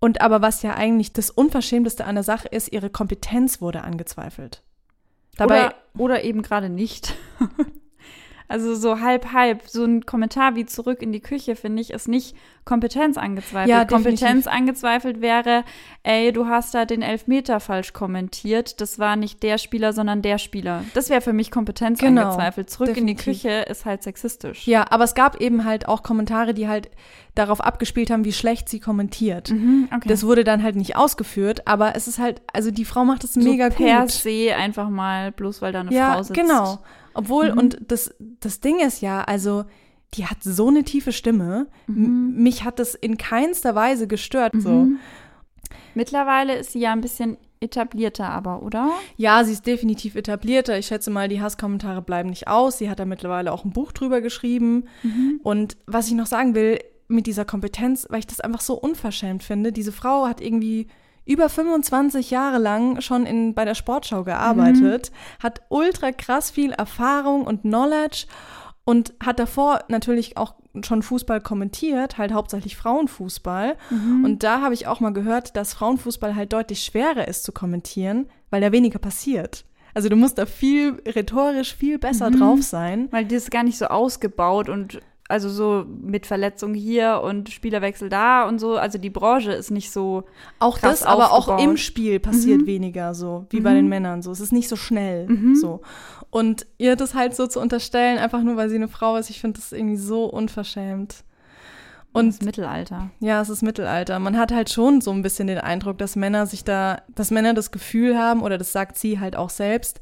Und 0.00 0.22
aber 0.22 0.40
was 0.40 0.62
ja 0.62 0.74
eigentlich 0.74 1.12
das 1.12 1.30
Unverschämteste 1.30 2.04
an 2.06 2.14
der 2.14 2.24
Sache 2.24 2.48
ist, 2.48 2.72
ihre 2.72 2.90
Kompetenz 2.90 3.60
wurde 3.60 3.82
angezweifelt. 3.82 4.62
Dabei, 5.36 5.66
oder, 5.66 5.74
oder 5.98 6.24
eben 6.24 6.42
gerade 6.42 6.70
nicht. 6.70 7.14
also 8.50 8.74
so 8.74 9.00
halb, 9.00 9.32
halb. 9.32 9.62
So 9.66 9.84
ein 9.84 10.04
Kommentar 10.04 10.54
wie 10.56 10.66
zurück 10.66 11.00
in 11.02 11.12
die 11.12 11.20
Küche, 11.20 11.56
finde 11.56 11.80
ich, 11.80 11.90
ist 11.90 12.08
nicht 12.08 12.34
Kompetenz 12.64 13.16
angezweifelt. 13.16 13.68
Ja, 13.68 13.84
definitiv. 13.84 14.20
Kompetenz 14.20 14.46
angezweifelt 14.46 15.20
wäre, 15.20 15.64
ey, 16.02 16.32
du 16.32 16.46
hast 16.46 16.74
da 16.74 16.84
den 16.84 17.02
Elfmeter 17.02 17.58
falsch 17.60 17.92
kommentiert. 17.92 18.80
Das 18.80 18.98
war 18.98 19.16
nicht 19.16 19.42
der 19.42 19.58
Spieler, 19.58 19.92
sondern 19.92 20.20
der 20.22 20.38
Spieler. 20.38 20.84
Das 20.94 21.08
wäre 21.10 21.20
für 21.20 21.32
mich 21.32 21.50
Kompetenz 21.50 21.98
Genau, 22.00 22.22
angezweifelt. 22.22 22.68
Zurück 22.70 22.96
in 22.96 23.06
die 23.06 23.14
definitiv. 23.14 23.42
Küche 23.42 23.60
ist 23.62 23.86
halt 23.86 24.02
sexistisch. 24.02 24.66
ja, 24.66 24.84
aber 24.90 25.04
es 25.04 25.14
gab 25.14 25.40
eben 25.40 25.64
halt 25.64 25.88
auch 25.88 26.02
Kommentare, 26.02 26.52
die 26.54 26.68
halt 26.68 26.90
darauf 27.34 27.60
abgespielt 27.60 28.10
haben, 28.10 28.24
wie 28.24 28.32
schlecht 28.32 28.68
sie 28.68 28.80
kommentiert. 28.80 29.50
Mhm, 29.50 29.88
okay. 29.94 30.08
Das 30.08 30.24
wurde 30.24 30.44
dann 30.44 30.62
halt 30.62 30.76
nicht 30.76 30.96
ausgeführt, 30.96 31.66
aber 31.66 31.94
es 31.96 32.08
ist 32.08 32.18
halt, 32.18 32.42
also 32.52 32.70
die 32.70 32.84
Frau 32.84 33.04
macht 33.04 33.24
es 33.24 33.34
so 33.34 33.40
mega 33.40 33.70
per 33.70 34.00
gut. 34.02 34.10
se 34.10 34.54
einfach 34.56 34.88
mal, 34.90 35.30
bloß 35.32 35.62
weil 35.62 35.72
da 35.72 35.80
eine 35.80 35.92
ja, 35.92 36.14
Frau 36.14 36.22
sitzt. 36.24 36.34
genau. 36.38 36.78
Obwohl, 37.14 37.52
Mhm. 37.52 37.58
und 37.58 37.78
das, 37.88 38.14
das 38.40 38.60
Ding 38.60 38.80
ist 38.80 39.00
ja, 39.02 39.22
also, 39.22 39.64
die 40.14 40.26
hat 40.26 40.38
so 40.42 40.68
eine 40.68 40.82
tiefe 40.84 41.12
Stimme. 41.12 41.68
M- 41.88 42.34
Mich 42.36 42.64
hat 42.64 42.78
das 42.78 42.94
in 42.94 43.16
keinster 43.16 43.74
Weise 43.74 44.06
gestört, 44.08 44.54
so. 44.58 44.70
Mhm. 44.70 44.98
Mittlerweile 45.94 46.56
ist 46.56 46.72
sie 46.72 46.80
ja 46.80 46.92
ein 46.92 47.00
bisschen 47.00 47.36
etablierter, 47.60 48.28
aber, 48.30 48.62
oder? 48.62 48.90
Ja, 49.16 49.44
sie 49.44 49.52
ist 49.52 49.66
definitiv 49.66 50.14
etablierter. 50.14 50.78
Ich 50.78 50.86
schätze 50.86 51.10
mal, 51.10 51.28
die 51.28 51.40
Hasskommentare 51.42 52.00
bleiben 52.00 52.30
nicht 52.30 52.48
aus. 52.48 52.78
Sie 52.78 52.88
hat 52.88 52.98
da 52.98 53.04
mittlerweile 53.04 53.52
auch 53.52 53.64
ein 53.64 53.72
Buch 53.72 53.92
drüber 53.92 54.20
geschrieben. 54.20 54.84
Mhm. 55.02 55.40
Und 55.42 55.76
was 55.86 56.08
ich 56.08 56.14
noch 56.14 56.26
sagen 56.26 56.54
will, 56.54 56.78
mit 57.08 57.26
dieser 57.26 57.44
Kompetenz, 57.44 58.06
weil 58.08 58.20
ich 58.20 58.26
das 58.26 58.40
einfach 58.40 58.60
so 58.60 58.74
unverschämt 58.74 59.42
finde, 59.42 59.72
diese 59.72 59.92
Frau 59.92 60.26
hat 60.26 60.40
irgendwie 60.40 60.86
über 61.24 61.48
25 61.48 62.30
Jahre 62.30 62.58
lang 62.58 63.00
schon 63.00 63.26
in, 63.26 63.54
bei 63.54 63.64
der 63.64 63.74
Sportschau 63.74 64.24
gearbeitet, 64.24 65.12
hat 65.42 65.62
ultra 65.68 66.12
krass 66.12 66.50
viel 66.50 66.72
Erfahrung 66.72 67.46
und 67.46 67.62
Knowledge 67.62 68.26
und 68.84 69.14
hat 69.22 69.38
davor 69.38 69.80
natürlich 69.88 70.36
auch 70.36 70.54
schon 70.84 71.02
Fußball 71.02 71.40
kommentiert, 71.40 72.18
halt 72.18 72.32
hauptsächlich 72.32 72.76
Frauenfußball. 72.76 73.76
Und 74.24 74.42
da 74.42 74.60
habe 74.60 74.74
ich 74.74 74.86
auch 74.86 75.00
mal 75.00 75.12
gehört, 75.12 75.56
dass 75.56 75.74
Frauenfußball 75.74 76.34
halt 76.34 76.52
deutlich 76.52 76.82
schwerer 76.82 77.28
ist 77.28 77.44
zu 77.44 77.52
kommentieren, 77.52 78.28
weil 78.50 78.60
da 78.60 78.72
weniger 78.72 78.98
passiert. 78.98 79.64
Also 79.94 80.08
du 80.08 80.16
musst 80.16 80.38
da 80.38 80.46
viel 80.46 81.02
rhetorisch 81.06 81.74
viel 81.74 81.98
besser 81.98 82.30
drauf 82.30 82.62
sein. 82.62 83.08
Weil 83.10 83.24
die 83.24 83.34
ist 83.34 83.50
gar 83.50 83.64
nicht 83.64 83.78
so 83.78 83.86
ausgebaut 83.86 84.68
und 84.68 85.00
also 85.30 85.48
so 85.48 85.84
mit 85.88 86.26
Verletzung 86.26 86.74
hier 86.74 87.20
und 87.22 87.48
Spielerwechsel 87.50 88.08
da 88.08 88.46
und 88.48 88.58
so. 88.58 88.76
Also 88.76 88.98
die 88.98 89.10
Branche 89.10 89.52
ist 89.52 89.70
nicht 89.70 89.90
so. 89.90 90.24
Auch 90.58 90.78
das, 90.78 91.02
aber 91.02 91.32
auch 91.32 91.48
aufgebaut. 91.48 91.64
im 91.64 91.76
Spiel 91.76 92.20
passiert 92.20 92.66
weniger 92.66 93.14
so, 93.14 93.46
wie 93.50 93.60
bei 93.60 93.74
den 93.74 93.88
Männern 93.88 94.22
so. 94.22 94.30
Es 94.30 94.40
ist 94.40 94.52
nicht 94.52 94.68
so 94.68 94.76
schnell 94.76 95.28
so. 95.54 95.80
Und 96.30 96.66
ihr 96.78 96.96
das 96.96 97.14
halt 97.14 97.34
so 97.34 97.46
zu 97.46 97.60
unterstellen, 97.60 98.18
einfach 98.18 98.42
nur 98.42 98.56
weil 98.56 98.68
sie 98.68 98.76
eine 98.76 98.88
Frau 98.88 99.16
ist, 99.16 99.30
ich 99.30 99.40
finde 99.40 99.58
das 99.58 99.72
irgendwie 99.72 99.96
so 99.96 100.26
unverschämt. 100.26 101.24
Und 102.12 102.42
Mittelalter. 102.42 103.10
ja, 103.20 103.40
es 103.40 103.48
ist 103.48 103.62
Mittelalter. 103.62 104.18
Man 104.18 104.36
hat 104.36 104.52
halt 104.52 104.70
schon 104.70 105.00
so 105.00 105.12
ein 105.12 105.22
bisschen 105.22 105.46
den 105.46 105.58
Eindruck, 105.58 105.98
dass 105.98 106.16
Männer 106.16 106.46
sich 106.46 106.64
da, 106.64 107.02
dass 107.14 107.30
Männer 107.30 107.54
das 107.54 107.70
Gefühl 107.70 108.18
haben, 108.18 108.42
oder 108.42 108.58
das 108.58 108.72
sagt 108.72 108.96
sie 108.96 109.20
halt 109.20 109.36
auch 109.36 109.50
selbst, 109.50 110.00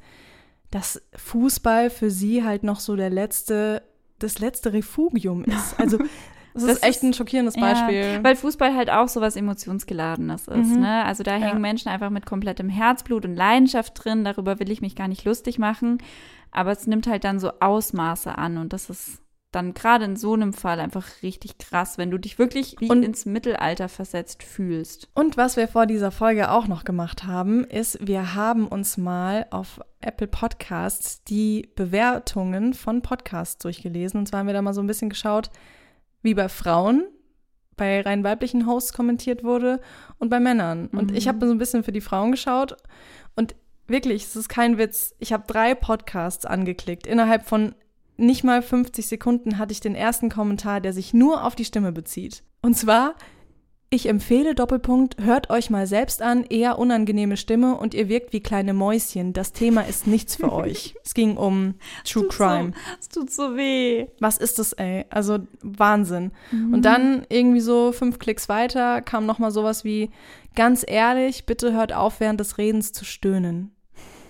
dass 0.71 1.03
Fußball 1.15 1.91
für 1.91 2.11
sie 2.11 2.45
halt 2.45 2.63
noch 2.63 2.81
so 2.81 2.97
der 2.97 3.11
letzte, 3.11 3.83
das 4.19 4.39
letzte 4.39 4.73
Refugium 4.73 5.45
ist. 5.45 5.79
Also, 5.79 5.99
das, 6.55 6.65
Das 6.65 6.65
ist 6.77 6.83
echt 6.85 7.03
ein 7.03 7.13
schockierendes 7.15 7.55
Beispiel. 7.55 8.15
Ja, 8.15 8.25
weil 8.25 8.37
Fußball 8.37 8.75
halt 8.75 8.91
auch 8.91 9.09
so 9.09 9.21
was 9.21 9.37
Emotionsgeladenes 9.37 10.49
ist. 10.49 10.71
Mhm. 10.75 10.81
Ne? 10.81 11.05
Also 11.05 11.23
da 11.23 11.33
hängen 11.33 11.47
Ja. 11.47 11.59
Menschen 11.59 11.89
einfach 11.89 12.11
mit 12.11 12.27
komplettem 12.27 12.69
Herzblut 12.69 13.25
und 13.25 13.37
Leidenschaft 13.37 14.03
drin. 14.05 14.25
Darüber 14.25 14.59
will 14.59 14.71
ich 14.71 14.81
mich 14.81 14.97
gar 14.97 15.09
nicht 15.09 15.25
lustig 15.25 15.59
machen. 15.59 15.99
Aber 16.51 16.73
es 16.73 16.87
nimmt 16.87 17.07
halt 17.07 17.25
dann 17.25 17.39
so 17.39 17.53
Ausmaße 17.61 18.37
an 18.37 18.57
und 18.57 18.73
das 18.73 18.89
ist 18.91 19.21
dann 19.51 19.73
gerade 19.73 20.05
in 20.05 20.17
so 20.17 20.35
einem 20.35 20.53
Fall 20.53 20.79
einfach 20.79 21.07
richtig 21.23 21.57
krass, 21.59 21.97
wenn 21.97 22.11
du 22.11 22.19
dich 22.19 22.39
wirklich 22.39 22.77
wie 22.81 22.91
Und- 22.91 23.03
ins 23.03 23.25
Mittelalter 23.25 23.89
versetzt 23.89 24.43
fühlst. 24.43 25.09
Und 25.15 25.37
was 25.39 25.57
wir 25.57 25.69
vor 25.69 25.87
dieser 25.87 26.11
Folge 26.11 26.51
auch 26.51 26.67
noch 26.69 26.85
gemacht 26.85 27.25
haben, 27.25 27.65
ist, 27.65 28.07
wir 28.07 28.35
haben 28.35 28.69
uns 28.69 28.99
mal 28.99 29.47
auf 29.51 29.81
Apple 30.01 30.27
Podcasts 30.29 31.25
die 31.25 31.71
Bewertungen 31.77 32.75
von 32.75 33.01
Podcasts 33.01 33.59
durchgelesen. 33.63 34.21
Und 34.21 34.27
zwar 34.27 34.41
haben 34.41 34.47
wir 34.49 34.55
da 34.55 34.63
mal 34.63 34.75
so 34.75 34.83
ein 34.83 34.87
bisschen 34.87 35.09
geschaut, 35.09 35.51
wie 36.23 36.35
bei 36.35 36.49
Frauen, 36.51 37.07
bei 37.77 38.03
rein 38.03 38.25
weiblichen 38.25 38.67
Hosts 38.67 38.93
kommentiert 38.93 39.45
wurde 39.45 39.81
und 40.19 40.29
bei 40.29 40.41
Männern. 40.41 40.89
Und 40.89 41.13
Mhm. 41.13 41.17
ich 41.17 41.27
habe 41.27 41.47
so 41.47 41.53
ein 41.53 41.59
bisschen 41.59 41.85
für 41.85 41.93
die 41.93 42.01
Frauen 42.03 42.33
geschaut 42.33 42.77
und 43.35 43.55
wirklich, 43.87 44.25
es 44.25 44.37
ist 44.37 44.49
kein 44.51 44.77
Witz, 44.77 45.15
ich 45.21 45.33
habe 45.33 45.45
drei 45.47 45.75
Podcasts 45.75 46.45
angeklickt. 46.45 47.07
Innerhalb 47.07 47.47
von 47.47 47.75
nicht 48.19 48.45
mal 48.45 48.63
50 48.63 49.07
Sekunden 49.07 49.59
hatte 49.59 49.73
ich 49.73 49.81
den 49.81 49.95
ersten 49.95 50.29
Kommentar, 50.29 50.81
der 50.81 50.93
sich 50.93 51.15
nur 51.15 51.45
auf 51.45 51.55
die 51.55 51.65
Stimme 51.65 51.93
bezieht. 51.93 52.43
Und 52.61 52.75
zwar, 52.75 53.15
ich 53.91 54.07
empfehle 54.07 54.55
Doppelpunkt, 54.55 55.17
hört 55.23 55.49
euch 55.49 55.71
mal 55.71 55.87
selbst 55.87 56.21
an, 56.21 56.45
eher 56.45 56.79
unangenehme 56.79 57.39
Stimme 57.39 57.77
und 57.77 57.95
ihr 57.95 58.09
wirkt 58.09 58.35
wie 58.35 58.41
kleine 58.41 58.75
Mäuschen. 58.75 59.33
Das 59.33 59.53
Thema 59.53 59.83
ist 59.83 60.07
nichts 60.07 60.37
für 60.37 60.53
euch. 60.53 60.95
Es 61.05 61.15
ging 61.15 61.39
um 61.39 61.75
True 62.05 62.25
Tut 62.25 62.33
Crime. 62.37 62.73
So, 62.75 62.97
es 63.01 63.09
tut 63.09 63.31
so 63.31 63.57
weh. 63.57 64.09
Was 64.21 64.37
ist 64.37 64.59
das, 64.59 64.75
ey? 64.75 65.07
Also 65.09 65.39
Wahnsinn. 65.63 66.33
Und 66.53 66.83
dann 66.83 67.25
irgendwie 67.31 67.61
so 67.61 67.93
fünf 67.93 68.19
Klicks 68.19 68.51
weiter 68.51 69.01
kam 69.01 69.25
nochmal 69.25 69.53
sowas 69.53 69.85
wie, 69.85 70.11
ganz 70.55 70.85
ehrlich, 70.87 71.47
bitte 71.47 71.73
hört 71.73 71.95
auf, 71.95 72.21
während 72.21 72.41
des 72.41 72.59
Redens 72.59 72.93
zu 72.93 73.07
stöhnen. 73.07 73.75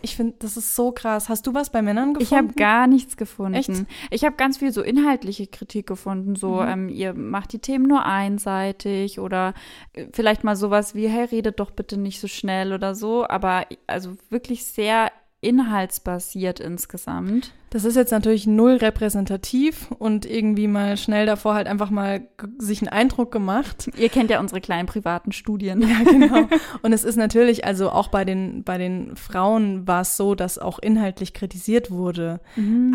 Ich 0.09 0.17
finde, 0.17 0.35
das 0.39 0.57
ist 0.57 0.75
so 0.75 0.91
krass. 0.93 1.29
Hast 1.29 1.47
du 1.47 1.55
was 1.55 1.71
bei 1.71 1.83
Männern 1.83 2.15
gefunden? 2.15 2.23
Ich 2.23 2.33
habe 2.37 2.55
gar 2.55 2.87
nichts 2.87 3.17
gefunden. 3.17 3.55
Echt? 3.55 3.71
Ich 4.11 4.25
habe 4.25 4.37
ganz 4.37 4.59
viel 4.59 4.73
so 4.73 4.83
inhaltliche 4.83 5.47
Kritik 5.47 5.87
gefunden, 5.87 6.35
so 6.35 6.63
Mhm. 6.63 6.69
ähm, 6.69 6.89
ihr 6.89 7.15
macht 7.15 7.53
die 7.53 7.59
Themen 7.59 7.85
nur 7.87 8.05
einseitig 8.05 9.21
oder 9.21 9.55
äh, 9.93 10.07
vielleicht 10.13 10.45
mal 10.45 10.57
sowas 10.57 10.95
wie 10.95 11.09
hey 11.09 11.25
redet 11.25 11.61
doch 11.61 11.71
bitte 11.71 11.97
nicht 11.99 12.21
so 12.21 12.29
schnell 12.29 12.73
oder 12.73 12.95
so, 12.95 13.29
aber 13.29 13.67
also 13.87 14.17
wirklich 14.31 14.65
sehr 14.65 15.11
inhaltsbasiert 15.41 16.59
insgesamt. 16.61 17.53
Das 17.71 17.85
ist 17.85 17.97
jetzt 17.97 18.11
natürlich 18.13 18.47
null 18.47 18.77
repräsentativ 18.77 19.91
und 19.99 20.25
irgendwie 20.25 20.67
mal 20.67 20.97
schnell 20.97 21.27
davor 21.27 21.55
halt 21.55 21.67
einfach 21.67 21.91
mal 21.91 22.27
sich 22.59 22.81
einen 22.81 22.89
Eindruck 22.89 23.31
gemacht. 23.31 23.91
Ihr 23.99 24.09
kennt 24.09 24.31
ja 24.31 24.41
unsere 24.41 24.61
kleinen 24.63 24.87
privaten 24.87 25.33
Studien. 25.33 25.83
Ja, 25.83 26.03
genau. 26.03 26.49
Und 26.83 26.95
es 26.95 27.05
ist 27.05 27.17
natürlich, 27.17 27.67
also 27.67 27.91
auch 27.91 28.09
bei 28.09 28.25
den, 28.25 28.65
bei 28.65 28.79
den 28.79 29.15
Frauen 29.17 29.87
war 29.87 30.01
es 30.01 30.17
so, 30.17 30.35
dass 30.35 30.59
auch 30.59 30.79
inhaltlich 30.79 31.35
kritisiert 31.35 31.91
wurde. 31.91 32.41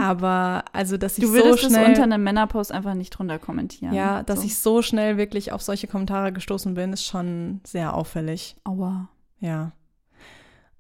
Aber 0.01 0.65
also, 0.73 0.97
dass 0.97 1.17
ich 1.19 1.23
Mhm. 1.23 1.27
Du 1.27 1.34
würdest 1.34 1.60
so 1.62 1.67
es 1.67 1.73
schnell. 1.73 1.89
unter 1.89 2.03
einem 2.03 2.23
Männerpost 2.23 2.71
einfach 2.71 2.95
nicht 2.95 3.12
drunter 3.12 3.38
kommentieren. 3.38 3.93
ja, 3.93 4.23
dass 4.23 4.39
so. 4.39 4.45
ich 4.47 4.58
so 4.58 4.82
schnell 4.82 5.17
wirklich 5.17 5.51
auf 5.51 5.62
solche 5.62 5.86
Kommentare 5.88 6.34
gestoßen 6.34 6.73
bin, 6.73 6.93
ist 6.93 7.06
schon 7.06 7.62
sehr 7.63 7.93
auffällig. 7.95 8.56
Aua. 8.63 9.08
Ja. 9.39 9.71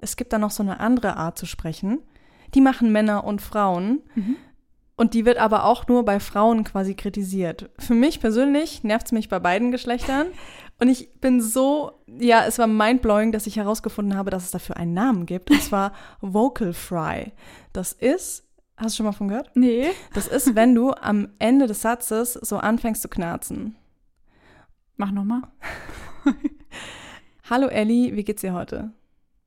Es 0.03 0.17
gibt 0.17 0.33
da 0.33 0.37
noch 0.37 0.51
so 0.51 0.61
eine 0.61 0.79
andere 0.79 1.17
Art 1.17 1.37
zu 1.37 1.45
sprechen. 1.45 1.99
Die 2.53 2.61
machen 2.61 2.91
Männer 2.91 3.23
und 3.23 3.41
Frauen. 3.41 4.01
Mhm. 4.15 4.35
Und 4.95 5.15
die 5.15 5.25
wird 5.25 5.37
aber 5.37 5.65
auch 5.65 5.87
nur 5.87 6.05
bei 6.05 6.19
Frauen 6.19 6.63
quasi 6.63 6.93
kritisiert. 6.93 7.69
Für 7.79 7.95
mich 7.95 8.19
persönlich 8.19 8.83
nervt 8.83 9.07
es 9.07 9.11
mich 9.11 9.29
bei 9.29 9.39
beiden 9.39 9.71
Geschlechtern. 9.71 10.27
Und 10.79 10.89
ich 10.89 11.13
bin 11.21 11.39
so, 11.39 12.03
ja, 12.07 12.45
es 12.45 12.59
war 12.59 12.67
mindblowing, 12.67 13.31
dass 13.31 13.47
ich 13.47 13.57
herausgefunden 13.57 14.17
habe, 14.17 14.31
dass 14.31 14.43
es 14.43 14.51
dafür 14.51 14.75
einen 14.75 14.93
Namen 14.93 15.25
gibt. 15.25 15.49
Und 15.49 15.61
zwar 15.61 15.93
Vocal 16.21 16.73
Fry. 16.73 17.31
Das 17.71 17.93
ist, 17.93 18.43
hast 18.75 18.93
du 18.93 18.97
schon 18.97 19.05
mal 19.05 19.11
von 19.13 19.29
gehört? 19.29 19.51
Nee. 19.55 19.91
Das 20.13 20.27
ist, 20.27 20.55
wenn 20.55 20.75
du 20.75 20.91
am 20.91 21.29
Ende 21.39 21.67
des 21.67 21.81
Satzes 21.81 22.33
so 22.33 22.57
anfängst 22.57 23.01
zu 23.01 23.07
knarzen. 23.07 23.75
Mach 24.97 25.11
nochmal. 25.11 25.43
Hallo 27.49 27.67
Ellie, 27.67 28.15
wie 28.15 28.23
geht's 28.23 28.41
dir 28.41 28.53
heute? 28.53 28.91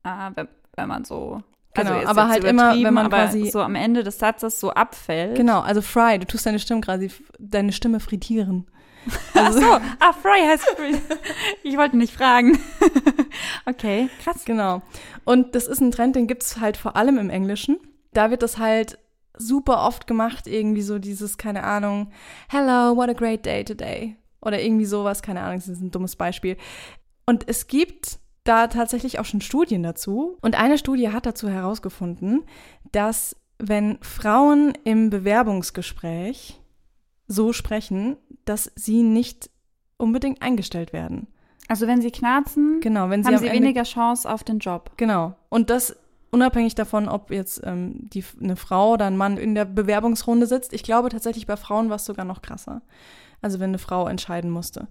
Ah, 0.07 0.31
wenn, 0.35 0.47
wenn 0.75 0.87
man 0.87 1.03
so. 1.05 1.41
Genau, 1.73 1.91
also 1.93 2.07
aber 2.07 2.27
halt 2.29 2.43
immer, 2.43 2.73
wenn 2.73 2.93
man 2.93 3.09
quasi- 3.09 3.51
so 3.51 3.61
am 3.61 3.75
Ende 3.75 4.03
des 4.03 4.17
Satzes 4.17 4.59
so 4.59 4.71
abfällt. 4.71 5.35
Genau, 5.35 5.59
also 5.59 5.81
Fry, 5.81 6.17
du 6.17 6.25
tust 6.25 6.45
deine 6.45 6.57
Stimme 6.59 6.81
quasi, 6.81 7.11
deine 7.37 7.71
Stimme 7.71 7.99
frittieren. 7.99 8.65
Ach 9.35 9.51
so, 9.53 9.73
ah, 9.99 10.13
Fry 10.13 10.41
heißt 10.45 10.63
Fry. 10.75 10.95
Ich 11.63 11.77
wollte 11.77 11.97
nicht 11.97 12.13
fragen. 12.13 12.57
Okay, 13.65 14.09
krass. 14.23 14.45
Genau. 14.45 14.81
Und 15.25 15.53
das 15.55 15.67
ist 15.67 15.81
ein 15.81 15.91
Trend, 15.91 16.15
den 16.15 16.27
gibt's 16.27 16.59
halt 16.59 16.77
vor 16.77 16.95
allem 16.95 17.17
im 17.17 17.29
Englischen. 17.29 17.77
Da 18.13 18.31
wird 18.31 18.41
das 18.41 18.57
halt 18.57 18.97
super 19.37 19.85
oft 19.85 20.07
gemacht, 20.07 20.47
irgendwie 20.47 20.81
so 20.81 20.99
dieses, 20.99 21.37
keine 21.37 21.63
Ahnung, 21.63 22.11
hello, 22.47 22.95
what 22.95 23.09
a 23.09 23.13
great 23.13 23.45
day 23.45 23.63
today. 23.63 24.15
Oder 24.41 24.61
irgendwie 24.61 24.85
sowas, 24.85 25.21
keine 25.21 25.41
Ahnung, 25.41 25.57
das 25.57 25.67
ist 25.67 25.81
ein 25.81 25.91
dummes 25.91 26.15
Beispiel. 26.15 26.57
Und 27.25 27.47
es 27.47 27.67
gibt 27.67 28.19
da 28.47 28.67
tatsächlich 28.67 29.19
auch 29.19 29.25
schon 29.25 29.41
Studien 29.41 29.83
dazu. 29.83 30.37
Und 30.41 30.55
eine 30.59 30.77
Studie 30.77 31.09
hat 31.09 31.25
dazu 31.25 31.49
herausgefunden, 31.49 32.43
dass 32.91 33.35
wenn 33.59 33.97
Frauen 34.01 34.73
im 34.83 35.09
Bewerbungsgespräch 35.09 36.61
so 37.27 37.53
sprechen, 37.53 38.17
dass 38.45 38.71
sie 38.75 39.03
nicht 39.03 39.49
unbedingt 39.97 40.41
eingestellt 40.41 40.93
werden. 40.93 41.27
Also 41.67 41.87
wenn 41.87 42.01
sie 42.01 42.11
knarzen, 42.11 42.79
Genau, 42.79 43.09
wenn 43.09 43.23
sie 43.23 43.27
haben 43.27 43.37
sie 43.39 43.47
Ende 43.47 43.61
weniger 43.61 43.83
Chance 43.83 44.31
auf 44.31 44.43
den 44.43 44.59
Job. 44.59 44.91
Genau. 44.95 45.35
Und 45.49 45.69
das 45.69 45.97
unabhängig 46.31 46.75
davon, 46.75 47.09
ob 47.09 47.31
jetzt 47.31 47.61
ähm, 47.63 48.09
die, 48.09 48.23
eine 48.41 48.55
Frau 48.55 48.93
oder 48.93 49.05
ein 49.05 49.17
Mann 49.17 49.37
in 49.37 49.55
der 49.55 49.65
Bewerbungsrunde 49.65 50.45
sitzt. 50.45 50.73
Ich 50.73 50.83
glaube 50.83 51.09
tatsächlich, 51.09 51.47
bei 51.47 51.57
Frauen 51.57 51.89
war 51.89 51.97
es 51.97 52.05
sogar 52.05 52.25
noch 52.25 52.41
krasser. 52.41 52.81
Also 53.41 53.59
wenn 53.59 53.69
eine 53.69 53.77
Frau 53.77 54.07
entscheiden 54.07 54.49
musste. 54.49 54.87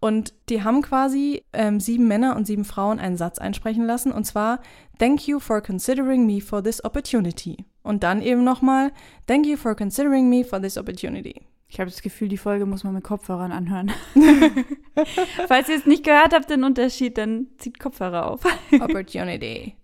Und 0.00 0.34
die 0.50 0.62
haben 0.62 0.82
quasi 0.82 1.42
ähm, 1.54 1.80
sieben 1.80 2.06
Männer 2.06 2.36
und 2.36 2.46
sieben 2.46 2.64
Frauen 2.64 2.98
einen 2.98 3.16
Satz 3.16 3.38
einsprechen 3.38 3.86
lassen. 3.86 4.12
Und 4.12 4.24
zwar, 4.24 4.60
Thank 4.98 5.26
you 5.26 5.38
for 5.40 5.60
considering 5.62 6.26
me 6.26 6.40
for 6.40 6.62
this 6.62 6.84
opportunity. 6.84 7.64
Und 7.82 8.02
dann 8.02 8.20
eben 8.20 8.44
nochmal, 8.44 8.92
Thank 9.26 9.46
you 9.46 9.56
for 9.56 9.74
considering 9.74 10.28
me 10.28 10.44
for 10.44 10.60
this 10.60 10.76
opportunity. 10.76 11.46
Ich 11.68 11.80
habe 11.80 11.90
das 11.90 12.02
Gefühl, 12.02 12.28
die 12.28 12.36
Folge 12.36 12.64
muss 12.66 12.84
man 12.84 12.92
mit 12.94 13.02
Kopfhörern 13.04 13.50
anhören. 13.50 13.90
Falls 15.48 15.68
ihr 15.68 15.76
es 15.76 15.86
nicht 15.86 16.04
gehört 16.04 16.32
habt, 16.34 16.48
den 16.50 16.62
Unterschied, 16.64 17.18
dann 17.18 17.48
zieht 17.58 17.78
Kopfhörer 17.80 18.30
auf. 18.30 18.40
Opportunity. 18.80 19.74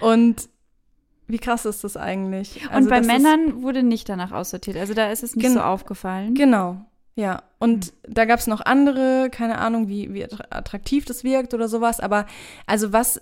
Und 0.00 0.48
wie 1.26 1.38
krass 1.38 1.64
ist 1.64 1.84
das 1.84 1.96
eigentlich? 1.96 2.62
Und 2.64 2.70
Also, 2.72 2.90
bei 2.90 2.98
das 3.00 3.06
ist- 3.06 3.12
Männern 3.12 3.62
wurde 3.62 3.82
nicht 3.82 4.08
danach 4.08 4.32
aussortiert. 4.32 4.76
Also 4.76 4.94
da 4.94 5.10
ist 5.10 5.22
es 5.22 5.36
nicht 5.36 5.48
so 5.50 5.60
aufgefallen. 5.60 6.34
Genau, 6.34 6.84
ja. 7.16 7.42
Und 7.58 7.86
Hm. 7.86 7.92
da 8.14 8.24
gab 8.24 8.38
es 8.40 8.46
noch 8.46 8.60
andere, 8.60 9.28
keine 9.30 9.58
Ahnung, 9.58 9.88
wie, 9.88 10.12
wie 10.12 10.24
attra- 10.24 10.46
attraktiv 10.50 11.04
das 11.04 11.24
wirkt 11.24 11.54
oder 11.54 11.68
sowas. 11.68 12.00
Aber 12.00 12.26
also 12.66 12.92
was, 12.92 13.20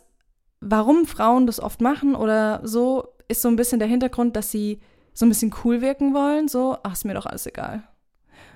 warum 0.61 1.07
Frauen 1.07 1.46
das 1.46 1.61
oft 1.61 1.81
machen 1.81 2.14
oder 2.14 2.61
so, 2.64 3.09
ist 3.28 3.42
so 3.42 3.48
ein 3.48 3.57
bisschen 3.57 3.78
der 3.78 3.88
Hintergrund, 3.88 4.37
dass 4.37 4.50
sie 4.50 4.81
so 5.14 5.26
ein 5.26 5.28
bisschen 5.28 5.55
cool 5.64 5.81
wirken 5.81 6.14
wollen. 6.14 6.48
So, 6.48 6.76
ach, 6.83 6.92
ist 6.94 7.05
mir 7.05 7.14
doch 7.14 7.26
alles 7.26 7.46
egal. 7.46 7.83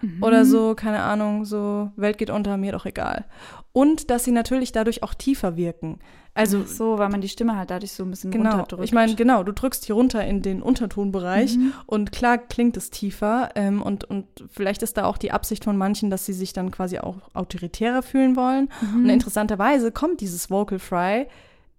Mhm. 0.03 0.23
Oder 0.23 0.45
so, 0.45 0.75
keine 0.75 1.01
Ahnung, 1.03 1.45
so, 1.45 1.91
Welt 1.97 2.19
geht 2.19 2.31
unter, 2.31 2.57
mir 2.57 2.73
doch 2.73 2.87
egal. 2.87 3.25
Und 3.73 4.11
dass 4.11 4.25
sie 4.25 4.33
natürlich 4.33 4.73
dadurch 4.73 5.03
auch 5.03 5.15
tiefer 5.15 5.57
wirken. 5.57 5.99
Also 6.35 6.63
Ach 6.65 6.69
so, 6.69 6.99
weil 6.99 7.09
man 7.09 7.21
die 7.23 7.29
Stimme 7.31 7.57
halt 7.57 7.71
dadurch 7.71 7.93
so 7.93 8.03
ein 8.05 8.11
bisschen 8.11 8.31
Genau, 8.31 8.51
runterdrückt. 8.51 8.85
ich 8.85 8.93
meine, 8.93 9.15
genau, 9.15 9.43
du 9.43 9.53
drückst 9.53 9.87
hier 9.87 9.95
runter 9.95 10.23
in 10.25 10.43
den 10.43 10.61
Untertonbereich 10.63 11.57
Mhm. 11.57 11.73
und 11.87 12.13
klar 12.13 12.37
klingt 12.39 12.77
es 12.77 12.91
tiefer 12.91 13.51
ähm, 13.55 13.81
und, 13.81 14.05
und 14.05 14.27
vielleicht 14.51 14.83
ist 14.83 14.97
da 14.99 15.05
auch 15.07 15.17
die 15.19 15.33
Absicht 15.33 15.65
von 15.65 15.77
manchen, 15.79 16.11
dass 16.11 16.27
sie 16.27 16.35
sich 16.35 16.53
dann 16.53 16.71
quasi 16.71 16.99
auch 16.99 17.17
autoritärer 17.33 18.03
fühlen 18.03 18.37
wollen. 18.37 18.69
Mhm. 18.83 19.05
Und 19.05 19.11
interessanterweise 19.11 19.93
kommt 19.93 20.21
dieses 20.21 20.51
Vocal 20.51 20.79
Fry, 20.79 21.27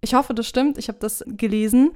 ich 0.00 0.14
hoffe, 0.14 0.34
das 0.34 0.46
stimmt, 0.46 0.78
ich 0.78 0.88
habe 0.88 0.98
das 1.00 1.24
gelesen, 1.26 1.90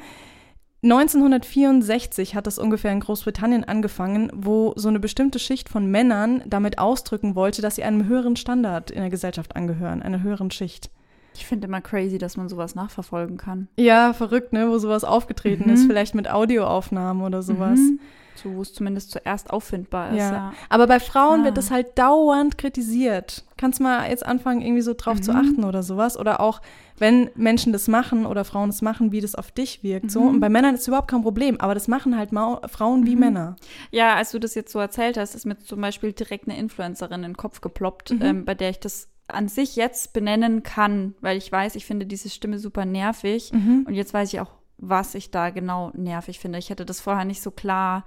1964 0.84 2.34
hat 2.34 2.46
das 2.46 2.58
ungefähr 2.58 2.90
in 2.92 3.00
Großbritannien 3.00 3.64
angefangen, 3.64 4.30
wo 4.34 4.72
so 4.76 4.88
eine 4.88 4.98
bestimmte 5.00 5.38
Schicht 5.38 5.68
von 5.68 5.86
Männern 5.90 6.42
damit 6.46 6.78
ausdrücken 6.78 7.34
wollte, 7.34 7.62
dass 7.62 7.76
sie 7.76 7.84
einem 7.84 8.06
höheren 8.06 8.36
Standard 8.36 8.90
in 8.90 9.00
der 9.00 9.10
Gesellschaft 9.10 9.54
angehören, 9.56 10.02
einer 10.02 10.22
höheren 10.22 10.50
Schicht. 10.50 10.90
Ich 11.34 11.46
finde 11.46 11.66
immer 11.68 11.80
crazy, 11.80 12.18
dass 12.18 12.36
man 12.36 12.48
sowas 12.48 12.74
nachverfolgen 12.74 13.36
kann. 13.38 13.68
Ja, 13.78 14.12
verrückt, 14.12 14.52
ne, 14.52 14.68
wo 14.68 14.76
sowas 14.78 15.04
aufgetreten 15.04 15.64
Mhm. 15.68 15.74
ist, 15.74 15.86
vielleicht 15.86 16.14
mit 16.14 16.28
Audioaufnahmen 16.30 17.22
oder 17.24 17.42
sowas. 17.42 17.78
Mhm. 17.78 18.00
So, 18.34 18.54
wo 18.54 18.62
es 18.62 18.72
zumindest 18.72 19.10
zuerst 19.10 19.50
auffindbar 19.50 20.10
ist. 20.12 20.18
Ja. 20.18 20.32
Ja. 20.32 20.52
Aber 20.68 20.86
bei 20.86 21.00
Frauen 21.00 21.42
Ah. 21.42 21.44
wird 21.44 21.56
das 21.56 21.70
halt 21.70 21.98
dauernd 21.98 22.58
kritisiert. 22.58 23.44
Kannst 23.56 23.80
mal 23.80 24.08
jetzt 24.08 24.24
anfangen, 24.26 24.60
irgendwie 24.62 24.82
so 24.82 24.94
drauf 24.96 25.20
zu 25.20 25.32
Mhm. 25.32 25.38
achten 25.38 25.64
oder 25.64 25.82
sowas. 25.82 26.18
Oder 26.18 26.40
auch, 26.40 26.60
wenn 26.98 27.30
Menschen 27.34 27.72
das 27.72 27.88
machen 27.88 28.26
oder 28.26 28.44
Frauen 28.44 28.70
das 28.70 28.82
machen, 28.82 29.12
wie 29.12 29.20
das 29.20 29.34
auf 29.34 29.50
dich 29.52 29.82
wirkt. 29.82 30.10
So. 30.10 30.20
Mhm. 30.22 30.28
Und 30.28 30.40
bei 30.40 30.48
Männern 30.48 30.74
ist 30.74 30.82
es 30.82 30.88
überhaupt 30.88 31.08
kein 31.10 31.22
Problem. 31.22 31.60
Aber 31.60 31.74
das 31.74 31.88
machen 31.88 32.16
halt 32.16 32.32
Mau 32.32 32.60
Frauen 32.68 33.06
wie 33.06 33.14
Mhm. 33.14 33.20
Männer. 33.20 33.56
Ja, 33.90 34.14
als 34.16 34.32
du 34.32 34.38
das 34.40 34.54
jetzt 34.54 34.72
so 34.72 34.78
erzählt 34.78 35.16
hast, 35.16 35.34
ist 35.34 35.46
mir 35.46 35.58
zum 35.58 35.80
Beispiel 35.80 36.12
direkt 36.12 36.48
eine 36.48 36.58
Influencerin 36.58 37.22
in 37.22 37.32
den 37.32 37.36
Kopf 37.36 37.60
geploppt, 37.60 38.12
Mhm. 38.12 38.22
ähm, 38.22 38.44
bei 38.44 38.54
der 38.54 38.70
ich 38.70 38.80
das 38.80 39.08
an 39.28 39.48
sich 39.48 39.76
jetzt 39.76 40.12
benennen 40.12 40.62
kann, 40.62 41.14
weil 41.20 41.38
ich 41.38 41.50
weiß, 41.50 41.76
ich 41.76 41.86
finde 41.86 42.06
diese 42.06 42.28
Stimme 42.28 42.58
super 42.58 42.84
nervig. 42.84 43.52
Mhm. 43.52 43.84
Und 43.86 43.94
jetzt 43.94 44.12
weiß 44.12 44.32
ich 44.32 44.40
auch, 44.40 44.50
was 44.84 45.14
ich 45.14 45.30
da 45.30 45.50
genau 45.50 45.90
nervig 45.94 46.38
finde. 46.40 46.58
Ich 46.58 46.68
hätte 46.68 46.84
das 46.84 47.00
vorher 47.00 47.24
nicht 47.24 47.40
so 47.40 47.50
klar, 47.52 48.04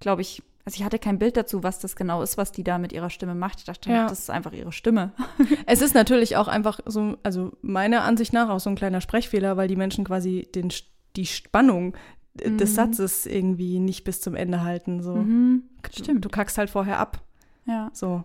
glaube 0.00 0.22
ich, 0.22 0.42
Also 0.66 0.76
ich 0.78 0.84
hatte 0.84 0.98
kein 0.98 1.18
Bild 1.18 1.36
dazu, 1.36 1.62
was 1.62 1.78
das 1.78 1.94
genau 1.94 2.22
ist, 2.22 2.38
was 2.38 2.50
die 2.50 2.64
da 2.64 2.78
mit 2.78 2.92
ihrer 2.94 3.10
Stimme 3.10 3.34
macht. 3.34 3.58
Ich 3.58 3.64
dachte, 3.66 3.90
Ja. 3.90 4.08
das 4.08 4.20
ist 4.20 4.30
einfach 4.30 4.52
ihre 4.54 4.72
Stimme. 4.72 5.12
Es 5.66 5.82
ist 5.82 5.94
natürlich 5.94 6.36
auch 6.36 6.48
einfach 6.48 6.80
so, 6.86 7.18
also 7.22 7.52
meiner 7.60 8.02
Ansicht 8.04 8.32
nach 8.32 8.48
auch 8.48 8.60
so 8.60 8.70
ein 8.70 8.76
kleiner 8.76 9.02
Sprechfehler, 9.02 9.58
weil 9.58 9.68
die 9.68 9.76
Menschen 9.76 10.04
quasi 10.06 10.48
den, 10.54 10.72
die 11.16 11.26
Spannung 11.26 11.94
des 12.34 12.74
Satzes 12.74 13.26
irgendwie 13.26 13.78
nicht 13.78 14.04
bis 14.04 14.20
zum 14.22 14.34
Ende 14.34 14.62
halten. 14.62 15.02
So. 15.02 15.14
Mhm. 15.16 15.64
Du, 15.82 16.02
Stimmt. 16.02 16.24
du 16.24 16.28
kackst 16.30 16.56
halt 16.56 16.70
vorher 16.70 16.98
ab. 16.98 17.22
Ja, 17.66 17.90
So. 17.92 18.24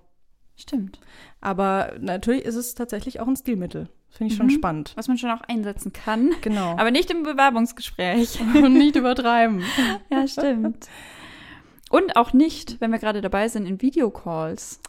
stimmt. 0.56 1.00
Aber 1.42 1.94
natürlich 2.00 2.44
ist 2.46 2.56
es 2.56 2.74
tatsächlich 2.74 3.20
auch 3.20 3.28
ein 3.28 3.36
Stilmittel. 3.36 3.90
Finde 4.12 4.32
ich 4.34 4.38
schon 4.38 4.48
Mhm. 4.48 4.52
spannend. 4.52 4.92
Was 4.96 5.08
man 5.08 5.18
schon 5.18 5.30
auch 5.32 5.42
einsetzen 5.42 5.94
kann. 5.94 6.32
Genau. 6.42 6.72
Aber 6.78 6.92
nicht 6.92 7.10
im 7.12 7.24
Bewerbungsgespräch. 7.24 8.40
Und 8.56 8.74
nicht 8.74 8.96
übertreiben. 8.96 9.64
ja, 10.10 10.28
stimmt. 10.28 10.88
Und 11.90 12.16
auch 12.16 12.34
nicht, 12.34 12.80
wenn 12.82 12.92
wir 12.92 13.00
gerade 13.00 13.22
dabei 13.22 13.48
sind, 13.48 13.66
in 13.66 13.82
Videocalls. 13.82 14.80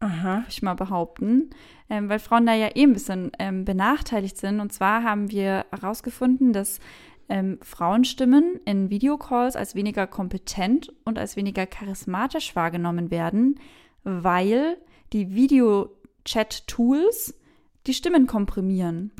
Aha. 0.00 0.38
würde 0.38 0.46
ich 0.48 0.60
mal 0.62 0.74
behaupten, 0.74 1.50
ähm, 1.88 2.08
weil 2.10 2.18
Frauen 2.18 2.44
da 2.44 2.52
ja 2.54 2.68
eh 2.74 2.82
ein 2.82 2.92
bisschen 2.92 3.30
ähm, 3.38 3.64
benachteiligt 3.64 4.36
sind. 4.36 4.60
Und 4.60 4.70
zwar 4.72 5.02
haben 5.02 5.30
wir 5.30 5.64
herausgefunden, 5.70 6.52
dass 6.52 6.78
ähm, 7.30 7.58
Frauenstimmen 7.62 8.60
in 8.66 8.90
Videocalls 8.90 9.56
als 9.56 9.74
weniger 9.74 10.06
kompetent 10.06 10.92
und 11.04 11.18
als 11.18 11.36
weniger 11.36 11.64
charismatisch 11.66 12.54
wahrgenommen 12.54 13.10
werden, 13.10 13.58
weil 14.02 14.76
die 15.14 15.34
Video-Chat-Tools 15.34 17.34
die 17.86 17.94
Stimmen 17.94 18.26
komprimieren. 18.26 19.12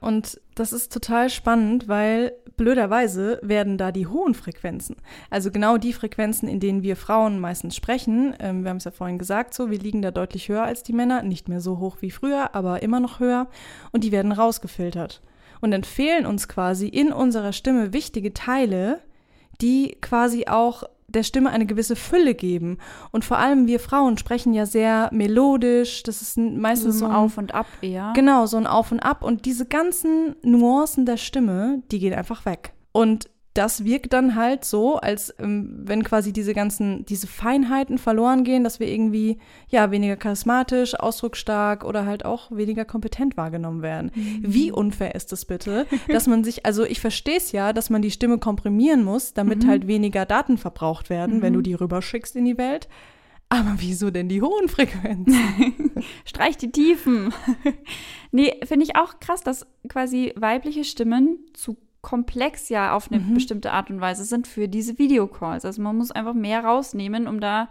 Und 0.00 0.40
das 0.54 0.72
ist 0.72 0.92
total 0.92 1.28
spannend, 1.28 1.86
weil 1.88 2.32
blöderweise 2.56 3.38
werden 3.42 3.76
da 3.76 3.92
die 3.92 4.06
hohen 4.06 4.34
Frequenzen, 4.34 4.96
also 5.28 5.50
genau 5.50 5.76
die 5.76 5.92
Frequenzen, 5.92 6.48
in 6.48 6.58
denen 6.60 6.82
wir 6.82 6.96
Frauen 6.96 7.38
meistens 7.38 7.76
sprechen, 7.76 8.34
ähm, 8.38 8.62
wir 8.62 8.70
haben 8.70 8.78
es 8.78 8.84
ja 8.84 8.90
vorhin 8.90 9.18
gesagt, 9.18 9.52
so, 9.52 9.70
wir 9.70 9.78
liegen 9.78 10.00
da 10.00 10.10
deutlich 10.10 10.48
höher 10.48 10.62
als 10.62 10.82
die 10.82 10.94
Männer, 10.94 11.22
nicht 11.22 11.48
mehr 11.48 11.60
so 11.60 11.78
hoch 11.78 11.98
wie 12.00 12.10
früher, 12.10 12.54
aber 12.54 12.82
immer 12.82 13.00
noch 13.00 13.20
höher, 13.20 13.48
und 13.92 14.04
die 14.04 14.12
werden 14.12 14.32
rausgefiltert. 14.32 15.20
Und 15.60 15.70
dann 15.70 15.84
fehlen 15.84 16.26
uns 16.26 16.48
quasi 16.48 16.88
in 16.88 17.12
unserer 17.12 17.52
Stimme 17.52 17.92
wichtige 17.92 18.32
Teile, 18.32 19.00
die 19.60 19.96
quasi 20.00 20.46
auch 20.46 20.84
der 21.16 21.24
Stimme 21.24 21.50
eine 21.50 21.66
gewisse 21.66 21.96
Fülle 21.96 22.34
geben. 22.34 22.78
Und 23.10 23.24
vor 23.24 23.38
allem 23.38 23.66
wir 23.66 23.80
Frauen 23.80 24.18
sprechen 24.18 24.54
ja 24.54 24.66
sehr 24.66 25.08
melodisch, 25.12 26.02
das 26.02 26.22
ist 26.22 26.38
meistens 26.38 27.00
so 27.00 27.06
ein 27.06 27.12
auf 27.12 27.38
und 27.38 27.54
ab 27.54 27.66
eher. 27.80 28.12
Genau, 28.14 28.46
so 28.46 28.56
ein 28.56 28.66
Auf 28.66 28.92
und 28.92 29.00
Ab. 29.00 29.24
Und 29.24 29.44
diese 29.44 29.66
ganzen 29.66 30.36
Nuancen 30.42 31.06
der 31.06 31.16
Stimme, 31.16 31.82
die 31.90 31.98
gehen 31.98 32.14
einfach 32.14 32.46
weg. 32.46 32.72
Und 32.92 33.28
das 33.56 33.84
wirkt 33.84 34.12
dann 34.12 34.34
halt 34.34 34.64
so, 34.64 34.96
als 34.96 35.34
ähm, 35.38 35.82
wenn 35.84 36.02
quasi 36.02 36.32
diese 36.32 36.54
ganzen, 36.54 37.04
diese 37.06 37.26
Feinheiten 37.26 37.98
verloren 37.98 38.44
gehen, 38.44 38.64
dass 38.64 38.80
wir 38.80 38.88
irgendwie, 38.88 39.38
ja, 39.68 39.90
weniger 39.90 40.16
charismatisch, 40.16 40.94
ausdrucksstark 40.98 41.84
oder 41.84 42.06
halt 42.06 42.24
auch 42.24 42.50
weniger 42.50 42.84
kompetent 42.84 43.36
wahrgenommen 43.36 43.82
werden. 43.82 44.10
Wie 44.40 44.70
unfair 44.70 45.14
ist 45.14 45.32
das 45.32 45.44
bitte, 45.44 45.86
dass 46.08 46.26
man 46.26 46.44
sich, 46.44 46.66
also 46.66 46.84
ich 46.84 47.00
verstehe 47.00 47.38
es 47.38 47.52
ja, 47.52 47.72
dass 47.72 47.90
man 47.90 48.02
die 48.02 48.10
Stimme 48.10 48.38
komprimieren 48.38 49.02
muss, 49.04 49.32
damit 49.32 49.66
halt 49.66 49.86
weniger 49.86 50.26
Daten 50.26 50.58
verbraucht 50.58 51.10
werden, 51.10 51.42
wenn 51.42 51.52
du 51.52 51.62
die 51.62 51.74
rüberschickst 51.74 52.36
in 52.36 52.44
die 52.44 52.58
Welt. 52.58 52.88
Aber 53.48 53.74
wieso 53.78 54.10
denn 54.10 54.28
die 54.28 54.42
hohen 54.42 54.68
Frequenzen? 54.68 55.94
Streich 56.24 56.56
die 56.56 56.72
Tiefen. 56.72 57.32
nee, 58.32 58.52
finde 58.64 58.84
ich 58.84 58.96
auch 58.96 59.20
krass, 59.20 59.42
dass 59.42 59.66
quasi 59.88 60.32
weibliche 60.36 60.82
Stimmen 60.82 61.38
zu 61.54 61.76
komplex 62.06 62.68
ja 62.68 62.94
auf 62.94 63.10
eine 63.10 63.20
bestimmte 63.34 63.72
Art 63.72 63.90
und 63.90 64.00
Weise 64.00 64.24
sind 64.24 64.46
für 64.46 64.68
diese 64.68 64.96
Videocalls. 64.96 65.64
Also 65.64 65.82
man 65.82 65.96
muss 65.96 66.12
einfach 66.12 66.34
mehr 66.34 66.64
rausnehmen, 66.64 67.26
um 67.26 67.40
da 67.40 67.68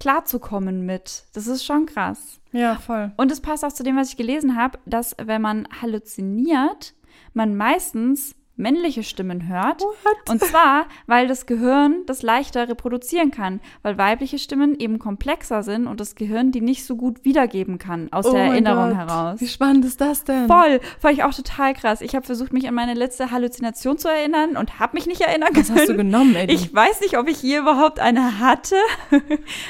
klarzukommen 0.00 0.86
mit. 0.86 1.24
Das 1.34 1.46
ist 1.46 1.62
schon 1.62 1.84
krass. 1.84 2.40
Ja, 2.52 2.76
voll. 2.76 3.12
Und 3.18 3.30
es 3.30 3.42
passt 3.42 3.66
auch 3.66 3.72
zu 3.72 3.82
dem, 3.82 3.96
was 3.96 4.08
ich 4.08 4.16
gelesen 4.16 4.56
habe, 4.56 4.78
dass 4.86 5.14
wenn 5.22 5.42
man 5.42 5.68
halluziniert, 5.82 6.94
man 7.34 7.54
meistens 7.54 8.34
männliche 8.56 9.02
Stimmen 9.02 9.48
hört. 9.48 9.82
Und 10.28 10.42
zwar, 10.42 10.86
weil 11.06 11.28
das 11.28 11.46
Gehirn 11.46 12.02
das 12.06 12.22
leichter 12.22 12.68
reproduzieren 12.68 13.30
kann, 13.30 13.60
weil 13.82 13.98
weibliche 13.98 14.38
Stimmen 14.38 14.78
eben 14.78 14.98
komplexer 14.98 15.62
sind 15.62 15.86
und 15.86 16.00
das 16.00 16.14
Gehirn 16.14 16.52
die 16.52 16.60
nicht 16.60 16.84
so 16.84 16.96
gut 16.96 17.24
wiedergeben 17.24 17.78
kann 17.78 18.12
aus 18.12 18.24
der 18.24 18.32
Oh 18.32 18.36
mein 18.36 18.50
Erinnerung 18.52 18.88
Gott. 18.90 18.98
heraus. 18.98 19.40
Wie 19.40 19.48
spannend 19.48 19.84
ist 19.84 20.00
das 20.00 20.24
denn? 20.24 20.46
Voll, 20.46 20.80
fand 20.98 21.14
ich 21.14 21.24
auch 21.24 21.34
total 21.34 21.74
krass. 21.74 22.00
Ich 22.00 22.14
habe 22.14 22.24
versucht, 22.24 22.52
mich 22.52 22.66
an 22.68 22.74
meine 22.74 22.94
letzte 22.94 23.30
Halluzination 23.30 23.98
zu 23.98 24.08
erinnern 24.08 24.56
und 24.56 24.78
habe 24.78 24.96
mich 24.96 25.06
nicht 25.06 25.20
erinnern 25.20 25.52
können. 25.52 25.68
Was 25.68 25.76
hast 25.80 25.88
du 25.88 25.96
genommen, 25.96 26.34
Eddie? 26.34 26.54
Ich 26.54 26.74
weiß 26.74 27.00
nicht, 27.00 27.18
ob 27.18 27.28
ich 27.28 27.38
hier 27.38 27.60
überhaupt 27.60 28.00
eine 28.00 28.38
hatte. 28.40 28.76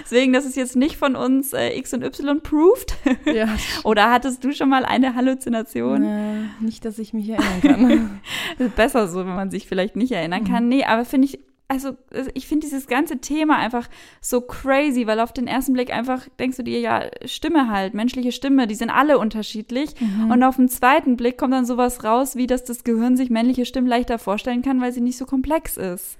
Deswegen, 0.05 0.33
das 0.33 0.45
ist 0.45 0.57
jetzt 0.57 0.77
nicht 0.77 0.97
von 0.97 1.17
uns 1.17 1.53
äh, 1.53 1.77
X 1.79 1.93
und 1.95 2.03
Y 2.05 2.41
proved. 2.41 2.95
ja. 3.27 3.49
Oder 3.85 4.11
hattest 4.11 4.45
du 4.45 4.53
schon 4.53 4.69
mal 4.69 4.85
eine 4.85 5.15
Halluzination? 5.15 6.03
Äh, 6.05 6.37
nicht, 6.61 6.85
dass 6.85 6.99
ich 6.99 7.13
mich 7.13 7.29
erinnern 7.29 7.61
kann. 7.63 8.21
Besser 8.77 9.09
so, 9.09 9.21
wenn 9.21 9.35
man 9.35 9.51
sich 9.51 9.67
vielleicht 9.67 9.97
nicht 9.97 10.13
erinnern 10.13 10.45
kann. 10.45 10.69
Nee, 10.69 10.85
aber 10.85 11.05
finde 11.05 11.27
ich, 11.27 11.41
also 11.69 11.97
ich 12.35 12.47
finde 12.47 12.65
dieses 12.65 12.87
ganze 12.87 13.19
Thema 13.19 13.57
einfach 13.57 13.89
so 14.21 14.41
crazy, 14.41 15.07
weil 15.07 15.19
auf 15.19 15.33
den 15.33 15.49
ersten 15.49 15.73
Blick 15.73 15.93
einfach 15.93 16.29
denkst 16.39 16.57
du 16.59 16.63
dir, 16.63 16.79
ja, 16.79 17.03
Stimme 17.25 17.69
halt, 17.71 17.95
menschliche 17.95 18.31
Stimme, 18.31 18.67
die 18.69 18.77
sind 18.77 18.91
alle 18.91 19.19
unterschiedlich. 19.19 19.91
Und 20.31 20.43
auf 20.45 20.57
den 20.57 20.69
zweiten 20.69 21.17
Blick 21.17 21.39
kommt 21.39 21.53
dann 21.53 21.67
sowas 21.67 22.05
raus, 22.05 22.37
wie 22.37 22.47
dass 22.47 22.65
das 22.65 22.85
Gehirn 22.85 23.17
sich 23.17 23.31
männliche 23.31 23.67
Stimmen 23.67 23.89
leichter 23.89 24.19
vorstellen 24.19 24.63
kann, 24.63 24.81
weil 24.81 24.93
sie 24.93 25.01
nicht 25.01 25.19
so 25.19 25.27
komplex 25.27 25.77
ist. 25.77 26.19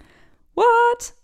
What? 0.55 1.15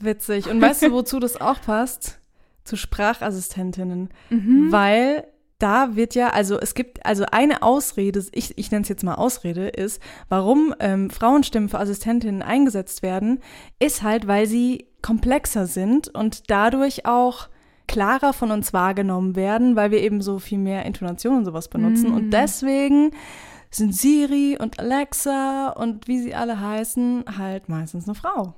Witzig. 0.00 0.48
Und 0.48 0.60
weißt 0.60 0.82
du, 0.82 0.92
wozu 0.92 1.20
das 1.20 1.40
auch 1.40 1.60
passt? 1.60 2.18
Zu 2.64 2.76
Sprachassistentinnen. 2.76 4.08
Mhm. 4.30 4.70
Weil 4.70 5.24
da 5.58 5.96
wird 5.96 6.14
ja, 6.14 6.30
also 6.30 6.58
es 6.58 6.74
gibt, 6.74 7.04
also 7.04 7.24
eine 7.30 7.62
Ausrede, 7.62 8.24
ich, 8.32 8.56
ich 8.56 8.70
nenne 8.70 8.82
es 8.82 8.88
jetzt 8.88 9.02
mal 9.02 9.16
Ausrede, 9.16 9.68
ist, 9.68 10.00
warum 10.28 10.74
ähm, 10.78 11.10
Frauenstimmen 11.10 11.68
für 11.68 11.80
Assistentinnen 11.80 12.42
eingesetzt 12.42 13.02
werden, 13.02 13.40
ist 13.78 14.02
halt, 14.02 14.26
weil 14.26 14.46
sie 14.46 14.86
komplexer 15.02 15.66
sind 15.66 16.08
und 16.08 16.50
dadurch 16.50 17.06
auch 17.06 17.48
klarer 17.88 18.32
von 18.32 18.50
uns 18.50 18.72
wahrgenommen 18.72 19.34
werden, 19.34 19.74
weil 19.74 19.90
wir 19.90 20.00
eben 20.02 20.20
so 20.20 20.38
viel 20.38 20.58
mehr 20.58 20.84
Intonation 20.84 21.38
und 21.38 21.44
sowas 21.44 21.68
benutzen. 21.68 22.12
Und 22.12 22.30
deswegen 22.30 23.12
sind 23.70 23.94
Siri 23.94 24.58
und 24.60 24.78
Alexa 24.78 25.70
und 25.70 26.06
wie 26.06 26.20
sie 26.20 26.34
alle 26.34 26.60
heißen, 26.60 27.24
halt 27.36 27.68
meistens 27.68 28.06
eine 28.06 28.14
Frau. 28.14 28.54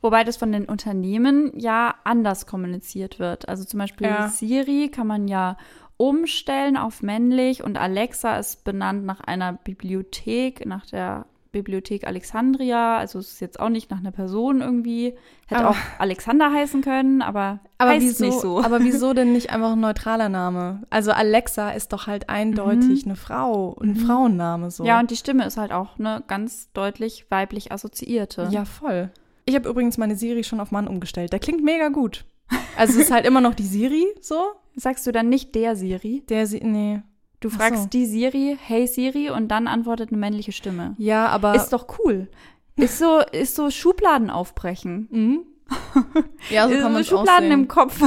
Wobei 0.00 0.24
das 0.24 0.36
von 0.36 0.52
den 0.52 0.64
Unternehmen 0.64 1.52
ja 1.54 1.94
anders 2.04 2.46
kommuniziert 2.46 3.18
wird. 3.18 3.48
Also 3.48 3.64
zum 3.64 3.78
Beispiel 3.78 4.06
Ja. 4.06 4.28
Siri 4.28 4.88
kann 4.88 5.06
man 5.06 5.28
ja 5.28 5.56
umstellen 5.96 6.76
auf 6.76 7.02
männlich 7.02 7.62
und 7.64 7.78
Alexa 7.78 8.38
ist 8.38 8.64
benannt 8.64 9.04
nach 9.04 9.20
einer 9.20 9.52
Bibliothek, 9.54 10.66
nach 10.66 10.86
der 10.86 11.26
Bibliothek 11.52 12.06
Alexandria. 12.06 12.98
Also 12.98 13.18
es 13.18 13.32
ist 13.32 13.40
jetzt 13.40 13.58
auch 13.60 13.70
nicht 13.70 13.90
nach 13.90 13.98
einer 14.00 14.12
Person 14.12 14.60
irgendwie. 14.60 15.14
Hätte 15.46 15.60
Aber- 15.62 15.70
auch 15.70 15.76
Alexander 15.98 16.52
heißen 16.52 16.82
können, 16.82 17.22
aber, 17.22 17.60
Aber 17.78 17.92
heißt 17.92 18.02
wieso, 18.02 18.24
nicht 18.26 18.40
so. 18.40 18.60
aber 18.62 18.80
wieso 18.82 19.14
denn 19.14 19.32
nicht 19.32 19.50
einfach 19.50 19.72
ein 19.72 19.80
neutraler 19.80 20.28
Name? 20.28 20.82
Also 20.90 21.12
Alexa 21.12 21.70
ist 21.70 21.94
doch 21.94 22.06
halt 22.06 22.28
eindeutig 22.28 23.06
eine 23.06 23.16
Frau, 23.16 23.74
ein 23.80 23.96
Frauenname 23.96 24.70
so. 24.70 24.82
Mhm. 24.82 24.88
ja, 24.88 25.00
und 25.00 25.10
die 25.10 25.16
Stimme 25.16 25.46
ist 25.46 25.56
halt 25.56 25.72
auch 25.72 25.98
eine 25.98 26.22
ganz 26.26 26.70
deutlich 26.72 27.24
weiblich 27.30 27.72
assoziierte. 27.72 28.48
ja, 28.50 28.64
voll. 28.66 29.10
Ich 29.46 29.54
habe 29.54 29.68
übrigens 29.68 29.96
meine 29.96 30.16
Siri 30.16 30.42
schon 30.44 30.58
auf 30.60 30.72
Mann 30.72 30.88
umgestellt. 30.88 31.32
Der 31.32 31.38
klingt 31.38 31.62
mega 31.64 31.88
gut. 31.88 32.24
Also 32.76 32.94
es 32.94 33.06
ist 33.06 33.10
halt 33.12 33.24
immer 33.24 33.40
noch 33.40 33.54
die 33.54 33.62
Siri 33.62 34.04
so. 34.20 34.42
Sagst 34.76 35.06
du 35.06 35.12
dann 35.12 35.28
nicht 35.28 35.54
der 35.54 35.74
Siri? 35.74 36.22
Der 36.28 36.46
sie 36.46 36.60
nee. 36.60 37.02
Du 37.40 37.50
fragst 37.50 37.82
so. 37.84 37.88
die 37.88 38.06
Siri, 38.06 38.56
hey 38.62 38.86
Siri, 38.86 39.30
und 39.30 39.48
dann 39.48 39.66
antwortet 39.66 40.10
eine 40.10 40.18
männliche 40.18 40.52
Stimme. 40.52 40.94
Ja, 40.98 41.28
aber 41.28 41.54
Ist 41.54 41.70
doch 41.70 41.86
cool. 41.98 42.28
Ist 42.76 42.98
so, 42.98 43.20
ist 43.32 43.54
so 43.56 43.70
Schubladen 43.70 44.30
aufbrechen. 44.30 45.08
Mhm. 45.10 45.40
Ja, 46.50 46.68
so 46.68 46.74
kann 46.76 46.92
man 46.92 47.04
Schubladen 47.04 47.48
sehen. 47.48 47.60
im 47.60 47.68
Kopf 47.68 48.00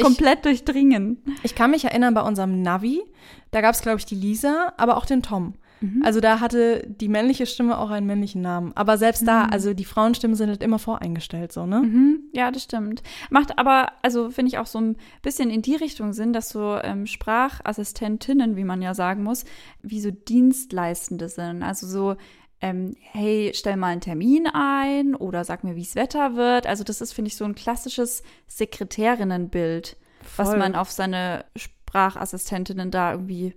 komplett 0.00 0.44
durchdringen. 0.44 1.20
Ich 1.42 1.54
kann 1.56 1.72
mich 1.72 1.84
erinnern, 1.84 2.14
bei 2.14 2.22
unserem 2.22 2.62
Navi, 2.62 3.02
da 3.50 3.60
gab 3.60 3.74
es, 3.74 3.82
glaube 3.82 3.98
ich, 3.98 4.06
die 4.06 4.14
Lisa, 4.14 4.72
aber 4.76 4.96
auch 4.96 5.04
den 5.06 5.22
Tom. 5.22 5.54
Mhm. 5.82 6.02
Also 6.04 6.20
da 6.20 6.40
hatte 6.40 6.86
die 6.86 7.08
männliche 7.08 7.44
Stimme 7.46 7.76
auch 7.76 7.90
einen 7.90 8.06
männlichen 8.06 8.40
Namen. 8.40 8.72
Aber 8.74 8.96
selbst 8.96 9.26
da, 9.26 9.44
also 9.46 9.74
die 9.74 9.84
Frauenstimmen 9.84 10.36
sind 10.36 10.48
halt 10.48 10.62
immer 10.62 10.78
voreingestellt, 10.78 11.52
so, 11.52 11.66
ne? 11.66 11.80
Mhm. 11.80 12.20
Ja, 12.32 12.50
das 12.50 12.62
stimmt. 12.62 13.02
Macht 13.30 13.58
aber, 13.58 13.92
also 14.02 14.30
finde 14.30 14.50
ich 14.50 14.58
auch 14.58 14.66
so 14.66 14.80
ein 14.80 14.96
bisschen 15.22 15.50
in 15.50 15.62
die 15.62 15.74
Richtung 15.74 16.12
Sinn, 16.12 16.32
dass 16.32 16.48
so 16.48 16.78
ähm, 16.82 17.06
Sprachassistentinnen, 17.06 18.56
wie 18.56 18.64
man 18.64 18.80
ja 18.80 18.94
sagen 18.94 19.24
muss, 19.24 19.44
wie 19.82 20.00
so 20.00 20.10
Dienstleistende 20.10 21.28
sind. 21.28 21.62
Also 21.62 21.86
so, 21.86 22.16
ähm, 22.60 22.94
hey, 23.00 23.50
stell 23.54 23.76
mal 23.76 23.88
einen 23.88 24.00
Termin 24.00 24.46
ein 24.46 25.16
oder 25.16 25.44
sag 25.44 25.64
mir, 25.64 25.74
wie 25.74 25.82
es 25.82 25.96
Wetter 25.96 26.36
wird. 26.36 26.66
Also 26.66 26.84
das 26.84 27.00
ist, 27.00 27.12
finde 27.12 27.28
ich, 27.28 27.36
so 27.36 27.44
ein 27.44 27.56
klassisches 27.56 28.22
Sekretärinnenbild, 28.46 29.96
was 30.36 30.56
man 30.56 30.76
auf 30.76 30.90
seine 30.92 31.44
Sprachassistentinnen 31.56 32.92
da 32.92 33.12
irgendwie 33.12 33.56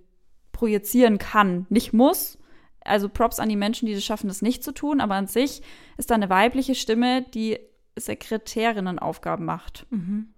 projizieren 0.56 1.18
kann. 1.18 1.66
Nicht 1.68 1.92
muss. 1.92 2.38
Also 2.80 3.08
Props 3.08 3.40
an 3.40 3.48
die 3.48 3.56
Menschen, 3.56 3.86
die 3.86 3.92
es 3.92 4.04
schaffen, 4.04 4.28
das 4.28 4.42
nicht 4.42 4.64
zu 4.64 4.72
tun, 4.72 5.00
aber 5.00 5.14
an 5.14 5.26
sich 5.26 5.62
ist 5.98 6.10
da 6.10 6.14
eine 6.14 6.30
weibliche 6.30 6.74
Stimme, 6.74 7.22
die 7.34 7.58
Sekretärinnenaufgaben 7.96 9.44
macht. 9.44 9.86
Mhm. 9.90 10.28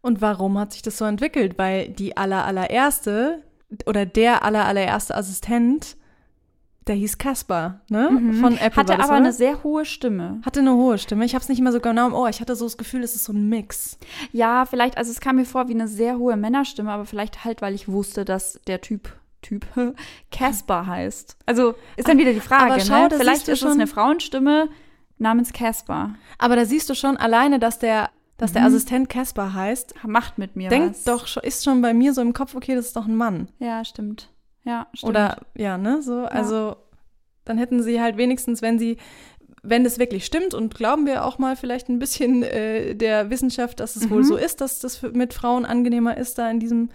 Und 0.00 0.20
warum 0.20 0.58
hat 0.58 0.72
sich 0.72 0.82
das 0.82 0.98
so 0.98 1.04
entwickelt? 1.04 1.58
Weil 1.58 1.90
die 1.90 2.16
aller, 2.16 2.44
allererste 2.44 3.44
oder 3.86 4.06
der 4.06 4.42
aller, 4.42 4.64
allererste 4.64 5.14
Assistent, 5.14 5.96
der 6.86 6.96
hieß 6.96 7.18
Caspar, 7.18 7.80
ne? 7.88 8.08
Von 8.40 8.56
Apple. 8.58 8.58
Mhm. 8.58 8.60
Hatte 8.76 8.84
das, 8.84 8.98
aber 8.98 9.04
oder? 9.08 9.14
eine 9.16 9.32
sehr 9.32 9.62
hohe 9.62 9.84
Stimme. 9.84 10.40
hatte 10.44 10.60
eine 10.60 10.74
hohe 10.74 10.98
Stimme. 10.98 11.24
Ich 11.24 11.34
habe 11.34 11.42
es 11.42 11.48
nicht 11.48 11.60
mehr 11.60 11.72
so 11.72 11.80
genau 11.80 12.06
im 12.08 12.14
Ohr. 12.14 12.28
Ich 12.28 12.40
hatte 12.40 12.56
so 12.56 12.64
das 12.64 12.76
Gefühl, 12.76 13.02
es 13.02 13.14
ist 13.14 13.24
so 13.24 13.32
ein 13.32 13.48
Mix. 13.48 13.98
Ja, 14.32 14.64
vielleicht, 14.66 14.98
also 14.98 15.10
es 15.10 15.20
kam 15.20 15.36
mir 15.36 15.44
vor 15.44 15.68
wie 15.68 15.74
eine 15.74 15.86
sehr 15.88 16.18
hohe 16.18 16.36
Männerstimme, 16.36 16.90
aber 16.90 17.04
vielleicht 17.04 17.44
halt, 17.44 17.62
weil 17.62 17.74
ich 17.74 17.88
wusste, 17.88 18.24
dass 18.24 18.60
der 18.66 18.80
Typ 18.80 19.12
Typ 19.42 19.66
Caspar 20.30 20.86
heißt. 20.86 21.36
Also 21.46 21.74
ist 21.96 22.06
dann 22.08 22.18
wieder 22.18 22.32
die 22.32 22.40
Frage, 22.40 22.72
aber 22.74 22.80
schau, 22.80 23.08
ne? 23.08 23.10
Vielleicht 23.16 23.42
ist 23.48 23.54
es 23.54 23.58
schon- 23.58 23.72
eine 23.72 23.86
Frauenstimme 23.88 24.68
namens 25.18 25.52
Caspar. 25.52 26.14
Aber 26.38 26.54
da 26.56 26.64
siehst 26.64 26.88
du 26.90 26.94
schon 26.94 27.16
alleine, 27.16 27.58
dass 27.58 27.78
der, 27.78 28.10
dass 28.38 28.52
der 28.52 28.62
Mhm. 28.62 28.68
Assistent 28.68 29.08
Caspar 29.08 29.52
heißt. 29.54 29.94
Macht 30.06 30.38
mit 30.38 30.54
mir 30.56 30.68
Denkt 30.68 30.96
was. 30.96 31.04
doch, 31.04 31.42
ist 31.42 31.64
schon 31.64 31.82
bei 31.82 31.92
mir 31.94 32.12
so 32.12 32.20
im 32.22 32.32
Kopf, 32.32 32.54
okay, 32.54 32.74
das 32.74 32.86
ist 32.86 32.96
doch 32.96 33.06
ein 33.06 33.16
Mann. 33.16 33.48
Ja, 33.58 33.84
stimmt. 33.84 34.28
Ja, 34.64 34.86
stimmt. 34.94 35.10
Oder 35.10 35.38
ja, 35.56 35.76
ne? 35.78 36.02
So, 36.02 36.24
also 36.24 36.76
dann 37.44 37.58
hätten 37.58 37.82
sie 37.82 38.00
halt 38.00 38.16
wenigstens, 38.16 38.62
wenn 38.62 38.78
sie, 38.78 38.96
wenn 39.62 39.84
das 39.84 39.98
wirklich 39.98 40.24
stimmt 40.24 40.54
und 40.54 40.74
glauben 40.74 41.06
wir 41.06 41.24
auch 41.24 41.38
mal 41.38 41.56
vielleicht 41.56 41.88
ein 41.88 41.98
bisschen 41.98 42.42
äh, 42.42 42.94
der 42.94 43.30
Wissenschaft, 43.30 43.80
dass 43.80 43.96
es 43.96 44.10
wohl 44.10 44.18
Mhm. 44.20 44.24
so 44.24 44.36
ist, 44.36 44.60
dass 44.60 44.78
das 44.78 45.02
mit 45.02 45.34
Frauen 45.34 45.64
angenehmer 45.64 46.16
ist, 46.16 46.38
da 46.38 46.48
in 46.50 46.60
diesem 46.60 46.90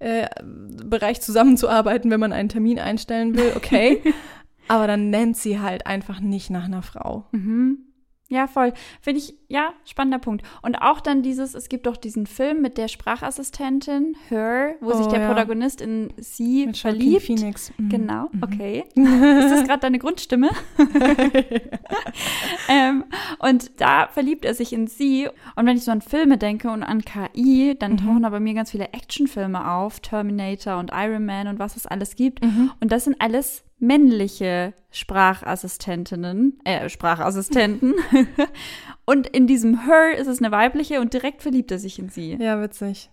äh, 0.00 0.26
Bereich 0.42 1.20
zusammenzuarbeiten, 1.20 2.10
wenn 2.10 2.18
man 2.20 2.32
einen 2.32 2.48
Termin 2.48 2.80
einstellen 2.80 3.36
will, 3.36 3.52
okay. 3.56 4.02
Aber 4.68 4.86
dann 4.86 5.10
nennt 5.10 5.36
sie 5.36 5.60
halt 5.60 5.86
einfach 5.86 6.20
nicht 6.20 6.50
nach 6.50 6.64
einer 6.64 6.82
Frau. 6.82 7.26
Mhm. 7.32 7.78
Ja, 8.28 8.46
voll. 8.46 8.72
Finde 9.02 9.18
ich, 9.20 9.34
ja, 9.52 9.74
spannender 9.84 10.18
Punkt. 10.18 10.46
Und 10.62 10.76
auch 10.76 11.00
dann 11.02 11.22
dieses, 11.22 11.54
es 11.54 11.68
gibt 11.68 11.84
doch 11.86 11.98
diesen 11.98 12.26
Film 12.26 12.62
mit 12.62 12.78
der 12.78 12.88
Sprachassistentin, 12.88 14.16
Her, 14.30 14.76
wo 14.80 14.94
sich 14.94 15.06
Oh, 15.06 15.10
der 15.10 15.20
ja. 15.20 15.28
Protagonist 15.28 15.82
in 15.82 16.10
sie 16.16 16.66
Mit 16.66 16.76
Joaquin 16.78 17.00
verliebt. 17.00 17.22
Phoenix. 17.22 17.72
Mhm. 17.76 17.88
Genau, 17.90 18.30
okay. 18.40 18.84
Ist 18.94 19.50
das 19.50 19.64
gerade 19.64 19.80
deine 19.80 19.98
Grundstimme? 19.98 20.48
ähm, 22.70 23.04
und 23.40 23.78
da 23.78 24.08
verliebt 24.08 24.46
er 24.46 24.54
sich 24.54 24.72
in 24.72 24.86
sie. 24.86 25.28
Und 25.54 25.66
wenn 25.66 25.76
ich 25.76 25.84
so 25.84 25.90
an 25.90 26.00
Filme 26.00 26.38
denke 26.38 26.70
und 26.70 26.82
an 26.82 27.02
KI, 27.02 27.76
dann 27.78 27.98
tauchen 27.98 28.22
da 28.22 28.30
bei 28.30 28.40
mir 28.40 28.54
ganz 28.54 28.70
viele 28.70 28.94
Actionfilme 28.94 29.70
auf, 29.70 30.00
Terminator 30.00 30.78
und 30.78 30.92
Iron 30.94 31.26
Man 31.26 31.46
und 31.48 31.58
was 31.58 31.76
es 31.76 31.86
alles 31.86 32.16
gibt. 32.16 32.40
Und 32.42 32.90
das 32.90 33.04
sind 33.04 33.20
alles 33.20 33.64
männliche 33.78 34.72
Sprachassistentinnen, 34.92 36.60
äh, 36.64 36.88
Sprachassistenten. 36.88 37.94
und 39.04 39.26
in 39.26 39.46
diesem 39.46 39.84
Her 39.84 40.16
ist 40.16 40.28
es 40.28 40.38
eine 40.38 40.52
weibliche 40.52 41.00
und 41.00 41.12
direkt 41.12 41.42
verliebt 41.42 41.70
er 41.70 41.78
sich 41.78 41.98
in 41.98 42.08
sie. 42.08 42.34
Ja, 42.34 42.60
witzig. 42.62 43.10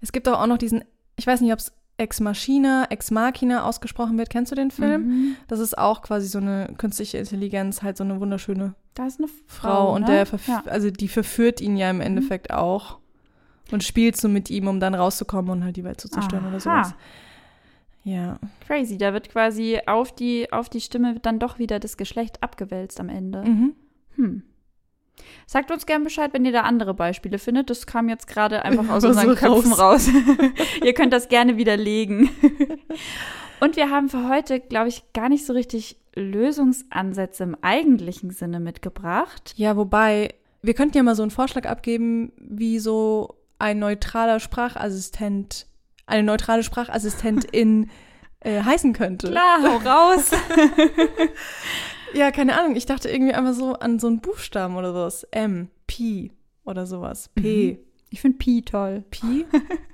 Es 0.00 0.12
gibt 0.12 0.28
auch 0.28 0.46
noch 0.46 0.58
diesen, 0.58 0.84
ich 1.16 1.26
weiß 1.26 1.40
nicht, 1.40 1.52
ob 1.52 1.58
es 1.58 1.72
Ex 1.98 2.20
Machina, 2.20 2.86
Ex 2.90 3.10
Machina 3.10 3.64
ausgesprochen 3.64 4.18
wird. 4.18 4.28
Kennst 4.28 4.52
du 4.52 4.56
den 4.56 4.70
Film? 4.70 5.06
Mhm. 5.06 5.36
Das 5.48 5.60
ist 5.60 5.78
auch 5.78 6.02
quasi 6.02 6.26
so 6.26 6.38
eine 6.38 6.74
künstliche 6.76 7.18
Intelligenz, 7.18 7.82
halt 7.82 7.96
so 7.96 8.04
eine 8.04 8.20
wunderschöne 8.20 8.74
Da 8.94 9.06
ist 9.06 9.18
eine 9.18 9.28
Frau. 9.28 9.68
Frau, 9.68 9.94
und 9.94 10.02
ne? 10.02 10.24
der, 10.24 10.40
ja. 10.46 10.62
also 10.66 10.90
die 10.90 11.08
verführt 11.08 11.60
ihn 11.60 11.76
ja 11.76 11.90
im 11.90 12.00
Endeffekt 12.00 12.52
auch 12.52 12.98
und 13.72 13.82
spielt 13.82 14.16
so 14.16 14.28
mit 14.28 14.50
ihm, 14.50 14.68
um 14.68 14.78
dann 14.78 14.94
rauszukommen 14.94 15.50
und 15.50 15.64
halt 15.64 15.76
die 15.76 15.84
Welt 15.84 16.00
zu 16.00 16.08
zerstören 16.08 16.44
oder 16.46 16.56
Aha. 16.56 16.60
sowas. 16.60 16.94
Ja. 18.04 18.38
Crazy, 18.66 18.98
da 18.98 19.12
wird 19.12 19.30
quasi 19.30 19.80
auf 19.86 20.14
die, 20.14 20.52
auf 20.52 20.68
die 20.68 20.80
Stimme 20.80 21.18
dann 21.20 21.40
doch 21.40 21.58
wieder 21.58 21.80
das 21.80 21.96
Geschlecht 21.96 22.42
abgewälzt 22.42 23.00
am 23.00 23.08
Ende. 23.08 23.42
Mhm. 23.42 23.74
Hm. 24.14 24.42
Sagt 25.46 25.70
uns 25.70 25.86
gern 25.86 26.04
Bescheid, 26.04 26.32
wenn 26.32 26.44
ihr 26.44 26.52
da 26.52 26.62
andere 26.62 26.94
Beispiele 26.94 27.38
findet. 27.38 27.70
Das 27.70 27.86
kam 27.86 28.08
jetzt 28.08 28.26
gerade 28.26 28.62
einfach 28.64 28.88
aus 28.88 29.04
unseren 29.04 29.34
Köpfen 29.34 29.72
raus. 29.72 30.08
raus. 30.08 30.10
ihr 30.84 30.94
könnt 30.94 31.12
das 31.12 31.28
gerne 31.28 31.56
widerlegen. 31.56 32.30
Und 33.60 33.76
wir 33.76 33.90
haben 33.90 34.08
für 34.08 34.28
heute, 34.28 34.60
glaube 34.60 34.88
ich, 34.88 35.02
gar 35.12 35.28
nicht 35.28 35.46
so 35.46 35.52
richtig 35.52 35.96
Lösungsansätze 36.14 37.44
im 37.44 37.56
eigentlichen 37.62 38.30
Sinne 38.30 38.60
mitgebracht. 38.60 39.54
Ja, 39.56 39.76
wobei, 39.76 40.34
wir 40.62 40.74
könnten 40.74 40.96
ja 40.96 41.02
mal 41.02 41.14
so 41.14 41.22
einen 41.22 41.30
Vorschlag 41.30 41.66
abgeben, 41.66 42.32
wie 42.38 42.78
so 42.78 43.36
ein 43.58 43.78
neutraler 43.78 44.40
Sprachassistent, 44.40 45.66
eine 46.06 46.22
neutrale 46.22 46.62
Sprachassistentin 46.62 47.90
äh, 48.40 48.62
heißen 48.62 48.92
könnte. 48.92 49.30
Klar, 49.30 49.58
hau 49.62 49.76
raus. 49.76 50.30
Ja, 52.14 52.30
keine 52.30 52.58
Ahnung. 52.58 52.76
Ich 52.76 52.86
dachte 52.86 53.08
irgendwie 53.08 53.34
einfach 53.34 53.54
so 53.54 53.74
an 53.74 53.98
so 53.98 54.06
einen 54.06 54.20
Buchstaben 54.20 54.76
oder 54.76 54.92
sowas. 54.92 55.24
M, 55.30 55.68
P 55.86 56.32
oder 56.64 56.86
sowas. 56.86 57.30
P. 57.34 57.78
Ich 58.10 58.20
finde 58.20 58.38
Pi 58.38 58.62
toll. 58.62 59.04
P. 59.10 59.44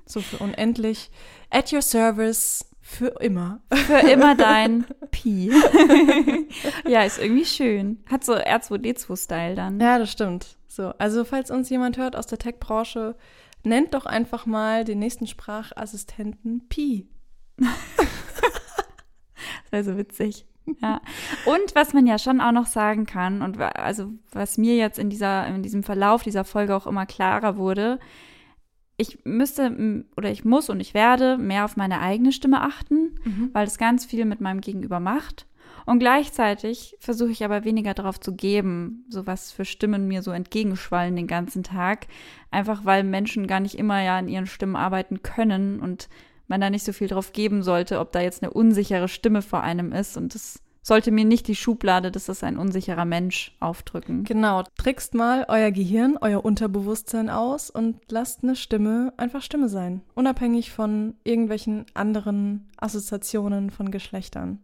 So 0.05 0.21
für 0.21 0.39
unendlich. 0.39 1.11
At 1.51 1.73
your 1.73 1.83
service 1.83 2.67
für 2.81 3.21
immer. 3.21 3.61
Für 3.73 3.99
immer 3.99 4.35
dein 4.35 4.85
Pi. 5.11 5.51
ja, 6.87 7.05
ist 7.05 7.19
irgendwie 7.19 7.47
schön. 7.47 8.03
Hat 8.11 8.25
so 8.25 8.35
R2D2-Style 8.35 9.55
dann. 9.55 9.81
Ja, 9.81 9.99
das 9.99 10.11
stimmt. 10.11 10.59
So, 10.69 10.89
also 10.99 11.25
falls 11.25 11.51
uns 11.51 11.71
jemand 11.71 11.97
hört 11.97 12.17
aus 12.17 12.27
der 12.27 12.39
Tech-Branche, 12.39 13.17
nennt 13.63 13.95
doch 13.95 14.07
einfach 14.07 14.47
mal 14.47 14.85
den 14.85 14.99
nächsten 14.99 15.27
Sprachassistenten 15.27 16.69
Pi. 16.69 17.09
Das 19.71 19.87
wäre 19.87 19.95
so 19.95 19.97
witzig. 19.97 20.47
Ja. 20.81 21.01
Und 21.45 21.75
was 21.75 21.93
man 21.93 22.07
ja 22.07 22.19
schon 22.19 22.41
auch 22.41 22.53
noch 22.53 22.67
sagen 22.67 23.07
kann, 23.07 23.43
und 23.43 23.61
also 23.61 24.13
was 24.31 24.59
mir 24.59 24.77
jetzt 24.77 24.99
in 24.99 25.11
dieser, 25.11 25.47
in 25.49 25.63
diesem 25.63 25.83
Verlauf 25.83 26.23
dieser 26.23 26.45
Folge 26.45 26.75
auch 26.77 26.87
immer 26.87 27.07
klarer 27.07 27.57
wurde, 27.57 27.99
ich 28.97 29.25
müsste 29.25 30.05
oder 30.17 30.31
ich 30.31 30.45
muss 30.45 30.71
und 30.71 30.81
ich 30.81 30.95
werde 30.95 31.37
mehr 31.37 31.65
auf 31.65 31.77
meine 31.77 32.01
eigene 32.01 32.31
Stimme 32.31 32.61
achten, 32.61 33.17
weil 33.53 33.67
es 33.67 33.79
ganz 33.79 34.05
viel 34.05 34.25
mit 34.25 34.41
meinem 34.41 34.61
Gegenüber 34.61 35.01
macht. 35.01 35.47
Und 35.85 35.99
gleichzeitig 35.99 36.97
versuche 37.01 37.31
ich 37.31 37.45
aber 37.45 37.65
weniger 37.65 37.95
darauf 37.95 38.21
zu 38.21 38.35
geben, 38.35 39.05
so 39.09 39.27
was 39.27 39.51
für 39.51 39.65
Stimmen 39.65 40.07
mir 40.07 40.23
so 40.23 40.31
entgegenschwallen 40.31 41.17
den 41.17 41.27
ganzen 41.27 41.65
Tag. 41.65 42.07
Einfach 42.51 42.85
weil 42.85 43.03
Menschen 43.03 43.47
gar 43.47 43.61
nicht 43.61 43.75
immer 43.75 44.01
ja 44.03 44.19
an 44.19 44.29
ihren 44.29 44.47
Stimmen 44.47 44.77
arbeiten 44.77 45.23
können 45.23 45.81
und 45.81 46.09
man 46.49 46.61
da 46.61 46.71
nicht 46.71 46.85
so 46.85 46.93
viel 46.93 47.09
drauf 47.09 47.33
geben 47.33 47.63
sollte, 47.63 47.99
ob 47.99 48.13
da 48.13 48.21
jetzt 48.21 48.43
eine 48.43 48.53
unsichere 48.53 49.09
Stimme 49.09 49.43
vor 49.43 49.63
einem 49.63 49.93
ist. 49.93 50.17
Und 50.17 50.35
das 50.35 50.61
sollte 50.83 51.13
mir 51.13 51.25
nicht 51.25 51.47
die 51.49 51.55
Schublade, 51.55 52.11
das 52.11 52.29
ist 52.29 52.43
ein 52.43 52.59
unsicherer 52.59 53.05
Mensch, 53.05 53.57
aufdrücken. 53.61 54.25
Genau, 54.25 54.65
trickst 54.77 55.15
mal 55.15 55.47
euer 55.49 55.71
Gehirn, 55.71 56.19
euer 56.21 56.45
Unterbewusstsein 56.45 57.31
aus 57.31 57.71
und 57.71 58.01
lasst 58.11 58.43
eine 58.43 58.57
Stimme 58.57 59.13
einfach 59.17 59.43
Stimme 59.43 59.69
sein. 59.69 60.03
Unabhängig 60.15 60.73
von 60.73 61.15
irgendwelchen 61.25 61.87
anderen 61.95 62.69
Assoziationen 62.77 63.71
von 63.71 63.91
Geschlechtern. 63.91 64.59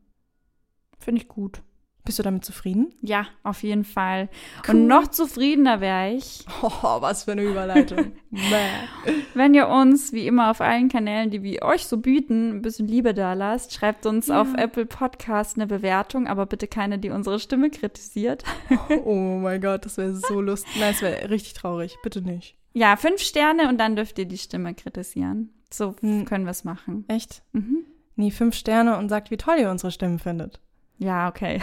Finde 0.98 1.22
ich 1.22 1.28
gut. 1.28 1.62
Bist 2.09 2.18
du 2.18 2.22
damit 2.22 2.42
zufrieden? 2.42 2.94
Ja, 3.02 3.26
auf 3.42 3.62
jeden 3.62 3.84
Fall. 3.84 4.30
Cool. 4.66 4.74
Und 4.76 4.86
noch 4.86 5.09
zufriedener 5.09 5.82
wäre 5.82 6.14
ich, 6.14 6.42
Oh, 6.62 6.70
was 7.02 7.24
für 7.24 7.32
eine 7.32 7.42
Überleitung. 7.42 8.12
Wenn 9.34 9.52
ihr 9.52 9.68
uns, 9.68 10.14
wie 10.14 10.26
immer 10.26 10.50
auf 10.50 10.62
allen 10.62 10.88
Kanälen, 10.88 11.28
die 11.28 11.42
wir 11.42 11.61
euch 11.61 11.86
so 11.86 11.98
bieten, 11.98 12.48
ein 12.56 12.62
bisschen 12.62 12.88
Liebe 12.88 13.12
da 13.12 13.34
lasst. 13.34 13.74
Schreibt 13.74 14.06
uns 14.06 14.30
auf 14.30 14.48
Apple 14.56 14.86
Podcast 14.86 15.56
eine 15.56 15.66
Bewertung, 15.66 16.28
aber 16.28 16.46
bitte 16.46 16.66
keine, 16.66 16.98
die 16.98 17.11
unsere 17.11 17.38
Stimme 17.40 17.68
kritisiert. 17.68 18.42
oh 19.04 19.38
mein 19.42 19.61
Gott, 19.61 19.84
das 19.84 19.98
wäre 19.98 20.16
so 20.16 20.40
lustig. 20.40 20.76
Nein, 20.80 20.94
es 20.94 21.02
wäre 21.02 21.28
richtig 21.28 21.52
traurig. 21.52 21.98
Bitte 22.02 22.22
nicht. 22.22 22.56
Ja, 22.72 22.96
fünf 22.96 23.20
Sterne 23.20 23.68
und 23.68 23.76
dann 23.76 23.96
dürft 23.96 24.18
ihr 24.18 24.24
die 24.24 24.38
Stimme 24.38 24.72
kritisieren. 24.72 25.50
So 25.70 25.94
Hm. 26.00 26.24
können 26.24 26.46
wir 26.46 26.52
es 26.52 26.64
machen. 26.64 27.04
Echt? 27.09 27.42
Mhm. 27.52 27.84
Nie 28.16 28.30
fünf 28.30 28.54
Sterne 28.54 28.96
und 28.96 29.11
sagt, 29.11 29.30
wie 29.30 29.36
toll 29.36 29.56
ihr 29.61 29.70
unsere 29.70 29.92
Stimmen 29.92 30.18
findet. 30.18 30.59
Ja, 30.99 31.28
okay. 31.28 31.61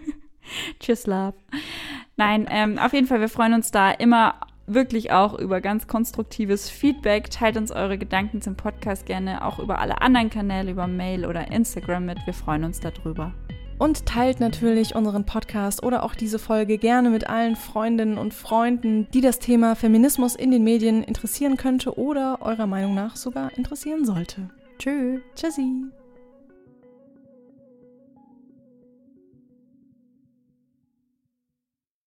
Tschüss, 0.80 1.06
Love. 1.06 1.34
Nein, 2.16 2.46
ähm, 2.50 2.78
auf 2.78 2.92
jeden 2.92 3.06
Fall, 3.06 3.20
wir 3.20 3.28
freuen 3.28 3.54
uns 3.54 3.70
da 3.70 3.90
immer 3.90 4.34
wirklich 4.66 5.10
auch 5.10 5.38
über 5.38 5.60
ganz 5.60 5.86
konstruktives 5.86 6.70
Feedback. 6.70 7.30
Teilt 7.30 7.56
uns 7.56 7.72
eure 7.72 7.98
Gedanken 7.98 8.40
zum 8.40 8.56
Podcast 8.56 9.06
gerne 9.06 9.44
auch 9.44 9.58
über 9.58 9.80
alle 9.80 10.00
anderen 10.00 10.30
Kanäle, 10.30 10.70
über 10.70 10.86
Mail 10.86 11.26
oder 11.26 11.50
Instagram 11.50 12.06
mit. 12.06 12.18
Wir 12.24 12.34
freuen 12.34 12.64
uns 12.64 12.80
darüber. 12.80 13.32
Und 13.78 14.04
teilt 14.04 14.40
natürlich 14.40 14.94
unseren 14.94 15.24
Podcast 15.24 15.82
oder 15.82 16.02
auch 16.02 16.14
diese 16.14 16.38
Folge 16.38 16.76
gerne 16.76 17.08
mit 17.08 17.30
allen 17.30 17.56
Freundinnen 17.56 18.18
und 18.18 18.34
Freunden, 18.34 19.08
die 19.14 19.22
das 19.22 19.38
Thema 19.38 19.74
Feminismus 19.74 20.36
in 20.36 20.50
den 20.50 20.62
Medien 20.62 21.02
interessieren 21.02 21.56
könnte 21.56 21.98
oder 21.98 22.42
eurer 22.42 22.66
Meinung 22.66 22.94
nach 22.94 23.16
sogar 23.16 23.56
interessieren 23.56 24.04
sollte. 24.04 24.50
Tschüss. 24.78 25.20
Tschüssi. 25.34 25.90